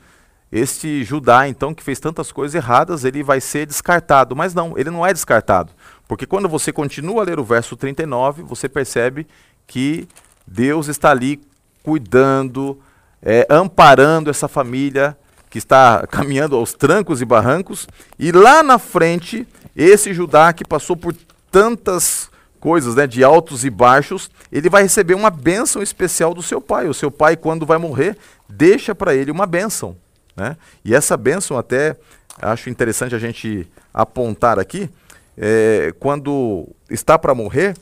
este 0.51 1.03
Judá, 1.03 1.47
então, 1.47 1.73
que 1.73 1.83
fez 1.83 1.99
tantas 1.99 2.31
coisas 2.31 2.55
erradas, 2.55 3.03
ele 3.03 3.21
vai 3.21 3.39
ser 3.39 3.67
descartado. 3.67 4.35
Mas 4.35 4.53
não, 4.53 4.77
ele 4.77 4.89
não 4.89 5.05
é 5.05 5.13
descartado. 5.13 5.71
Porque 6.07 6.25
quando 6.25 6.49
você 6.49 6.73
continua 6.73 7.21
a 7.21 7.25
ler 7.25 7.39
o 7.39 7.43
verso 7.43 7.75
39, 7.75 8.41
você 8.41 8.67
percebe 8.67 9.27
que 9.67 10.07
Deus 10.47 10.87
está 10.87 11.11
ali 11.11 11.39
cuidando, 11.83 12.79
é, 13.21 13.45
amparando 13.49 14.29
essa 14.29 14.47
família 14.47 15.17
que 15.49 15.57
está 15.57 16.05
caminhando 16.07 16.55
aos 16.55 16.73
trancos 16.73 17.21
e 17.21 17.25
barrancos. 17.25 17.87
E 18.17 18.31
lá 18.31 18.61
na 18.61 18.77
frente, 18.77 19.47
esse 19.75 20.13
Judá 20.13 20.53
que 20.53 20.63
passou 20.63 20.95
por 20.95 21.13
tantas 21.51 22.29
coisas, 22.59 22.95
né, 22.95 23.07
de 23.07 23.23
altos 23.23 23.63
e 23.63 23.69
baixos, 23.69 24.29
ele 24.51 24.69
vai 24.69 24.83
receber 24.83 25.13
uma 25.13 25.29
bênção 25.29 25.81
especial 25.81 26.33
do 26.33 26.43
seu 26.43 26.61
pai. 26.61 26.87
O 26.87 26.93
seu 26.93 27.09
pai, 27.09 27.35
quando 27.37 27.65
vai 27.65 27.77
morrer, 27.77 28.17
deixa 28.47 28.93
para 28.93 29.15
ele 29.15 29.31
uma 29.31 29.45
bênção. 29.45 29.95
Né? 30.35 30.57
E 30.83 30.93
essa 30.93 31.15
bênção, 31.17 31.57
até 31.57 31.95
acho 32.41 32.69
interessante 32.69 33.15
a 33.15 33.19
gente 33.19 33.67
apontar 33.93 34.59
aqui, 34.59 34.89
é, 35.37 35.93
quando 35.99 36.67
está 36.89 37.17
para 37.17 37.33
morrer, 37.33 37.75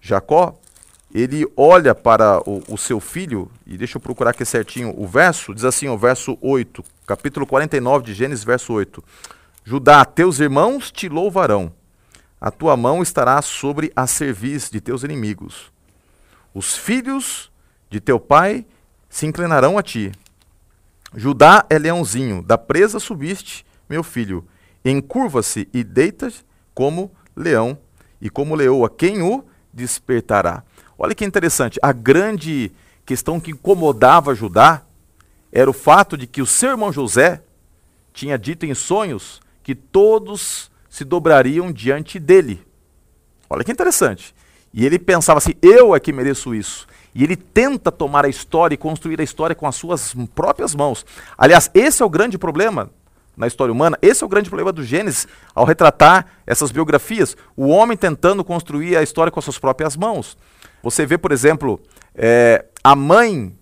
Jacó, 0.00 0.58
ele 1.12 1.46
olha 1.56 1.94
para 1.94 2.40
o, 2.48 2.62
o, 2.68 2.78
seu 2.78 3.00
filho, 3.00 3.50
e 3.66 3.76
deixa 3.76 3.96
eu 3.96 4.00
procurar 4.00 4.30
aqui 4.30 4.44
certinho 4.44 4.94
o 4.96 5.06
verso, 5.06 5.54
diz 5.54 5.64
assim, 5.64 5.88
o 5.88 5.98
verso 5.98 6.38
8, 6.40 6.84
capítulo 7.06 7.46
49 7.46 8.04
de 8.04 8.14
Gênesis, 8.14 8.44
verso 8.44 8.72
8. 8.72 9.02
Judá, 9.64 10.04
teus 10.04 10.38
irmãos 10.38 10.90
te 10.90 11.08
louvarão, 11.08 11.72
a 12.40 12.50
tua 12.50 12.76
mão 12.76 13.02
estará 13.02 13.42
sobre 13.42 13.92
a 13.94 14.06
cerviz 14.06 14.70
de 14.70 14.80
teus 14.80 15.02
inimigos. 15.02 15.72
Os 16.54 16.76
filhos 16.76 17.50
de 17.90 18.00
teu 18.00 18.18
pai 18.18 18.64
se 19.08 19.26
inclinarão 19.26 19.76
a 19.76 19.82
ti. 19.82 20.12
Judá 21.14 21.66
é 21.68 21.78
leãozinho, 21.78 22.40
da 22.42 22.56
presa 22.56 23.00
subiste, 23.00 23.66
meu 23.88 24.04
filho. 24.04 24.46
Encurva-se 24.84 25.68
e 25.74 25.82
deita 25.82 26.32
como 26.72 27.10
leão, 27.36 27.76
e 28.20 28.30
como 28.30 28.54
leoa, 28.54 28.88
quem 28.88 29.20
o 29.22 29.44
despertará? 29.72 30.62
Olha 31.02 31.14
que 31.14 31.24
interessante, 31.24 31.78
a 31.82 31.92
grande 31.92 32.70
questão 33.06 33.40
que 33.40 33.52
incomodava 33.52 34.34
Judá 34.34 34.82
era 35.50 35.70
o 35.70 35.72
fato 35.72 36.14
de 36.14 36.26
que 36.26 36.42
o 36.42 36.46
seu 36.46 36.72
irmão 36.72 36.92
José 36.92 37.42
tinha 38.12 38.36
dito 38.36 38.66
em 38.66 38.74
sonhos 38.74 39.40
que 39.62 39.74
todos 39.74 40.70
se 40.90 41.02
dobrariam 41.02 41.72
diante 41.72 42.18
dele. 42.18 42.62
Olha 43.48 43.64
que 43.64 43.72
interessante. 43.72 44.34
E 44.74 44.84
ele 44.84 44.98
pensava 44.98 45.38
assim: 45.38 45.54
eu 45.62 45.94
é 45.94 46.00
que 46.00 46.12
mereço 46.12 46.54
isso. 46.54 46.86
E 47.14 47.24
ele 47.24 47.34
tenta 47.34 47.90
tomar 47.90 48.26
a 48.26 48.28
história 48.28 48.74
e 48.74 48.78
construir 48.78 49.18
a 49.22 49.24
história 49.24 49.56
com 49.56 49.66
as 49.66 49.76
suas 49.76 50.14
próprias 50.34 50.74
mãos. 50.74 51.06
Aliás, 51.38 51.70
esse 51.72 52.02
é 52.02 52.04
o 52.04 52.10
grande 52.10 52.36
problema 52.36 52.90
na 53.34 53.46
história 53.46 53.72
humana. 53.72 53.98
Esse 54.02 54.22
é 54.22 54.26
o 54.26 54.28
grande 54.28 54.50
problema 54.50 54.70
do 54.70 54.84
Gênesis 54.84 55.26
ao 55.54 55.64
retratar 55.64 56.26
essas 56.46 56.70
biografias. 56.70 57.38
O 57.56 57.68
homem 57.68 57.96
tentando 57.96 58.44
construir 58.44 58.98
a 58.98 59.02
história 59.02 59.30
com 59.30 59.38
as 59.38 59.44
suas 59.44 59.58
próprias 59.58 59.96
mãos. 59.96 60.36
Você 60.82 61.04
vê, 61.04 61.18
por 61.18 61.32
exemplo, 61.32 61.80
é, 62.14 62.64
a 62.82 62.94
mãe 62.96 63.54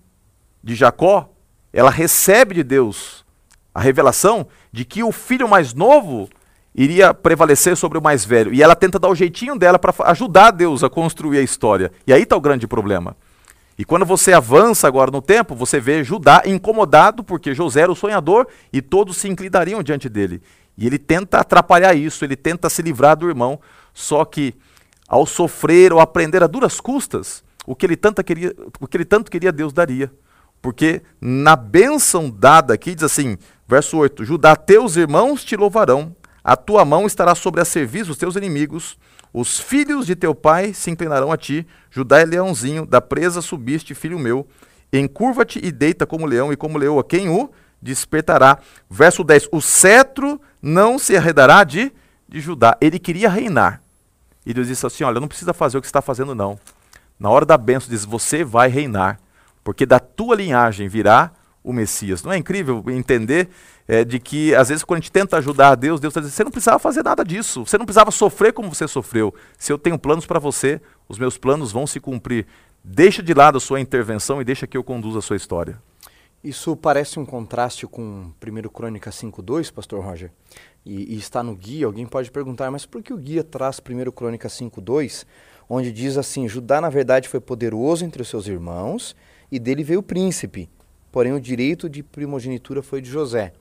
de 0.62 0.74
Jacó, 0.74 1.30
ela 1.72 1.90
recebe 1.90 2.54
de 2.54 2.62
Deus 2.62 3.24
a 3.74 3.80
revelação 3.80 4.46
de 4.72 4.84
que 4.84 5.02
o 5.02 5.12
filho 5.12 5.48
mais 5.48 5.74
novo 5.74 6.28
iria 6.74 7.12
prevalecer 7.12 7.76
sobre 7.76 7.98
o 7.98 8.02
mais 8.02 8.24
velho. 8.24 8.52
E 8.52 8.62
ela 8.62 8.76
tenta 8.76 8.98
dar 8.98 9.08
o 9.08 9.14
jeitinho 9.14 9.58
dela 9.58 9.78
para 9.78 9.94
ajudar 10.10 10.52
Deus 10.52 10.84
a 10.84 10.90
construir 10.90 11.38
a 11.38 11.42
história. 11.42 11.90
E 12.06 12.12
aí 12.12 12.22
está 12.22 12.36
o 12.36 12.40
grande 12.40 12.66
problema. 12.66 13.16
E 13.78 13.84
quando 13.84 14.04
você 14.04 14.32
avança 14.32 14.88
agora 14.88 15.10
no 15.10 15.22
tempo, 15.22 15.54
você 15.54 15.78
vê 15.78 16.02
Judá 16.02 16.42
incomodado, 16.44 17.22
porque 17.22 17.54
José 17.54 17.82
era 17.82 17.92
o 17.92 17.96
sonhador 17.96 18.48
e 18.72 18.82
todos 18.82 19.16
se 19.16 19.28
inclinariam 19.28 19.82
diante 19.82 20.08
dele. 20.08 20.42
E 20.76 20.86
ele 20.86 20.98
tenta 20.98 21.38
atrapalhar 21.38 21.94
isso, 21.94 22.24
ele 22.24 22.36
tenta 22.36 22.68
se 22.68 22.82
livrar 22.82 23.16
do 23.16 23.28
irmão, 23.28 23.60
só 23.94 24.24
que 24.24 24.54
ao 25.08 25.24
sofrer 25.24 25.92
ou 25.92 25.98
aprender 25.98 26.42
a 26.42 26.46
duras 26.46 26.80
custas, 26.80 27.42
o 27.66 27.74
que 27.74 27.86
ele 27.86 27.96
tanto 27.96 28.22
queria, 28.22 28.54
o 28.78 28.86
que 28.86 28.96
ele 28.96 29.04
tanto 29.04 29.30
queria 29.30 29.50
Deus 29.50 29.72
daria. 29.72 30.12
Porque 30.60 31.02
na 31.20 31.56
bênção 31.56 32.30
dada 32.30 32.74
aqui 32.74 32.94
diz 32.94 33.04
assim, 33.04 33.38
verso 33.66 33.96
8: 33.96 34.24
Judá, 34.24 34.54
teus 34.54 34.96
irmãos 34.96 35.44
te 35.44 35.56
louvarão, 35.56 36.14
a 36.42 36.56
tua 36.56 36.84
mão 36.84 37.06
estará 37.06 37.34
sobre 37.34 37.60
a 37.60 37.64
serviço 37.64 38.06
dos 38.08 38.18
teus 38.18 38.36
inimigos. 38.36 38.98
Os 39.32 39.60
filhos 39.60 40.06
de 40.06 40.16
teu 40.16 40.34
pai 40.34 40.72
se 40.72 40.90
inclinarão 40.90 41.30
a 41.30 41.36
ti. 41.36 41.66
Judá 41.90 42.20
é 42.20 42.24
leãozinho, 42.24 42.86
da 42.86 43.00
presa 43.00 43.42
subiste, 43.42 43.94
filho 43.94 44.18
meu. 44.18 44.48
Encurva-te 44.92 45.60
e 45.62 45.70
deita 45.70 46.06
como 46.06 46.26
leão 46.26 46.52
e 46.52 46.56
como 46.56 46.78
leoa. 46.78 47.04
Quem 47.04 47.28
o 47.28 47.50
despertará? 47.80 48.58
Verso 48.88 49.22
10. 49.22 49.48
O 49.52 49.60
cetro 49.60 50.40
não 50.62 50.98
se 50.98 51.14
arredará 51.16 51.62
de, 51.62 51.92
de 52.26 52.40
Judá. 52.40 52.76
Ele 52.80 52.98
queria 52.98 53.28
reinar. 53.28 53.82
E 54.48 54.54
Deus 54.54 54.66
disse 54.66 54.86
assim: 54.86 55.04
Olha, 55.04 55.20
não 55.20 55.28
precisa 55.28 55.52
fazer 55.52 55.76
o 55.76 55.80
que 55.82 55.86
você 55.86 55.90
está 55.90 56.00
fazendo, 56.00 56.34
não. 56.34 56.58
Na 57.20 57.28
hora 57.28 57.44
da 57.44 57.58
bênção, 57.58 57.90
diz: 57.90 58.06
Você 58.06 58.42
vai 58.42 58.70
reinar, 58.70 59.20
porque 59.62 59.84
da 59.84 60.00
tua 60.00 60.34
linhagem 60.34 60.88
virá 60.88 61.30
o 61.62 61.70
Messias. 61.70 62.22
Não 62.22 62.32
é 62.32 62.38
incrível 62.38 62.82
entender 62.88 63.50
é, 63.86 64.06
de 64.06 64.18
que, 64.18 64.54
às 64.54 64.70
vezes, 64.70 64.82
quando 64.82 64.96
a 64.96 65.00
gente 65.00 65.12
tenta 65.12 65.36
ajudar 65.36 65.72
a 65.72 65.74
Deus, 65.74 66.00
Deus 66.00 66.12
está 66.12 66.20
dizendo: 66.20 66.34
você 66.34 66.44
não 66.44 66.50
precisava 66.50 66.78
fazer 66.78 67.04
nada 67.04 67.22
disso, 67.22 67.66
você 67.66 67.76
não 67.76 67.84
precisava 67.84 68.10
sofrer 68.10 68.54
como 68.54 68.74
você 68.74 68.88
sofreu. 68.88 69.34
Se 69.58 69.70
eu 69.70 69.76
tenho 69.76 69.98
planos 69.98 70.24
para 70.24 70.38
você, 70.38 70.80
os 71.06 71.18
meus 71.18 71.36
planos 71.36 71.70
vão 71.70 71.86
se 71.86 72.00
cumprir. 72.00 72.46
Deixa 72.82 73.22
de 73.22 73.34
lado 73.34 73.58
a 73.58 73.60
sua 73.60 73.80
intervenção 73.80 74.40
e 74.40 74.44
deixa 74.44 74.66
que 74.66 74.78
eu 74.78 74.82
conduza 74.82 75.18
a 75.18 75.22
sua 75.22 75.36
história. 75.36 75.78
Isso 76.42 76.76
parece 76.76 77.18
um 77.18 77.26
contraste 77.26 77.84
com 77.86 78.30
1 78.40 78.68
Crônica 78.68 79.10
5.2, 79.10 79.72
pastor 79.72 80.04
Roger, 80.04 80.30
e, 80.86 81.14
e, 81.14 81.18
está 81.18 81.42
no 81.42 81.54
guia. 81.54 81.86
Alguém 81.86 82.06
pode 82.06 82.30
perguntar, 82.30 82.70
mas 82.70 82.86
por 82.86 83.02
que 83.02 83.12
o 83.12 83.16
guia 83.16 83.42
traz 83.42 83.80
1 83.80 84.10
Crônica 84.12 84.46
5.2, 84.46 85.26
onde 85.68 85.90
diz 85.90 86.16
assim, 86.16 86.48
Judá 86.48 86.80
na 86.80 86.88
verdade 86.88 87.28
foi 87.28 87.40
poderoso 87.40 88.04
entre 88.04 88.22
os 88.22 88.28
seus 88.28 88.46
irmãos, 88.46 89.16
e 89.50 89.58
dele 89.58 89.82
veio 89.82 89.98
o 89.98 90.02
príncipe, 90.02 90.70
porém 91.10 91.32
o 91.32 91.40
direito 91.40 91.88
de 91.88 92.04
primogenitura 92.04 92.82
foi 92.82 93.00
de 93.00 93.10
José. 93.10 93.52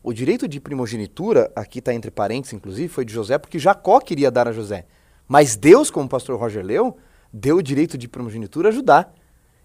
O 0.00 0.12
direito 0.12 0.46
de 0.46 0.60
primogenitura, 0.60 1.50
aqui 1.56 1.80
está 1.80 1.92
entre 1.92 2.12
parênteses, 2.12 2.52
inclusive, 2.52 2.88
foi 2.88 3.04
de 3.04 3.12
José, 3.12 3.38
porque 3.38 3.58
Jacó 3.58 3.98
queria 3.98 4.30
dar 4.30 4.46
a 4.46 4.52
José. 4.52 4.86
Mas 5.26 5.56
Deus, 5.56 5.90
como 5.90 6.06
o 6.06 6.08
pastor 6.08 6.38
Roger 6.38 6.64
leu, 6.64 6.96
deu 7.32 7.56
o 7.56 7.62
direito 7.62 7.98
de 7.98 8.06
primogenitura 8.06 8.68
a 8.68 8.72
Judá. 8.72 9.08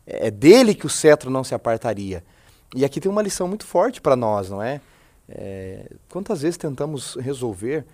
É, 0.07 0.27
é 0.27 0.31
dele 0.31 0.73
que 0.73 0.85
o 0.85 0.89
cetro 0.89 1.29
não 1.29 1.43
se 1.43 1.53
apartaria. 1.53 2.23
E 2.75 2.85
aqui 2.85 2.99
tem 2.99 3.11
uma 3.11 3.21
lição 3.21 3.47
muito 3.47 3.65
forte 3.65 3.99
para 3.99 4.15
nós, 4.15 4.49
não 4.49 4.61
é? 4.61 4.79
é? 5.27 5.91
Quantas 6.09 6.41
vezes 6.41 6.57
tentamos 6.57 7.15
resolver 7.15 7.85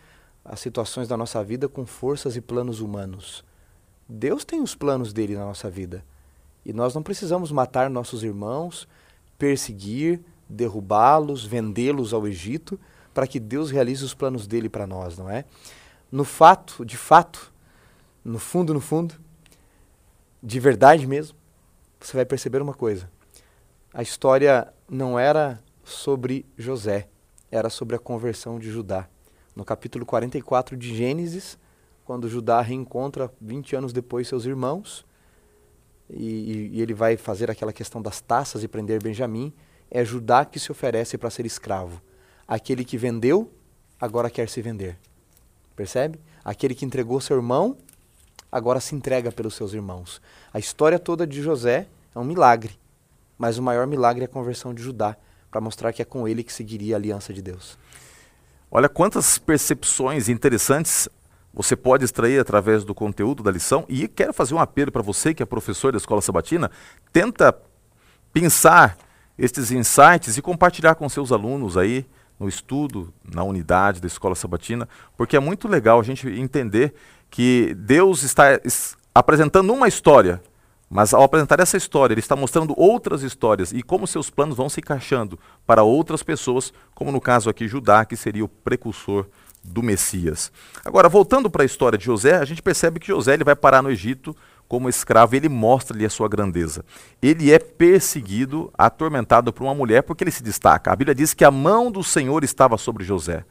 as 0.44 0.60
situações 0.60 1.08
da 1.08 1.16
nossa 1.16 1.44
vida 1.44 1.70
com 1.70 1.86
forças 1.86 2.36
e 2.36 2.42
planos 2.42 2.82
humanos? 2.82 3.44
Deus 4.08 4.44
tem 4.44 4.62
os 4.62 4.76
planos 4.76 5.14
dele 5.14 5.36
na 5.36 5.46
nossa 5.46 5.70
vida. 5.70 6.04
E 6.66 6.74
nós 6.74 6.94
não 6.94 7.02
precisamos 7.02 7.52
matar 7.52 7.90
nossos 7.90 8.24
irmãos, 8.24 8.88
perseguir, 9.38 10.22
derrubá-los, 10.50 11.46
vendê-los 11.46 12.14
ao 12.14 12.28
Egito, 12.28 12.80
para 13.14 13.26
que 13.26 13.40
Deus 13.40 13.72
realize 13.72 14.04
os 14.04 14.14
planos 14.14 14.46
dele 14.46 14.68
para 14.68 14.86
nós, 14.86 15.18
não 15.18 15.30
é? 15.30 15.46
No 16.12 16.24
fato, 16.26 16.86
de 16.86 16.98
fato, 16.98 17.52
no 18.24 18.40
fundo, 18.40 18.74
no 18.74 18.82
fundo, 18.82 19.16
de 20.44 20.60
verdade 20.60 21.08
mesmo, 21.08 21.36
você 22.00 22.16
vai 22.18 22.26
perceber 22.26 22.62
uma 22.62 22.74
coisa. 22.74 23.10
A 23.98 24.02
história 24.02 24.68
não 24.90 25.18
era 25.18 25.58
sobre 25.82 26.46
José, 26.58 27.08
era 27.50 27.70
sobre 27.70 27.96
a 27.96 28.00
conversão 28.00 28.60
de 28.60 28.70
Judá. 28.70 29.08
No 29.56 29.64
capítulo 29.64 30.06
44 30.06 30.76
de 30.76 30.94
Gênesis, 30.94 31.58
quando 32.04 32.28
Judá 32.28 32.60
reencontra 32.60 33.32
20 33.40 33.74
anos 33.74 33.94
depois 33.94 34.28
seus 34.28 34.44
irmãos, 34.44 35.06
e, 36.10 36.72
e, 36.74 36.82
ele 36.82 36.94
vai 36.94 37.16
fazer 37.16 37.50
aquela 37.50 37.72
questão 37.72 38.02
das 38.02 38.20
taças 38.20 38.64
e 38.64 38.68
prender 38.68 39.02
Benjamim, 39.02 39.54
é 39.90 40.04
Judá 40.04 40.44
que 40.44 40.60
se 40.60 40.74
oferece 40.74 41.18
para 41.18 41.30
ser 41.30 41.46
escravo. 41.46 42.02
Aquele 42.46 42.84
que 42.84 42.98
vendeu, 42.98 43.50
agora 43.98 44.30
quer 44.30 44.50
se 44.50 44.62
vender. 44.62 44.98
Percebe? 45.74 46.20
Aquele 46.44 46.76
que 46.76 46.84
entregou 46.84 47.22
seu 47.22 47.38
irmão, 47.38 47.78
agora 48.52 48.82
se 48.82 48.94
entrega 48.94 49.32
pelos 49.32 49.56
seus 49.56 49.74
irmãos. 49.74 50.22
A 50.54 50.60
história 50.60 51.00
toda 51.00 51.26
de 51.26 51.42
José 51.42 51.88
é 52.14 52.20
um 52.20 52.26
milagre, 52.26 52.78
mas 53.38 53.58
o 53.58 53.64
maior 53.64 53.88
milagre 53.88 54.24
é 54.24 54.26
a 54.26 54.30
conversão 54.30 54.74
de 54.74 54.82
Judá, 54.82 55.16
para 55.50 55.62
mostrar 55.62 55.94
que 55.94 56.02
é 56.02 56.06
com 56.06 56.28
ele 56.28 56.44
que 56.44 56.52
seguiria 56.52 56.96
a 56.96 56.98
aliança 56.98 57.34
de 57.34 57.42
Deus. 57.42 57.78
Olha 58.70 58.90
quantas 58.90 59.38
percepções 59.38 60.28
interessantes 60.28 61.08
você 61.54 61.76
pode 61.76 62.04
extrair 62.04 62.38
através 62.40 62.84
do 62.84 62.94
conteúdo 62.94 63.42
da 63.42 63.50
lição. 63.50 63.86
E 63.88 64.10
quero 64.10 64.34
fazer 64.34 64.54
um 64.54 64.60
apelo 64.60 64.92
para 64.92 65.02
você 65.02 65.34
que 65.34 65.42
é 65.42 65.46
professor 65.46 65.94
da 65.94 65.98
Escola 65.98 66.22
Sabatina, 66.22 66.70
tenta 67.14 67.58
pensar 68.34 68.98
estes 69.38 69.72
insights 69.72 70.38
e 70.38 70.42
compartilhar 70.42 70.96
com 70.96 71.08
seus 71.08 71.32
alunos 71.32 71.78
aí 71.78 72.06
no 72.38 72.50
estudo, 72.50 73.14
na 73.24 73.44
unidade 73.44 74.02
da 74.02 74.08
Escola 74.08 74.36
Sabatina, 74.36 74.90
porque 75.16 75.38
é 75.38 75.40
muito 75.40 75.70
legal 75.70 76.00
a 76.00 76.04
gente 76.04 76.28
entender 76.28 76.94
que 77.30 77.74
Deus 77.76 78.24
está 78.24 78.60
apresentando 79.14 79.74
uma 79.74 79.88
história, 79.88 80.42
mas 80.90 81.14
ao 81.14 81.24
apresentar 81.24 81.60
essa 81.60 81.78
história, 81.78 82.14
Ele 82.14 82.20
está 82.20 82.36
mostrando 82.36 82.74
outras 82.78 83.24
histórias 83.24 83.72
e 83.72 83.82
como 83.82 84.08
seus 84.08 84.30
planos 84.30 84.58
vão 84.58 84.70
se 84.70 84.80
encaixando 84.80 85.40
para 85.66 85.84
outras 85.84 86.22
pessoas, 86.22 86.72
como 86.94 87.12
no 87.12 87.20
caso 87.20 87.50
aqui 87.50 87.68
Judá, 87.68 88.06
que 88.06 88.16
seria 88.16 88.46
o 88.46 88.50
precursor 88.50 89.26
do 89.64 89.82
Messias. 89.82 90.52
Agora, 90.84 91.10
voltando 91.10 91.50
para 91.50 91.64
a 91.64 91.66
história 91.66 91.98
de 91.98 92.06
José, 92.06 92.38
a 92.38 92.46
gente 92.46 92.62
percebe 92.62 93.00
que 93.00 93.08
José 93.08 93.34
ele 93.34 93.44
vai 93.44 93.56
parar 93.56 93.82
no 93.82 93.90
Egito 93.90 94.36
como 94.68 94.90
escravo 94.90 95.36
ele 95.36 95.50
mostra-lhe 95.50 96.06
a 96.06 96.10
sua 96.10 96.28
grandeza. 96.28 96.84
Ele 97.22 97.52
é 97.52 97.60
perseguido, 97.60 98.72
atormentado 98.78 99.54
por 99.54 99.64
uma 99.64 99.76
mulher 99.76 100.04
porque 100.04 100.24
ele 100.24 100.32
se 100.32 100.44
destaca. 100.44 100.92
A 100.92 100.96
Bíblia 100.96 101.16
diz 101.16 101.34
que 101.34 101.46
a 101.46 101.52
mão 101.52 101.92
do 101.92 102.04
Senhor 102.04 102.44
estava 102.44 102.78
sobre 102.78 103.04
José. 103.04 103.46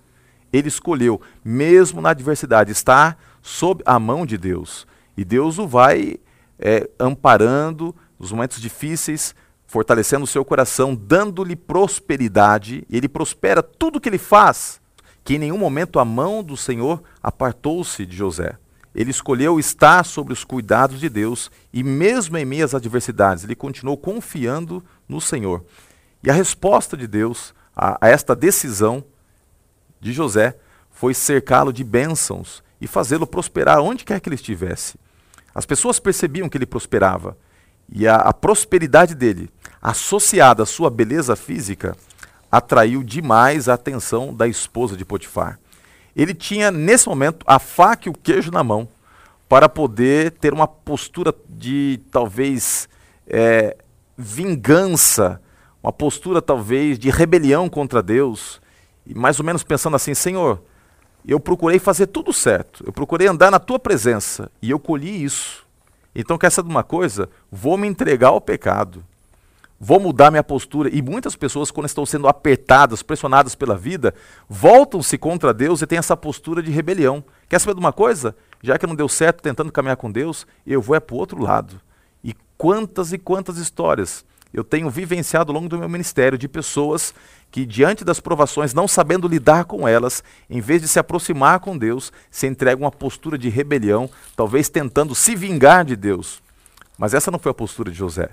Ele 0.53 0.69
escolheu, 0.69 1.21
mesmo 1.45 2.01
na 2.01 2.11
adversidade, 2.11 2.73
estar 2.73 3.19
sob 3.43 3.83
a 3.85 3.99
mão 3.99 4.25
de 4.25 4.39
Deus. 4.39 4.87
E 5.17 5.25
Deus 5.25 5.59
o 5.59 5.67
vai 5.67 6.19
é, 6.59 6.89
amparando 6.99 7.95
nos 8.19 8.33
momentos 8.33 8.61
difíceis, 8.61 9.35
fortalecendo 9.67 10.25
o 10.25 10.29
seu 10.29 10.45
coração, 10.45 10.95
dando-lhe 10.95 11.57
prosperidade. 11.57 12.87
Ele 12.91 13.09
prospera 13.09 13.63
tudo 13.63 14.01
que 14.01 14.09
ele 14.09 14.19
faz 14.19 14.81
que 15.25 15.35
em 15.35 15.39
nenhum 15.39 15.57
momento 15.57 15.99
a 15.99 16.05
mão 16.05 16.45
do 16.45 16.57
Senhor 16.57 17.03
apartou-se 17.23 18.05
de 18.05 18.15
José. 18.15 18.59
Ele 18.95 19.11
escolheu 19.11 19.59
estar 19.59 20.05
sobre 20.05 20.33
os 20.33 20.45
cuidados 20.45 21.01
de 21.01 21.09
Deus 21.09 21.51
e, 21.73 21.83
mesmo 21.83 22.37
em 22.37 22.45
meio 22.45 22.65
às 22.65 22.75
adversidades, 22.75 23.43
ele 23.43 23.57
continuou 23.57 23.97
confiando 23.97 24.85
no 25.09 25.21
Senhor. 25.21 25.65
E 26.23 26.31
a 26.31 26.35
resposta 26.35 26.97
de 26.97 27.07
Deus 27.07 27.55
a, 27.75 27.99
a 28.01 28.09
esta 28.09 28.37
decisão 28.37 29.03
de 29.99 30.13
José 30.13 30.57
foi 30.91 31.15
cercá-lo 31.15 31.73
de 31.73 31.83
bênçãos 31.83 32.63
e 32.81 32.87
fazê-lo 32.87 33.27
prosperar 33.27 33.81
onde 33.81 34.05
quer 34.05 34.21
que 34.21 34.29
ele 34.29 34.37
estivesse. 34.37 34.97
As 35.55 35.65
pessoas 35.65 36.01
percebiam 36.01 36.49
que 36.49 36.59
ele 36.59 36.67
prosperava 36.67 37.37
e 37.89 38.09
a, 38.09 38.17
a 38.17 38.33
prosperidade 38.33 39.15
dele, 39.15 39.49
associada 39.81 40.63
à 40.63 40.67
sua 40.67 40.91
beleza 40.91 41.37
física, 41.37 41.97
atraiu 42.51 43.03
demais 43.03 43.69
a 43.69 43.75
atenção 43.75 44.35
da 44.35 44.49
esposa 44.49 44.97
de 44.97 45.05
Potifar. 45.05 45.59
Ele 46.17 46.33
tinha, 46.33 46.71
nesse 46.71 47.09
momento, 47.09 47.45
a 47.47 47.59
faca 47.59 48.09
e 48.09 48.11
o 48.11 48.15
queijo 48.15 48.51
na 48.51 48.63
mão 48.63 48.89
para 49.49 49.69
poder 49.69 50.33
ter 50.33 50.53
uma 50.53 50.67
postura 50.67 51.35
de, 51.49 52.01
talvez, 52.11 52.89
é, 53.27 53.77
vingança, 54.17 55.41
uma 55.83 55.93
postura, 55.93 56.41
talvez, 56.41 56.99
de 56.99 57.11
rebelião 57.11 57.69
contra 57.69 58.03
Deus, 58.03 58.61
e 59.07 59.15
mais 59.15 59.39
ou 59.39 59.45
menos 59.45 59.63
pensando 59.63 59.97
assim: 59.97 60.15
Senhor, 60.15 60.63
eu 61.33 61.41
procurei 61.41 61.79
fazer 61.79 62.07
tudo 62.07 62.33
certo, 62.33 62.85
eu 62.87 62.93
procurei 62.93 63.27
andar 63.27 63.51
na 63.51 63.59
tua 63.59 63.79
presença 63.79 64.51
e 64.61 64.71
eu 64.71 64.79
colhi 64.79 65.25
isso. 65.25 65.65
Então, 66.15 66.39
quer 66.39 66.51
saber 66.51 66.69
de 66.69 66.75
uma 66.75 66.85
coisa? 66.85 67.29
Vou 67.51 67.77
me 67.77 67.89
entregar 67.89 68.29
ao 68.29 68.41
pecado 68.41 69.05
vou 69.85 70.01
mudar 70.01 70.31
minha 70.31 70.43
postura. 70.43 70.89
E 70.91 71.03
muitas 71.03 71.37
pessoas, 71.37 71.71
quando 71.71 71.87
estão 71.87 72.07
sendo 72.07 72.27
apertadas, 72.27 73.03
pressionadas 73.03 73.55
pela 73.55 73.77
vida, 73.77 74.15
voltam-se 74.49 75.19
contra 75.19 75.53
Deus 75.53 75.83
e 75.83 75.87
têm 75.87 75.99
essa 75.99 76.17
postura 76.17 76.63
de 76.63 76.71
rebelião. 76.71 77.23
Quer 77.49 77.59
saber 77.59 77.75
de 77.75 77.81
uma 77.81 77.93
coisa? 77.93 78.35
Já 78.63 78.79
que 78.79 78.87
não 78.87 78.95
deu 78.95 79.09
certo 79.09 79.43
tentando 79.43 79.71
caminhar 79.71 79.97
com 79.97 80.11
Deus, 80.11 80.47
eu 80.67 80.81
vou 80.81 80.97
é 80.97 81.01
para 81.01 81.15
o 81.15 81.19
outro 81.19 81.41
lado. 81.41 81.79
E 82.23 82.35
quantas 82.57 83.13
e 83.13 83.19
quantas 83.19 83.59
histórias 83.59 84.25
eu 84.55 84.63
tenho 84.63 84.89
vivenciado 84.89 85.51
ao 85.51 85.55
longo 85.57 85.69
do 85.69 85.77
meu 85.77 85.89
ministério 85.89 86.39
de 86.39 86.47
pessoas 86.47 87.13
que, 87.51 87.67
diante 87.67 88.05
das 88.05 88.21
provações, 88.21 88.73
não 88.73 88.87
sabendo 88.87 89.27
lidar 89.27 89.65
com 89.65 89.87
elas, 89.87 90.23
em 90.49 90.61
vez 90.61 90.81
de 90.81 90.87
se 90.87 90.99
aproximar 90.99 91.59
com 91.59 91.77
Deus, 91.77 92.13
se 92.31 92.47
entregam 92.47 92.85
a 92.85 92.87
uma 92.87 92.93
postura 92.93 93.37
de 93.37 93.49
rebelião, 93.49 94.09
talvez 94.37 94.69
tentando 94.69 95.13
se 95.13 95.35
vingar 95.35 95.85
de 95.85 95.97
Deus. 95.97 96.41
Mas 96.97 97.15
essa 97.15 97.33
não 97.33 97.39
foi 97.39 97.51
a 97.51 97.55
postura 97.55 97.91
de 97.91 97.99
José. 97.99 98.31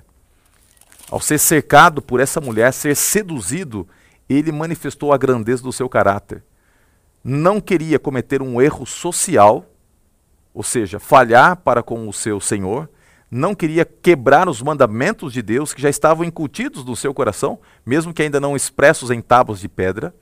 Ao 1.10 1.20
ser 1.20 1.40
cercado 1.40 2.04
por 2.04 2.20
essa 2.20 2.40
mulher, 2.40 2.72
ser 2.72 2.96
seduzido, 2.96 3.88
ele 4.30 4.52
manifestou 4.52 5.12
a 5.12 5.18
grandeza 5.18 5.64
do 5.64 5.74
seu 5.74 5.90
caráter. 5.90 6.44
Não 7.24 7.60
queria 7.60 7.98
cometer 7.98 8.44
um 8.44 8.62
erro 8.62 8.86
social, 8.86 9.66
ou 10.54 10.62
seja, 10.62 11.00
falhar 11.00 11.58
para 11.58 11.82
com 11.82 12.08
o 12.08 12.14
seu 12.14 12.40
Senhor, 12.40 12.88
não 13.32 13.56
queria 13.56 13.86
quebrar 13.86 14.50
os 14.50 14.62
mandamentos 14.62 15.32
de 15.32 15.42
Deus 15.42 15.74
que 15.74 15.82
já 15.82 15.90
estavam 15.90 16.26
incutidos 16.26 16.84
no 16.84 16.98
seu 16.98 17.14
coração, 17.14 17.58
mesmo 17.86 18.14
que 18.14 18.22
ainda 18.22 18.42
não 18.42 18.58
expressos 18.58 19.10
em 19.10 19.22
tábuas 19.22 19.62
de 19.62 19.70
pedra, 19.70 20.14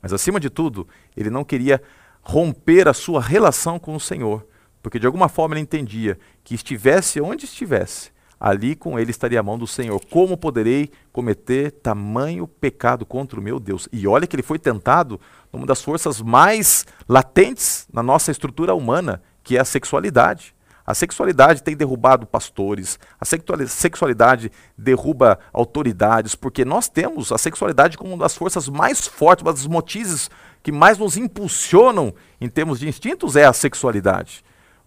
mas 0.00 0.14
acima 0.14 0.40
de 0.40 0.48
tudo, 0.48 0.88
ele 1.14 1.28
não 1.28 1.44
queria 1.44 1.82
romper 2.22 2.88
a 2.88 2.94
sua 2.94 3.20
relação 3.20 3.78
com 3.78 3.94
o 3.94 4.00
Senhor, 4.00 4.46
porque 4.82 4.98
de 4.98 5.06
alguma 5.06 5.28
forma 5.28 5.54
ele 5.54 5.60
entendia 5.60 6.18
que 6.42 6.54
estivesse 6.54 7.20
onde 7.20 7.44
estivesse, 7.44 8.10
ali 8.40 8.74
com 8.74 8.98
ele 8.98 9.10
estaria 9.10 9.40
a 9.40 9.42
mão 9.42 9.58
do 9.58 9.66
Senhor. 9.66 10.00
Como 10.10 10.36
poderei 10.36 10.90
cometer 11.12 11.70
tamanho 11.70 12.46
pecado 12.46 13.04
contra 13.04 13.38
o 13.38 13.42
meu 13.42 13.60
Deus? 13.60 13.88
E 13.92 14.06
olha 14.06 14.26
que 14.26 14.34
ele 14.36 14.42
foi 14.42 14.58
tentado 14.58 15.20
numa 15.52 15.66
das 15.66 15.82
forças 15.82 16.20
mais 16.22 16.86
latentes 17.06 17.86
na 17.92 18.02
nossa 18.02 18.30
estrutura 18.30 18.74
humana, 18.74 19.22
que 19.42 19.56
é 19.56 19.60
a 19.60 19.64
sexualidade. 19.64 20.53
A 20.86 20.94
sexualidade 20.94 21.62
tem 21.62 21.76
derrubado 21.76 22.26
pastores, 22.26 22.98
a 23.18 23.24
sexualidade 23.66 24.52
derruba 24.76 25.38
autoridades, 25.52 26.34
porque 26.34 26.64
nós 26.64 26.88
temos 26.88 27.32
a 27.32 27.38
sexualidade 27.38 27.96
como 27.96 28.12
uma 28.12 28.24
das 28.24 28.36
forças 28.36 28.68
mais 28.68 29.06
fortes, 29.06 29.42
uma 29.42 29.52
das 29.52 29.66
motivos 29.66 30.30
que 30.62 30.70
mais 30.70 30.98
nos 30.98 31.16
impulsionam 31.16 32.14
em 32.40 32.48
termos 32.48 32.80
de 32.80 32.88
instintos 32.88 33.36
é 33.36 33.44
a 33.44 33.52
sexualidade 33.52 34.44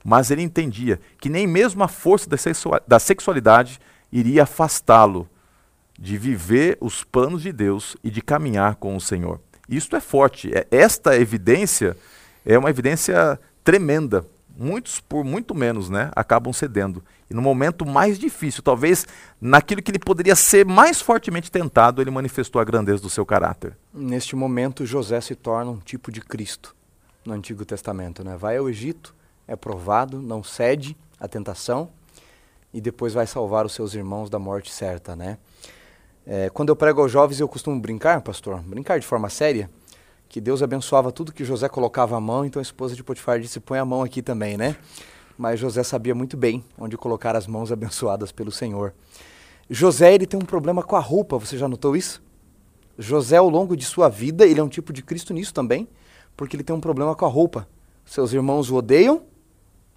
mas 0.07 0.31
ele 0.31 0.41
entendia 0.41 1.01
que 1.19 1.27
nem 1.27 1.45
mesmo 1.45 1.83
a 1.83 1.87
força 1.89 2.29
da 2.87 2.97
sexualidade 2.97 3.77
iria 4.09 4.43
afastá-lo 4.43 5.27
de 5.99 6.17
viver 6.17 6.77
os 6.79 7.03
planos 7.03 7.41
de 7.41 7.51
Deus 7.51 7.97
e 8.01 8.09
de 8.09 8.21
caminhar 8.21 8.75
com 8.75 8.95
o 8.95 9.01
Senhor. 9.01 9.41
Isto 9.67 9.97
é 9.97 9.99
forte. 9.99 10.49
É, 10.55 10.65
esta 10.71 11.17
evidência 11.17 11.97
é 12.45 12.57
uma 12.57 12.69
evidência 12.69 13.37
tremenda. 13.65 14.25
Muitos, 14.59 14.99
por 14.99 15.23
muito 15.23 15.53
menos, 15.53 15.87
né, 15.87 16.09
acabam 16.15 16.51
cedendo. 16.51 17.03
E 17.29 17.33
no 17.33 17.41
momento 17.41 17.85
mais 17.85 18.17
difícil, 18.17 18.63
talvez 18.63 19.05
naquilo 19.39 19.83
que 19.83 19.91
ele 19.91 19.99
poderia 19.99 20.35
ser 20.35 20.65
mais 20.65 20.99
fortemente 20.99 21.51
tentado, 21.51 22.01
ele 22.01 22.09
manifestou 22.09 22.59
a 22.59 22.65
grandeza 22.65 23.01
do 23.01 23.09
seu 23.09 23.25
caráter. 23.25 23.77
Neste 23.93 24.35
momento, 24.35 24.85
José 24.85 25.21
se 25.21 25.35
torna 25.35 25.69
um 25.69 25.77
tipo 25.77 26.11
de 26.11 26.21
Cristo 26.21 26.75
no 27.23 27.33
Antigo 27.33 27.63
Testamento. 27.65 28.23
Né? 28.23 28.35
Vai 28.35 28.57
ao 28.57 28.67
Egito, 28.67 29.13
é 29.47 29.55
provado, 29.55 30.21
não 30.21 30.43
cede 30.43 30.97
à 31.19 31.27
tentação 31.27 31.89
e 32.73 32.81
depois 32.81 33.13
vai 33.13 33.27
salvar 33.27 33.65
os 33.65 33.73
seus 33.73 33.93
irmãos 33.93 34.29
da 34.29 34.39
morte 34.39 34.71
certa, 34.71 35.15
né? 35.15 35.37
É, 36.25 36.49
quando 36.49 36.69
eu 36.69 36.75
prego 36.75 37.01
aos 37.01 37.09
jovens, 37.09 37.39
eu 37.39 37.47
costumo 37.47 37.79
brincar, 37.79 38.19
pastor, 38.21 38.59
brincar 38.59 38.99
de 38.99 39.07
forma 39.07 39.29
séria, 39.29 39.69
que 40.29 40.41
Deus 40.41 40.61
abençoava 40.61 41.11
tudo 41.11 41.31
que 41.31 41.45
José 41.45 41.69
colocava 41.69 42.17
a 42.17 42.21
mão, 42.21 42.45
então 42.45 42.59
a 42.59 42.63
esposa 42.63 42.95
de 42.95 43.03
Potifar 43.03 43.39
disse: 43.39 43.59
põe 43.59 43.79
a 43.79 43.85
mão 43.85 44.03
aqui 44.03 44.21
também, 44.21 44.57
né? 44.57 44.75
Mas 45.37 45.59
José 45.59 45.83
sabia 45.83 46.15
muito 46.15 46.35
bem 46.35 46.63
onde 46.77 46.97
colocar 46.97 47.35
as 47.35 47.47
mãos 47.47 47.71
abençoadas 47.71 48.31
pelo 48.31 48.51
Senhor. 48.51 48.93
José 49.69 50.13
ele 50.13 50.25
tem 50.25 50.39
um 50.39 50.45
problema 50.45 50.81
com 50.81 50.95
a 50.95 50.99
roupa, 50.99 51.37
você 51.37 51.57
já 51.57 51.67
notou 51.67 51.95
isso? 51.95 52.21
José, 52.97 53.37
ao 53.37 53.49
longo 53.49 53.77
de 53.77 53.85
sua 53.85 54.09
vida, 54.09 54.45
ele 54.45 54.59
é 54.59 54.63
um 54.63 54.69
tipo 54.69 54.91
de 54.91 55.03
Cristo 55.03 55.33
nisso 55.33 55.53
também, 55.53 55.87
porque 56.35 56.55
ele 56.55 56.63
tem 56.63 56.75
um 56.75 56.81
problema 56.81 57.15
com 57.15 57.25
a 57.25 57.29
roupa. 57.29 57.67
Seus 58.05 58.33
irmãos 58.33 58.71
o 58.71 58.75
odeiam, 58.75 59.21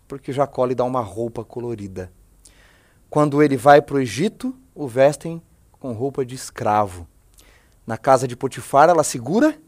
porque 0.06 0.32
Jacó 0.32 0.66
lhe 0.66 0.74
dá 0.74 0.84
uma 0.84 1.00
roupa 1.00 1.42
colorida. 1.42 2.12
Quando 3.08 3.42
ele 3.42 3.56
vai 3.56 3.80
para 3.80 3.96
o 3.96 4.00
Egito, 4.00 4.54
o 4.74 4.86
vestem 4.86 5.40
com 5.78 5.92
roupa 5.92 6.26
de 6.26 6.34
escravo. 6.34 7.06
Na 7.86 7.96
casa 7.96 8.28
de 8.28 8.36
Potifar, 8.36 8.90
ela 8.90 9.02
segura 9.02 9.58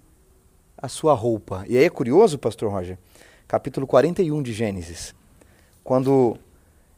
a 0.82 0.88
sua 0.88 1.14
roupa. 1.14 1.64
E 1.68 1.78
aí 1.78 1.84
é 1.84 1.88
curioso, 1.88 2.36
pastor 2.36 2.68
Roger, 2.72 2.98
capítulo 3.46 3.86
41 3.86 4.42
de 4.42 4.52
Gênesis. 4.52 5.14
Quando 5.84 6.36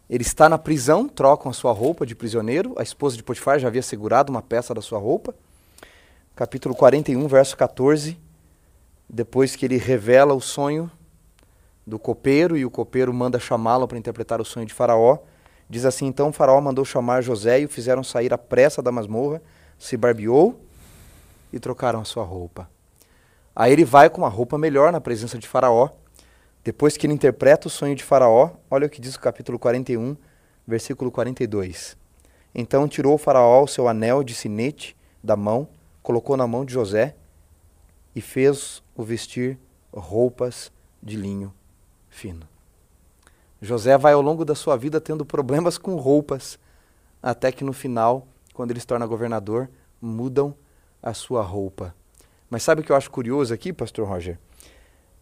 ele 0.08 0.22
está 0.22 0.48
na 0.48 0.56
prisão, 0.56 1.06
trocam 1.06 1.50
a 1.50 1.54
sua 1.54 1.70
roupa 1.70 2.06
de 2.06 2.14
prisioneiro, 2.14 2.74
a 2.78 2.82
esposa 2.82 3.14
de 3.14 3.22
Potifar 3.22 3.58
já 3.58 3.68
havia 3.68 3.82
segurado 3.82 4.32
uma 4.32 4.40
peça 4.40 4.72
da 4.72 4.80
sua 4.80 4.98
roupa. 4.98 5.34
Capítulo 6.34 6.74
41, 6.74 7.28
verso 7.28 7.54
14. 7.58 8.18
Depois 9.06 9.54
que 9.54 9.66
ele 9.66 9.76
revela 9.76 10.32
o 10.32 10.40
sonho 10.40 10.90
do 11.86 11.98
copeiro 11.98 12.56
e 12.56 12.64
o 12.64 12.70
copeiro 12.70 13.12
manda 13.12 13.38
chamá-lo 13.38 13.86
para 13.86 13.98
interpretar 13.98 14.40
o 14.40 14.44
sonho 14.46 14.64
de 14.64 14.72
Faraó, 14.72 15.18
diz 15.68 15.84
assim: 15.84 16.06
Então 16.06 16.32
Faraó 16.32 16.58
mandou 16.58 16.86
chamar 16.86 17.22
José 17.22 17.60
e 17.60 17.66
o 17.66 17.68
fizeram 17.68 18.02
sair 18.02 18.32
à 18.32 18.38
pressa 18.38 18.80
da 18.80 18.90
masmorra, 18.90 19.42
se 19.78 19.94
barbeou 19.94 20.58
e 21.52 21.60
trocaram 21.60 22.00
a 22.00 22.04
sua 22.04 22.24
roupa. 22.24 22.72
Aí 23.54 23.72
ele 23.72 23.84
vai 23.84 24.10
com 24.10 24.22
uma 24.22 24.28
roupa 24.28 24.58
melhor 24.58 24.90
na 24.90 25.00
presença 25.00 25.38
de 25.38 25.46
Faraó. 25.46 25.90
Depois 26.64 26.96
que 26.96 27.06
ele 27.06 27.14
interpreta 27.14 27.68
o 27.68 27.70
sonho 27.70 27.94
de 27.94 28.02
Faraó, 28.02 28.50
olha 28.70 28.86
o 28.86 28.90
que 28.90 29.00
diz 29.00 29.14
o 29.14 29.20
capítulo 29.20 29.58
41, 29.58 30.16
versículo 30.66 31.10
42. 31.10 31.96
Então 32.54 32.88
tirou 32.88 33.14
o 33.14 33.18
Faraó 33.18 33.62
o 33.62 33.68
seu 33.68 33.86
anel 33.86 34.24
de 34.24 34.34
sinete 34.34 34.96
da 35.22 35.36
mão, 35.36 35.68
colocou 36.02 36.36
na 36.36 36.46
mão 36.46 36.64
de 36.64 36.72
José 36.72 37.14
e 38.14 38.20
fez 38.20 38.82
o 38.96 39.02
vestir 39.02 39.58
roupas 39.92 40.72
de 41.02 41.16
linho 41.16 41.52
fino. 42.08 42.48
José 43.60 43.96
vai 43.96 44.12
ao 44.12 44.20
longo 44.20 44.44
da 44.44 44.54
sua 44.54 44.76
vida 44.76 45.00
tendo 45.00 45.24
problemas 45.24 45.78
com 45.78 45.96
roupas, 45.96 46.58
até 47.22 47.50
que 47.50 47.64
no 47.64 47.72
final, 47.72 48.26
quando 48.52 48.70
ele 48.70 48.80
se 48.80 48.86
torna 48.86 49.06
governador, 49.06 49.70
mudam 50.00 50.54
a 51.02 51.14
sua 51.14 51.42
roupa. 51.42 51.94
Mas 52.54 52.62
sabe 52.62 52.82
o 52.82 52.84
que 52.84 52.92
eu 52.92 52.94
acho 52.94 53.10
curioso 53.10 53.52
aqui, 53.52 53.72
pastor 53.72 54.06
Roger? 54.06 54.38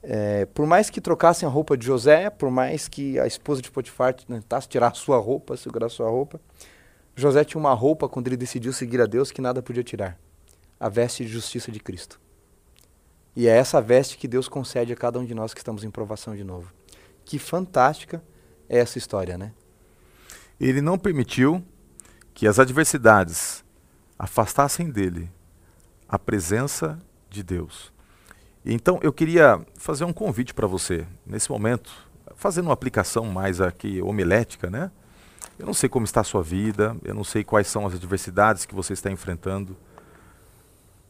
É, 0.02 0.44
por 0.44 0.66
mais 0.66 0.90
que 0.90 1.00
trocassem 1.00 1.48
a 1.48 1.50
roupa 1.50 1.78
de 1.78 1.86
José, 1.86 2.28
por 2.28 2.50
mais 2.50 2.88
que 2.88 3.18
a 3.18 3.26
esposa 3.26 3.62
de 3.62 3.70
Potifar 3.70 4.12
tentasse 4.12 4.68
tirar 4.68 4.88
a 4.88 4.92
sua 4.92 5.16
roupa, 5.16 5.56
segurar 5.56 5.86
a 5.86 5.88
sua 5.88 6.10
roupa, 6.10 6.38
José 7.16 7.42
tinha 7.42 7.58
uma 7.58 7.72
roupa 7.72 8.06
quando 8.06 8.26
ele 8.26 8.36
decidiu 8.36 8.70
seguir 8.70 9.00
a 9.00 9.06
Deus 9.06 9.30
que 9.30 9.40
nada 9.40 9.62
podia 9.62 9.82
tirar 9.82 10.18
a 10.78 10.90
veste 10.90 11.24
de 11.24 11.32
justiça 11.32 11.72
de 11.72 11.80
Cristo. 11.80 12.20
E 13.34 13.48
é 13.48 13.56
essa 13.56 13.80
veste 13.80 14.18
que 14.18 14.28
Deus 14.28 14.46
concede 14.46 14.92
a 14.92 14.96
cada 14.96 15.18
um 15.18 15.24
de 15.24 15.34
nós 15.34 15.54
que 15.54 15.60
estamos 15.60 15.84
em 15.84 15.90
provação 15.90 16.36
de 16.36 16.44
novo. 16.44 16.70
Que 17.24 17.38
fantástica 17.38 18.22
é 18.68 18.76
essa 18.76 18.98
história, 18.98 19.38
né? 19.38 19.54
Ele 20.60 20.82
não 20.82 20.98
permitiu 20.98 21.64
que 22.34 22.46
as 22.46 22.58
adversidades 22.58 23.64
afastassem 24.18 24.90
dele 24.90 25.30
a 26.06 26.18
presença 26.18 26.98
de 27.32 27.42
Deus. 27.42 27.92
Então 28.64 28.98
eu 29.02 29.12
queria 29.12 29.60
fazer 29.76 30.04
um 30.04 30.12
convite 30.12 30.54
para 30.54 30.66
você, 30.66 31.06
nesse 31.26 31.50
momento, 31.50 31.92
fazendo 32.36 32.66
uma 32.66 32.74
aplicação 32.74 33.24
mais 33.24 33.60
aqui 33.60 34.00
homilética, 34.00 34.70
né? 34.70 34.90
Eu 35.58 35.66
não 35.66 35.74
sei 35.74 35.88
como 35.88 36.04
está 36.04 36.20
a 36.20 36.24
sua 36.24 36.42
vida, 36.42 36.96
eu 37.04 37.14
não 37.14 37.24
sei 37.24 37.44
quais 37.44 37.66
são 37.66 37.86
as 37.86 37.94
adversidades 37.94 38.64
que 38.64 38.74
você 38.74 38.92
está 38.92 39.10
enfrentando. 39.10 39.76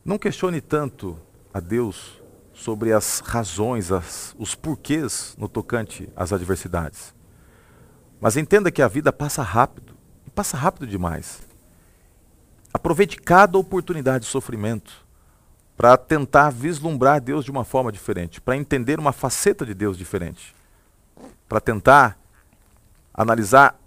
Não 0.04 0.18
questione 0.18 0.60
tanto 0.60 1.18
a 1.54 1.60
Deus 1.60 2.20
sobre 2.52 2.92
as 2.92 3.20
razões, 3.20 3.92
as, 3.92 4.34
os 4.38 4.54
porquês 4.54 5.34
no 5.38 5.48
tocante 5.48 6.08
às 6.16 6.32
adversidades. 6.32 7.14
Mas 8.20 8.36
entenda 8.36 8.70
que 8.70 8.82
a 8.82 8.88
vida 8.88 9.12
passa 9.12 9.42
rápido, 9.42 9.94
e 10.26 10.30
passa 10.30 10.56
rápido 10.56 10.86
demais. 10.86 11.42
Aproveite 12.72 13.16
cada 13.16 13.58
oportunidade 13.58 14.24
de 14.24 14.30
sofrimento 14.30 15.01
para 15.76 15.96
tentar 15.96 16.50
vislumbrar 16.50 17.20
Deus 17.20 17.44
de 17.44 17.50
uma 17.50 17.64
forma 17.64 17.90
diferente, 17.90 18.40
para 18.40 18.56
entender 18.56 18.98
uma 18.98 19.12
faceta 19.12 19.64
de 19.64 19.74
Deus 19.74 19.96
diferente, 19.96 20.54
para 21.48 21.60
tentar 21.60 22.18
analisar 23.12 23.78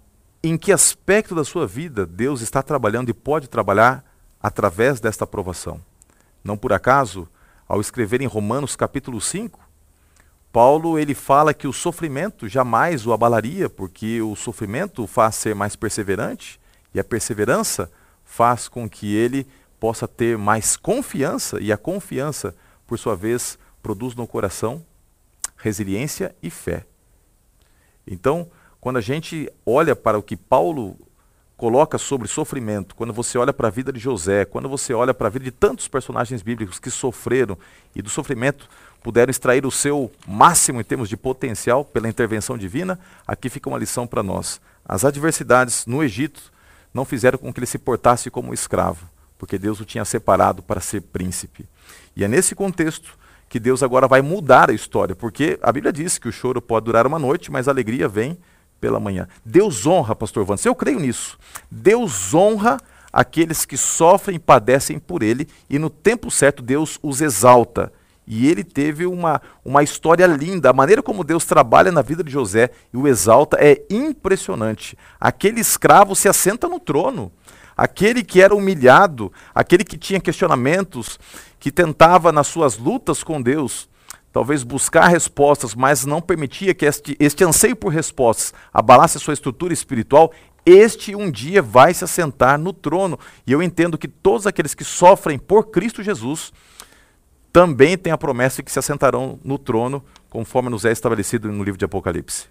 em 0.42 0.56
que 0.56 0.72
aspecto 0.72 1.34
da 1.34 1.44
sua 1.44 1.66
vida 1.66 2.06
Deus 2.06 2.40
está 2.40 2.62
trabalhando 2.62 3.08
e 3.08 3.14
pode 3.14 3.48
trabalhar 3.48 4.04
através 4.40 5.00
desta 5.00 5.24
aprovação. 5.24 5.80
Não 6.44 6.56
por 6.56 6.72
acaso, 6.72 7.28
ao 7.68 7.80
escrever 7.80 8.20
em 8.20 8.26
Romanos 8.26 8.76
capítulo 8.76 9.20
5, 9.20 9.58
Paulo 10.52 10.98
ele 10.98 11.14
fala 11.14 11.52
que 11.52 11.66
o 11.66 11.72
sofrimento 11.72 12.48
jamais 12.48 13.06
o 13.06 13.12
abalaria, 13.12 13.68
porque 13.68 14.22
o 14.22 14.34
sofrimento 14.36 15.02
o 15.02 15.06
faz 15.06 15.34
ser 15.34 15.54
mais 15.54 15.76
perseverante 15.76 16.60
e 16.94 17.00
a 17.00 17.04
perseverança 17.04 17.90
faz 18.24 18.68
com 18.68 18.88
que 18.88 19.14
ele 19.14 19.46
possa 19.86 20.08
ter 20.08 20.36
mais 20.36 20.76
confiança 20.76 21.60
e 21.60 21.70
a 21.70 21.76
confiança, 21.76 22.56
por 22.88 22.98
sua 22.98 23.14
vez, 23.14 23.56
produz 23.80 24.16
no 24.16 24.26
coração 24.26 24.84
resiliência 25.56 26.34
e 26.42 26.50
fé. 26.50 26.84
Então, 28.04 28.50
quando 28.80 28.96
a 28.96 29.00
gente 29.00 29.48
olha 29.64 29.94
para 29.94 30.18
o 30.18 30.24
que 30.24 30.36
Paulo 30.36 30.98
coloca 31.56 31.98
sobre 31.98 32.26
sofrimento, 32.26 32.96
quando 32.96 33.12
você 33.12 33.38
olha 33.38 33.52
para 33.52 33.68
a 33.68 33.70
vida 33.70 33.92
de 33.92 34.00
José, 34.00 34.44
quando 34.44 34.68
você 34.68 34.92
olha 34.92 35.14
para 35.14 35.28
a 35.28 35.30
vida 35.30 35.44
de 35.44 35.52
tantos 35.52 35.86
personagens 35.86 36.42
bíblicos 36.42 36.80
que 36.80 36.90
sofreram 36.90 37.56
e 37.94 38.02
do 38.02 38.10
sofrimento 38.10 38.68
puderam 39.04 39.30
extrair 39.30 39.64
o 39.64 39.70
seu 39.70 40.10
máximo 40.26 40.80
em 40.80 40.84
termos 40.84 41.08
de 41.08 41.16
potencial 41.16 41.84
pela 41.84 42.08
intervenção 42.08 42.58
divina, 42.58 42.98
aqui 43.24 43.48
fica 43.48 43.68
uma 43.68 43.78
lição 43.78 44.04
para 44.04 44.20
nós. 44.20 44.60
As 44.84 45.04
adversidades 45.04 45.86
no 45.86 46.02
Egito 46.02 46.52
não 46.92 47.04
fizeram 47.04 47.38
com 47.38 47.52
que 47.52 47.60
ele 47.60 47.66
se 47.66 47.78
portasse 47.78 48.32
como 48.32 48.52
escravo, 48.52 49.08
porque 49.38 49.58
Deus 49.58 49.80
o 49.80 49.84
tinha 49.84 50.04
separado 50.04 50.62
para 50.62 50.80
ser 50.80 51.02
príncipe. 51.02 51.66
E 52.16 52.24
é 52.24 52.28
nesse 52.28 52.54
contexto 52.54 53.16
que 53.48 53.60
Deus 53.60 53.82
agora 53.82 54.08
vai 54.08 54.22
mudar 54.22 54.70
a 54.70 54.74
história, 54.74 55.14
porque 55.14 55.58
a 55.62 55.70
Bíblia 55.70 55.92
diz 55.92 56.18
que 56.18 56.28
o 56.28 56.32
choro 56.32 56.60
pode 56.60 56.86
durar 56.86 57.06
uma 57.06 57.18
noite, 57.18 57.50
mas 57.50 57.68
a 57.68 57.70
alegria 57.70 58.08
vem 58.08 58.36
pela 58.80 59.00
manhã. 59.00 59.28
Deus 59.44 59.86
honra, 59.86 60.16
pastor 60.16 60.44
Vantes, 60.44 60.64
eu 60.64 60.74
creio 60.74 60.98
nisso. 60.98 61.38
Deus 61.70 62.34
honra 62.34 62.78
aqueles 63.12 63.64
que 63.64 63.76
sofrem 63.76 64.36
e 64.36 64.40
padecem 64.40 64.98
por 64.98 65.22
ele, 65.22 65.48
e 65.70 65.78
no 65.78 65.88
tempo 65.88 66.30
certo 66.30 66.62
Deus 66.62 66.98
os 67.02 67.20
exalta. 67.20 67.92
E 68.26 68.48
ele 68.48 68.64
teve 68.64 69.06
uma, 69.06 69.40
uma 69.64 69.84
história 69.84 70.26
linda. 70.26 70.70
A 70.70 70.72
maneira 70.72 71.00
como 71.00 71.22
Deus 71.22 71.44
trabalha 71.44 71.92
na 71.92 72.02
vida 72.02 72.24
de 72.24 72.30
José 72.30 72.70
e 72.92 72.96
o 72.96 73.06
exalta 73.06 73.56
é 73.60 73.84
impressionante. 73.88 74.98
Aquele 75.20 75.60
escravo 75.60 76.16
se 76.16 76.28
assenta 76.28 76.68
no 76.68 76.80
trono. 76.80 77.30
Aquele 77.76 78.24
que 78.24 78.40
era 78.40 78.54
humilhado, 78.54 79.30
aquele 79.54 79.84
que 79.84 79.98
tinha 79.98 80.20
questionamentos, 80.20 81.18
que 81.60 81.70
tentava 81.70 82.32
nas 82.32 82.46
suas 82.46 82.78
lutas 82.78 83.22
com 83.22 83.42
Deus, 83.42 83.88
talvez 84.32 84.62
buscar 84.62 85.08
respostas, 85.08 85.74
mas 85.74 86.06
não 86.06 86.22
permitia 86.22 86.74
que 86.74 86.86
este, 86.86 87.16
este 87.20 87.44
anseio 87.44 87.76
por 87.76 87.92
respostas 87.92 88.54
abalasse 88.72 89.18
a 89.18 89.20
sua 89.20 89.34
estrutura 89.34 89.72
espiritual, 89.72 90.32
este 90.64 91.14
um 91.14 91.30
dia 91.30 91.62
vai 91.62 91.94
se 91.94 92.02
assentar 92.02 92.58
no 92.58 92.72
trono. 92.72 93.18
E 93.46 93.52
eu 93.52 93.62
entendo 93.62 93.96
que 93.96 94.08
todos 94.08 94.46
aqueles 94.46 94.74
que 94.74 94.82
sofrem 94.82 95.38
por 95.38 95.70
Cristo 95.70 96.02
Jesus 96.02 96.52
também 97.52 97.96
têm 97.96 98.12
a 98.12 98.18
promessa 98.18 98.56
de 98.56 98.64
que 98.64 98.72
se 98.72 98.78
assentarão 98.78 99.38
no 99.42 99.58
trono, 99.58 100.04
conforme 100.28 100.68
nos 100.68 100.84
é 100.84 100.92
estabelecido 100.92 101.50
no 101.50 101.64
livro 101.64 101.78
de 101.78 101.84
Apocalipse. 101.84 102.48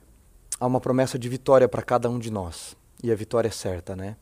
Há 0.60 0.66
uma 0.66 0.80
promessa 0.80 1.20
de 1.20 1.28
vitória 1.30 1.68
para 1.68 1.82
cada 1.82 2.10
um 2.10 2.18
de 2.18 2.32
nós. 2.32 2.76
E 3.04 3.12
a 3.12 3.16
vitória 3.16 3.50
é 3.50 3.52
certa, 3.52 3.96
né? 3.96 4.16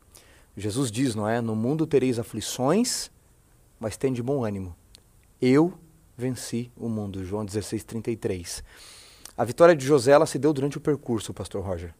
Jesus 0.55 0.91
diz, 0.91 1.15
não 1.15 1.27
é? 1.27 1.41
No 1.41 1.55
mundo 1.55 1.87
tereis 1.87 2.19
aflições, 2.19 3.09
mas 3.79 3.97
tem 3.97 4.13
de 4.13 4.21
bom 4.21 4.45
ânimo. 4.45 4.75
Eu 5.41 5.73
venci 6.17 6.71
o 6.77 6.87
mundo. 6.87 7.23
João 7.25 7.43
16, 7.43 7.83
33. 7.83 8.63
A 9.35 9.43
vitória 9.43 9.75
de 9.75 9.85
José 9.85 10.11
ela 10.11 10.25
se 10.25 10.37
deu 10.37 10.53
durante 10.53 10.77
o 10.77 10.81
percurso, 10.81 11.33
Pastor 11.33 11.63
Roger. 11.63 11.93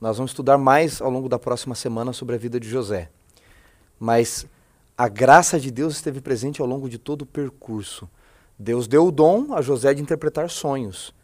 Nós 0.00 0.16
vamos 0.16 0.30
estudar 0.30 0.58
mais 0.58 1.00
ao 1.00 1.10
longo 1.10 1.28
da 1.28 1.38
próxima 1.38 1.74
semana 1.74 2.12
sobre 2.12 2.34
a 2.34 2.38
vida 2.38 2.58
de 2.58 2.68
José. 2.68 3.10
Mas 3.98 4.46
a 4.96 5.08
graça 5.08 5.58
de 5.58 5.70
Deus 5.70 5.94
esteve 5.94 6.20
presente 6.20 6.60
ao 6.60 6.66
longo 6.66 6.88
de 6.88 6.98
todo 6.98 7.22
o 7.22 7.26
percurso. 7.26 8.08
Deus 8.58 8.86
deu 8.86 9.06
o 9.06 9.12
dom 9.12 9.54
a 9.54 9.60
José 9.60 9.92
de 9.92 10.02
interpretar 10.02 10.48
sonhos, 10.48 11.14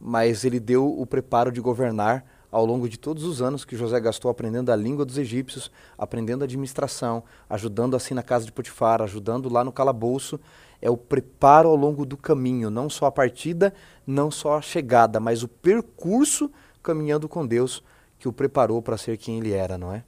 mas 0.00 0.44
ele 0.44 0.58
deu 0.58 0.86
o 0.86 1.06
preparo 1.06 1.52
de 1.52 1.60
governar 1.60 2.24
ao 2.54 2.64
longo 2.64 2.88
de 2.88 2.96
todos 2.96 3.24
os 3.24 3.42
anos 3.42 3.64
que 3.64 3.74
José 3.74 3.98
gastou 3.98 4.30
aprendendo 4.30 4.70
a 4.70 4.76
língua 4.76 5.04
dos 5.04 5.18
egípcios, 5.18 5.72
aprendendo 5.98 6.42
a 6.42 6.44
administração, 6.44 7.24
ajudando 7.50 7.96
assim 7.96 8.14
na 8.14 8.22
casa 8.22 8.46
de 8.46 8.52
Potifar, 8.52 9.02
ajudando 9.02 9.48
lá 9.48 9.64
no 9.64 9.72
calabouço 9.72 10.38
é 10.80 10.88
o 10.88 10.96
preparo 10.96 11.68
ao 11.68 11.74
longo 11.74 12.06
do 12.06 12.16
caminho, 12.16 12.70
não 12.70 12.88
só 12.88 13.06
a 13.06 13.10
partida, 13.10 13.74
não 14.06 14.30
só 14.30 14.58
a 14.58 14.62
chegada, 14.62 15.18
mas 15.18 15.42
o 15.42 15.48
percurso 15.48 16.48
caminhando 16.80 17.28
com 17.28 17.44
Deus 17.44 17.82
que 18.20 18.28
o 18.28 18.32
preparou 18.32 18.80
para 18.80 18.96
ser 18.96 19.16
quem 19.16 19.38
ele 19.38 19.52
era, 19.52 19.76
não 19.76 19.92
é? 19.92 20.04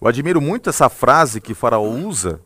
Eu 0.00 0.08
admiro 0.08 0.40
muito 0.40 0.70
essa 0.70 0.88
frase 0.88 1.38
que 1.38 1.52
Faraó 1.52 1.86
usa 1.90 2.40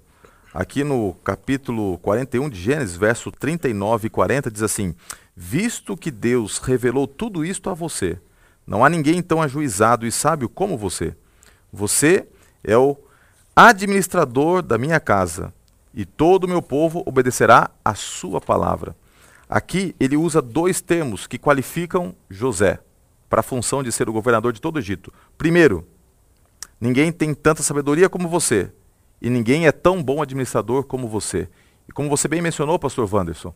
aqui 0.52 0.82
no 0.82 1.14
capítulo 1.22 1.96
41 1.98 2.48
de 2.50 2.60
Gênesis, 2.60 2.96
verso 2.96 3.30
39 3.30 4.08
e 4.08 4.10
40, 4.10 4.50
diz 4.50 4.62
assim: 4.62 4.94
Visto 5.36 5.96
que 5.96 6.10
Deus 6.10 6.58
revelou 6.58 7.06
tudo 7.06 7.44
isto 7.44 7.70
a 7.70 7.74
você, 7.74 8.18
não 8.68 8.84
há 8.84 8.90
ninguém 8.90 9.22
tão 9.22 9.40
ajuizado 9.40 10.06
e 10.06 10.12
sábio 10.12 10.46
como 10.46 10.76
você. 10.76 11.16
Você 11.72 12.28
é 12.62 12.76
o 12.76 12.98
administrador 13.56 14.60
da 14.60 14.76
minha 14.76 15.00
casa 15.00 15.54
e 15.94 16.04
todo 16.04 16.44
o 16.44 16.48
meu 16.48 16.60
povo 16.60 17.02
obedecerá 17.06 17.70
a 17.82 17.94
sua 17.94 18.42
palavra. 18.42 18.94
Aqui 19.48 19.96
ele 19.98 20.18
usa 20.18 20.42
dois 20.42 20.82
termos 20.82 21.26
que 21.26 21.38
qualificam 21.38 22.14
José 22.28 22.78
para 23.30 23.40
a 23.40 23.42
função 23.42 23.82
de 23.82 23.90
ser 23.90 24.06
o 24.06 24.12
governador 24.12 24.52
de 24.52 24.60
todo 24.60 24.76
o 24.76 24.78
Egito. 24.78 25.10
Primeiro, 25.38 25.88
ninguém 26.78 27.10
tem 27.10 27.32
tanta 27.32 27.62
sabedoria 27.62 28.10
como 28.10 28.28
você, 28.28 28.70
e 29.20 29.30
ninguém 29.30 29.66
é 29.66 29.72
tão 29.72 30.02
bom 30.02 30.20
administrador 30.20 30.84
como 30.84 31.08
você. 31.08 31.48
E 31.88 31.92
como 31.92 32.10
você 32.10 32.28
bem 32.28 32.42
mencionou, 32.42 32.78
pastor 32.78 33.08
Wanderson, 33.10 33.54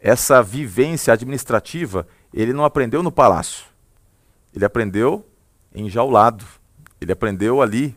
essa 0.00 0.42
vivência 0.42 1.12
administrativa 1.12 2.08
ele 2.32 2.54
não 2.54 2.64
aprendeu 2.64 3.02
no 3.02 3.12
palácio. 3.12 3.73
Ele 4.54 4.64
aprendeu 4.64 5.26
enjaulado. 5.74 6.44
Ele 7.00 7.12
aprendeu 7.12 7.60
ali 7.60 7.96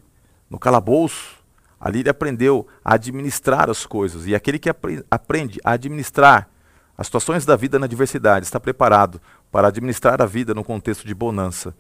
no 0.50 0.58
calabouço. 0.58 1.38
Ali 1.80 2.00
ele 2.00 2.10
aprendeu 2.10 2.68
a 2.84 2.96
administrar 2.96 3.70
as 3.70 3.86
coisas. 3.86 4.26
E 4.26 4.34
aquele 4.34 4.58
que 4.58 4.70
aprende 5.12 5.60
a 5.64 5.72
administrar 5.72 6.50
as 6.98 7.06
situações 7.06 7.46
da 7.46 7.56
vida 7.56 7.78
na 7.78 7.86
diversidade 7.86 8.46
está 8.46 8.60
preparado 8.60 9.22
para 9.52 9.68
administrar 9.68 10.20
a 10.22 10.26
vida 10.26 10.56
no 10.56 10.64
contexto 10.64 11.06
de 11.06 11.14
bonança. 11.14 11.76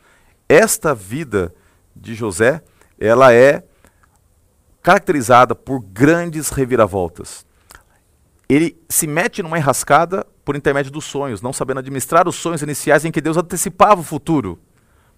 Esta 0.47 0.93
vida 0.93 1.53
de 1.95 2.13
José, 2.13 2.63
ela 2.99 3.33
é 3.33 3.63
caracterizada 4.83 5.55
por 5.55 5.81
grandes 5.81 6.49
reviravoltas. 6.49 7.45
Ele 8.47 8.79
se 8.87 9.07
mete 9.07 9.41
numa 9.41 9.57
enrascada 9.57 10.25
por 10.45 10.55
intermédio 10.55 10.91
dos 10.91 11.03
sonhos, 11.03 11.41
não 11.41 11.51
sabendo 11.51 11.79
administrar 11.79 12.27
os 12.27 12.35
sonhos 12.35 12.61
iniciais 12.61 13.03
em 13.03 13.11
que 13.11 13.19
Deus 13.19 13.35
antecipava 13.35 13.99
o 13.99 14.03
futuro. 14.03 14.57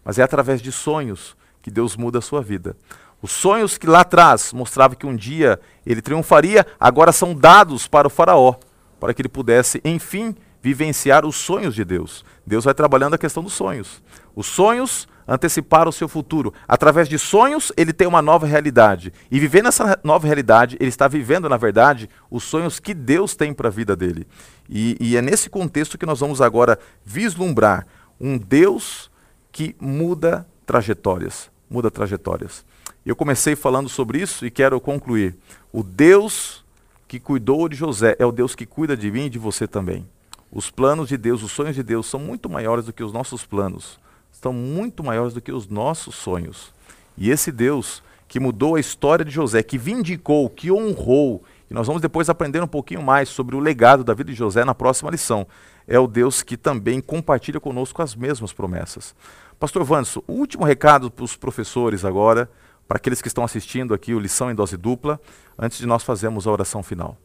Mas 0.03 0.19
é 0.19 0.23
através 0.23 0.61
de 0.61 0.71
sonhos 0.71 1.35
que 1.61 1.69
Deus 1.71 1.95
muda 1.95 2.19
a 2.19 2.21
sua 2.21 2.41
vida. 2.41 2.75
Os 3.21 3.31
sonhos 3.31 3.77
que 3.77 3.87
lá 3.87 4.01
atrás 4.01 4.53
mostravam 4.53 4.97
que 4.97 5.05
um 5.05 5.15
dia 5.15 5.59
ele 5.85 6.01
triunfaria, 6.01 6.65
agora 6.79 7.11
são 7.11 7.35
dados 7.35 7.87
para 7.87 8.07
o 8.07 8.09
Faraó, 8.09 8.55
para 8.99 9.13
que 9.13 9.21
ele 9.21 9.29
pudesse, 9.29 9.81
enfim, 9.83 10.35
vivenciar 10.61 11.25
os 11.25 11.35
sonhos 11.35 11.75
de 11.75 11.83
Deus. 11.83 12.23
Deus 12.45 12.65
vai 12.65 12.73
trabalhando 12.73 13.15
a 13.15 13.17
questão 13.17 13.43
dos 13.43 13.53
sonhos. 13.53 14.01
Os 14.35 14.47
sonhos 14.47 15.07
anteciparam 15.27 15.89
o 15.89 15.93
seu 15.93 16.07
futuro. 16.07 16.53
Através 16.67 17.07
de 17.07 17.19
sonhos, 17.19 17.71
ele 17.77 17.93
tem 17.93 18.07
uma 18.07 18.21
nova 18.21 18.47
realidade. 18.47 19.13
E 19.29 19.39
vivendo 19.39 19.67
essa 19.67 19.99
nova 20.03 20.25
realidade, 20.25 20.75
ele 20.79 20.89
está 20.89 21.07
vivendo, 21.07 21.47
na 21.47 21.57
verdade, 21.57 22.09
os 22.31 22.43
sonhos 22.43 22.79
que 22.79 22.93
Deus 22.93 23.35
tem 23.35 23.53
para 23.53 23.67
a 23.67 23.71
vida 23.71 23.95
dele. 23.95 24.27
E, 24.67 24.97
e 24.99 25.17
é 25.17 25.21
nesse 25.21 25.49
contexto 25.49 25.97
que 25.97 26.05
nós 26.05 26.19
vamos 26.19 26.41
agora 26.41 26.79
vislumbrar 27.05 27.85
um 28.19 28.37
Deus 28.37 29.09
que 29.51 29.75
muda 29.79 30.47
trajetórias. 30.65 31.49
Muda 31.69 31.91
trajetórias. 31.91 32.65
Eu 33.05 33.15
comecei 33.15 33.55
falando 33.55 33.89
sobre 33.89 34.21
isso 34.21 34.45
e 34.45 34.51
quero 34.51 34.79
concluir. 34.79 35.35
O 35.71 35.83
Deus 35.83 36.63
que 37.07 37.19
cuidou 37.19 37.67
de 37.67 37.75
José 37.75 38.15
é 38.19 38.25
o 38.25 38.31
Deus 38.31 38.53
que 38.53 38.65
cuida 38.65 38.95
de 38.95 39.09
mim 39.11 39.25
e 39.25 39.29
de 39.29 39.39
você 39.39 39.67
também. 39.67 40.05
Os 40.51 40.69
planos 40.69 41.09
de 41.09 41.17
Deus, 41.17 41.43
os 41.43 41.51
sonhos 41.51 41.75
de 41.75 41.83
Deus 41.83 42.07
são 42.07 42.19
muito 42.19 42.49
maiores 42.49 42.85
do 42.85 42.93
que 42.93 43.03
os 43.03 43.13
nossos 43.13 43.45
planos, 43.45 43.99
são 44.31 44.51
muito 44.51 45.03
maiores 45.03 45.33
do 45.33 45.41
que 45.41 45.51
os 45.51 45.67
nossos 45.67 46.15
sonhos. 46.15 46.73
E 47.17 47.29
esse 47.29 47.51
Deus 47.51 48.01
que 48.27 48.39
mudou 48.39 48.75
a 48.75 48.79
história 48.79 49.25
de 49.25 49.31
José, 49.31 49.63
que 49.63 49.77
vindicou, 49.77 50.49
que 50.49 50.71
honrou, 50.71 51.43
e 51.69 51.73
nós 51.73 51.87
vamos 51.87 52.01
depois 52.01 52.29
aprender 52.29 52.61
um 52.61 52.67
pouquinho 52.67 53.01
mais 53.01 53.27
sobre 53.27 53.55
o 53.55 53.59
legado 53.59 54.03
da 54.03 54.13
vida 54.13 54.31
de 54.31 54.37
José 54.37 54.63
na 54.63 54.75
próxima 54.75 55.09
lição, 55.09 55.47
é 55.89 55.99
o 55.99 56.05
Deus 56.05 56.43
que 56.43 56.55
também 56.55 57.01
compartilha 57.01 57.59
conosco 57.59 58.03
as 58.03 58.15
mesmas 58.15 58.53
promessas. 58.53 59.15
Pastor 59.59 59.83
Vanso, 59.83 60.23
o 60.27 60.33
último 60.33 60.63
recado 60.63 61.09
para 61.09 61.25
os 61.25 61.35
professores 61.35 62.05
agora, 62.05 62.47
para 62.87 62.97
aqueles 62.97 63.23
que 63.23 63.27
estão 63.27 63.43
assistindo 63.43 63.91
aqui 63.91 64.13
o 64.13 64.19
Lição 64.19 64.51
em 64.51 64.55
Dose 64.55 64.77
Dupla, 64.77 65.19
antes 65.57 65.79
de 65.79 65.87
nós 65.87 66.03
fazermos 66.03 66.45
a 66.45 66.51
oração 66.51 66.83
final. 66.83 67.17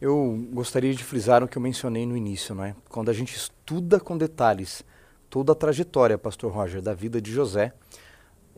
Eu 0.00 0.44
gostaria 0.52 0.92
de 0.92 1.04
frisar 1.04 1.44
o 1.44 1.48
que 1.48 1.56
eu 1.56 1.62
mencionei 1.62 2.04
no 2.04 2.16
início, 2.16 2.56
não 2.56 2.64
é? 2.64 2.74
Quando 2.88 3.08
a 3.08 3.14
gente 3.14 3.36
estuda 3.36 4.00
com 4.00 4.18
detalhes 4.18 4.84
toda 5.30 5.52
a 5.52 5.54
trajetória, 5.54 6.18
pastor 6.18 6.52
Roger, 6.52 6.82
da 6.82 6.92
vida 6.92 7.22
de 7.22 7.30
José, 7.30 7.72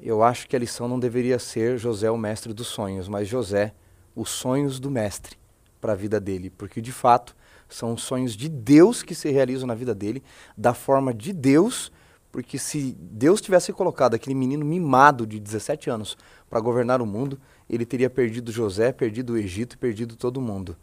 eu 0.00 0.22
acho 0.22 0.48
que 0.48 0.56
a 0.56 0.58
lição 0.58 0.88
não 0.88 0.98
deveria 0.98 1.38
ser 1.38 1.76
José 1.76 2.10
o 2.10 2.16
mestre 2.16 2.54
dos 2.54 2.68
sonhos, 2.68 3.08
mas 3.08 3.28
José 3.28 3.74
os 4.16 4.30
sonhos 4.30 4.80
do 4.80 4.90
mestre 4.90 5.36
para 5.82 5.92
a 5.92 5.96
vida 5.96 6.18
dele, 6.18 6.48
porque 6.48 6.80
de 6.80 6.92
fato 6.92 7.36
são 7.74 7.92
os 7.94 8.02
sonhos 8.02 8.36
de 8.36 8.48
Deus 8.48 9.02
que 9.02 9.16
se 9.16 9.30
realizam 9.30 9.66
na 9.66 9.74
vida 9.74 9.92
dele, 9.92 10.22
da 10.56 10.72
forma 10.72 11.12
de 11.12 11.32
Deus, 11.32 11.90
porque 12.30 12.56
se 12.56 12.96
Deus 13.00 13.40
tivesse 13.40 13.72
colocado 13.72 14.14
aquele 14.14 14.34
menino 14.34 14.64
mimado 14.64 15.26
de 15.26 15.40
17 15.40 15.90
anos 15.90 16.16
para 16.48 16.60
governar 16.60 17.02
o 17.02 17.06
mundo, 17.06 17.36
ele 17.68 17.84
teria 17.84 18.08
perdido 18.08 18.52
José, 18.52 18.92
perdido 18.92 19.32
o 19.32 19.36
Egito 19.36 19.76
perdido 19.76 20.14
todo 20.14 20.40
mundo. 20.40 20.76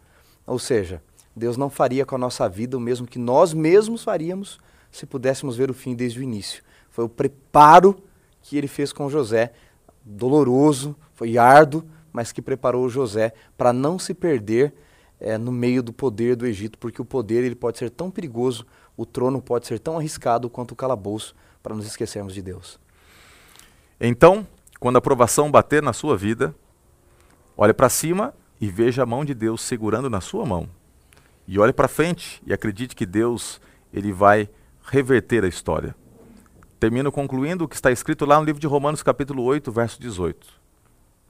Ou 0.46 0.60
seja, 0.60 1.02
Deus 1.34 1.56
não 1.56 1.70
faria 1.70 2.06
com 2.06 2.16
a 2.16 2.18
nossa 2.18 2.50
vida 2.50 2.76
o 2.76 2.82
mesmo 2.82 3.08
que 3.08 3.18
nós 3.18 3.54
mesmos 3.54 4.04
faríamos 4.04 4.60
se 4.92 5.06
pudéssemos 5.06 5.56
ver 5.56 5.72
o 5.72 5.74
fim 5.74 5.96
desde 5.96 6.20
o 6.20 6.24
início. 6.24 6.62
Foi 6.90 7.06
o 7.06 7.10
preparo 7.10 8.04
que 8.42 8.58
ele 8.58 8.68
fez 8.68 8.92
com 8.92 9.10
José, 9.10 9.54
doloroso, 10.04 10.94
foi 11.14 11.38
árduo, 11.38 11.86
mas 12.12 12.34
que 12.34 12.42
preparou 12.42 12.90
José 12.90 13.34
para 13.58 13.72
não 13.72 13.98
se 13.98 14.14
perder 14.14 14.74
é, 15.22 15.38
no 15.38 15.52
meio 15.52 15.84
do 15.84 15.94
poder 15.94 16.36
do 16.36 16.48
Egito, 16.48 16.80
porque 16.80 17.02
o 17.02 17.06
poder 17.06 17.44
ele 17.44 17.56
pode 17.56 17.78
ser 17.78 17.92
tão 17.92 18.10
perigoso, 18.10 18.66
o 18.98 19.06
trono 19.06 19.40
pode 19.40 19.68
ser 19.68 19.80
tão 19.80 19.98
arriscado 19.98 20.50
quanto 20.50 20.72
o 20.72 20.76
calabouço, 20.76 21.36
para 21.62 21.76
nos 21.76 21.86
esquecermos 21.86 22.34
de 22.34 22.42
Deus. 22.42 22.80
Então, 24.00 24.48
quando 24.80 24.98
a 24.98 25.02
provação 25.02 25.52
bater 25.52 25.84
na 25.84 25.94
sua 25.94 26.18
vida, 26.18 26.56
olhe 27.56 27.72
para 27.72 27.88
cima 27.88 28.34
e 28.60 28.68
veja 28.68 29.04
a 29.04 29.06
mão 29.06 29.24
de 29.24 29.36
Deus 29.36 29.62
segurando 29.62 30.10
na 30.10 30.20
sua 30.20 30.44
mão. 30.44 30.68
E 31.48 31.60
olhe 31.60 31.72
para 31.72 31.88
frente 31.88 32.42
e 32.46 32.52
acredite 32.52 32.96
que 32.96 33.06
Deus 33.06 33.62
ele 33.94 34.12
vai 34.12 34.50
reverter 34.84 35.44
a 35.44 35.48
história. 35.48 35.96
Termino 36.80 37.12
concluindo 37.12 37.66
o 37.66 37.68
que 37.68 37.76
está 37.76 37.92
escrito 37.92 38.26
lá 38.26 38.40
no 38.40 38.46
livro 38.46 38.60
de 38.60 38.66
Romanos, 38.66 39.04
capítulo 39.04 39.44
8, 39.44 39.72
verso 39.72 40.02
18. 40.02 40.48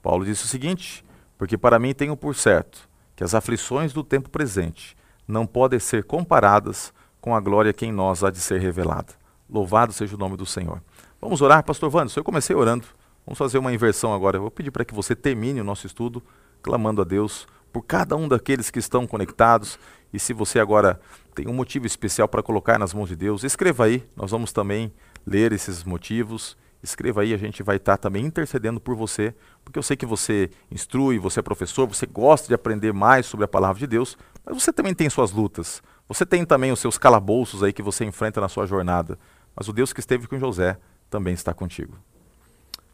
Paulo 0.02 0.24
disse 0.24 0.46
o 0.46 0.48
seguinte: 0.48 1.04
Porque 1.36 1.58
para 1.58 1.78
mim 1.78 1.92
tenho 1.92 2.16
por 2.16 2.34
certo 2.34 2.88
que 3.22 3.24
as 3.24 3.36
aflições 3.36 3.92
do 3.92 4.02
tempo 4.02 4.28
presente 4.28 4.96
não 5.28 5.46
podem 5.46 5.78
ser 5.78 6.02
comparadas 6.02 6.92
com 7.20 7.36
a 7.36 7.40
glória 7.40 7.72
que 7.72 7.86
em 7.86 7.92
nós 7.92 8.24
há 8.24 8.32
de 8.32 8.40
ser 8.40 8.60
revelada. 8.60 9.14
Louvado 9.48 9.92
seja 9.92 10.16
o 10.16 10.18
nome 10.18 10.36
do 10.36 10.44
Senhor. 10.44 10.82
Vamos 11.20 11.40
orar, 11.40 11.62
pastor 11.62 11.94
Wanderson. 11.94 12.18
Eu 12.18 12.24
comecei 12.24 12.56
orando. 12.56 12.84
Vamos 13.24 13.38
fazer 13.38 13.58
uma 13.58 13.72
inversão 13.72 14.12
agora. 14.12 14.38
Eu 14.38 14.40
vou 14.40 14.50
pedir 14.50 14.72
para 14.72 14.84
que 14.84 14.92
você 14.92 15.14
termine 15.14 15.60
o 15.60 15.64
nosso 15.64 15.86
estudo 15.86 16.20
clamando 16.60 17.00
a 17.00 17.04
Deus 17.04 17.46
por 17.72 17.82
cada 17.82 18.16
um 18.16 18.26
daqueles 18.26 18.70
que 18.70 18.80
estão 18.80 19.06
conectados. 19.06 19.78
E 20.12 20.18
se 20.18 20.32
você 20.32 20.58
agora 20.58 21.00
tem 21.32 21.46
um 21.46 21.54
motivo 21.54 21.86
especial 21.86 22.26
para 22.26 22.42
colocar 22.42 22.76
nas 22.76 22.92
mãos 22.92 23.08
de 23.08 23.14
Deus, 23.14 23.44
escreva 23.44 23.84
aí. 23.84 24.04
Nós 24.16 24.32
vamos 24.32 24.52
também 24.52 24.92
ler 25.24 25.52
esses 25.52 25.84
motivos. 25.84 26.56
Escreva 26.82 27.22
aí, 27.22 27.32
a 27.32 27.36
gente 27.36 27.62
vai 27.62 27.76
estar 27.76 27.96
também 27.96 28.24
intercedendo 28.26 28.80
por 28.80 28.96
você, 28.96 29.32
porque 29.64 29.78
eu 29.78 29.82
sei 29.82 29.96
que 29.96 30.04
você 30.04 30.50
instrui, 30.70 31.18
você 31.18 31.38
é 31.38 31.42
professor, 31.42 31.86
você 31.86 32.06
gosta 32.06 32.48
de 32.48 32.54
aprender 32.54 32.92
mais 32.92 33.26
sobre 33.26 33.44
a 33.44 33.48
palavra 33.48 33.78
de 33.78 33.86
Deus, 33.86 34.18
mas 34.44 34.60
você 34.60 34.72
também 34.72 34.92
tem 34.92 35.08
suas 35.08 35.30
lutas. 35.30 35.80
Você 36.08 36.26
tem 36.26 36.44
também 36.44 36.72
os 36.72 36.80
seus 36.80 36.98
calabouços 36.98 37.62
aí 37.62 37.72
que 37.72 37.82
você 37.82 38.04
enfrenta 38.04 38.40
na 38.40 38.48
sua 38.48 38.66
jornada. 38.66 39.16
Mas 39.54 39.68
o 39.68 39.72
Deus 39.72 39.92
que 39.92 40.00
esteve 40.00 40.26
com 40.26 40.38
José 40.38 40.76
também 41.08 41.34
está 41.34 41.54
contigo. 41.54 41.96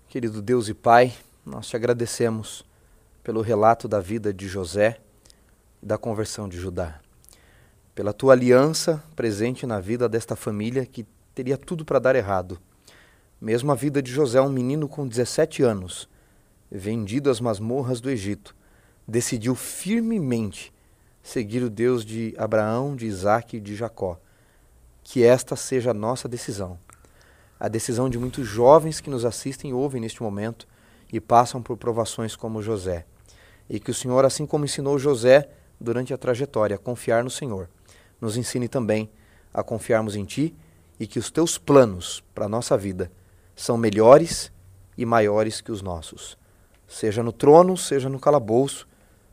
Querido 0.08 0.42
Deus 0.42 0.68
e 0.68 0.74
Pai, 0.74 1.14
nós 1.44 1.66
te 1.66 1.76
agradecemos 1.76 2.64
pelo 3.24 3.40
relato 3.40 3.88
da 3.88 4.00
vida 4.00 4.32
de 4.32 4.48
José 4.48 5.00
e 5.82 5.86
da 5.86 5.96
conversão 5.96 6.48
de 6.48 6.58
Judá. 6.58 7.00
Pela 7.94 8.12
tua 8.12 8.34
aliança 8.34 9.02
presente 9.16 9.66
na 9.66 9.80
vida 9.80 10.08
desta 10.08 10.36
família 10.36 10.84
que 10.84 11.06
teria 11.34 11.56
tudo 11.56 11.84
para 11.84 11.98
dar 11.98 12.14
errado. 12.14 12.58
Mesmo 13.40 13.70
a 13.70 13.74
vida 13.76 14.02
de 14.02 14.10
José, 14.10 14.40
um 14.40 14.48
menino 14.48 14.88
com 14.88 15.06
17 15.06 15.62
anos, 15.62 16.08
vendido 16.68 17.30
às 17.30 17.40
masmorras 17.40 18.00
do 18.00 18.10
Egito, 18.10 18.54
decidiu 19.06 19.54
firmemente 19.54 20.72
seguir 21.22 21.62
o 21.62 21.70
Deus 21.70 22.04
de 22.04 22.34
Abraão, 22.36 22.96
de 22.96 23.06
Isaac 23.06 23.56
e 23.56 23.60
de 23.60 23.76
Jacó. 23.76 24.18
Que 25.04 25.22
esta 25.22 25.54
seja 25.54 25.92
a 25.92 25.94
nossa 25.94 26.28
decisão. 26.28 26.78
A 27.60 27.68
decisão 27.68 28.10
de 28.10 28.18
muitos 28.18 28.46
jovens 28.46 29.00
que 29.00 29.08
nos 29.08 29.24
assistem 29.24 29.70
e 29.70 29.74
ouvem 29.74 30.00
neste 30.00 30.20
momento 30.20 30.66
e 31.12 31.20
passam 31.20 31.62
por 31.62 31.76
provações 31.76 32.34
como 32.34 32.60
José. 32.60 33.06
E 33.70 33.78
que 33.78 33.92
o 33.92 33.94
Senhor, 33.94 34.24
assim 34.24 34.46
como 34.46 34.64
ensinou 34.64 34.98
José 34.98 35.48
durante 35.80 36.12
a 36.12 36.18
trajetória 36.18 36.74
a 36.74 36.78
confiar 36.78 37.22
no 37.22 37.30
Senhor, 37.30 37.68
nos 38.20 38.36
ensine 38.36 38.66
também 38.66 39.08
a 39.54 39.62
confiarmos 39.62 40.16
em 40.16 40.24
Ti 40.24 40.54
e 40.98 41.06
que 41.06 41.20
os 41.20 41.30
Teus 41.30 41.56
planos 41.56 42.22
para 42.34 42.46
a 42.46 42.48
nossa 42.48 42.76
vida 42.76 43.12
são 43.58 43.76
melhores 43.76 44.52
e 44.96 45.04
maiores 45.04 45.60
que 45.60 45.72
os 45.72 45.82
nossos. 45.82 46.38
Seja 46.86 47.22
no 47.22 47.32
trono, 47.32 47.76
seja 47.76 48.08
no 48.08 48.18
calabouço, 48.18 48.88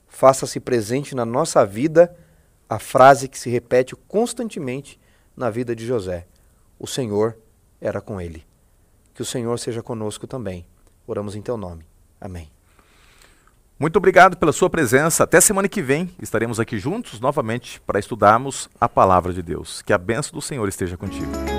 faça-se 0.08 0.60
presente 0.60 1.16
na 1.16 1.24
nossa 1.24 1.64
vida 1.64 2.16
a 2.68 2.80
frase 2.80 3.28
que 3.28 3.38
se 3.38 3.50
repete 3.50 3.96
constantemente 3.96 5.00
na 5.38 5.50
vida 5.52 5.76
de 5.76 5.86
José: 5.86 6.26
O 6.80 6.88
Senhor 6.88 7.38
era 7.80 8.02
com 8.02 8.20
ele. 8.20 8.44
Que 9.14 9.22
o 9.22 9.26
Senhor 9.26 9.58
seja 9.60 9.84
conosco 9.84 10.26
também. 10.26 10.66
Oramos 11.06 11.36
em 11.36 11.42
teu 11.42 11.56
nome. 11.56 11.86
Amém. 12.20 12.50
Muito 13.78 13.98
obrigado 13.98 14.38
pela 14.38 14.52
sua 14.52 14.70
presença. 14.70 15.24
Até 15.24 15.40
semana 15.40 15.70
que 15.70 15.82
vem 15.82 16.10
estaremos 16.20 16.60
aqui 16.60 16.80
juntos 16.80 17.20
novamente 17.20 17.80
para 17.82 18.00
estudarmos 18.00 18.68
a 18.82 18.90
palavra 18.90 19.32
de 19.32 19.44
Deus. 19.44 19.82
Que 19.84 19.94
a 19.94 19.98
bênção 19.98 20.34
do 20.34 20.42
Senhor 20.42 20.68
esteja 20.68 20.98
contigo. 20.98 21.55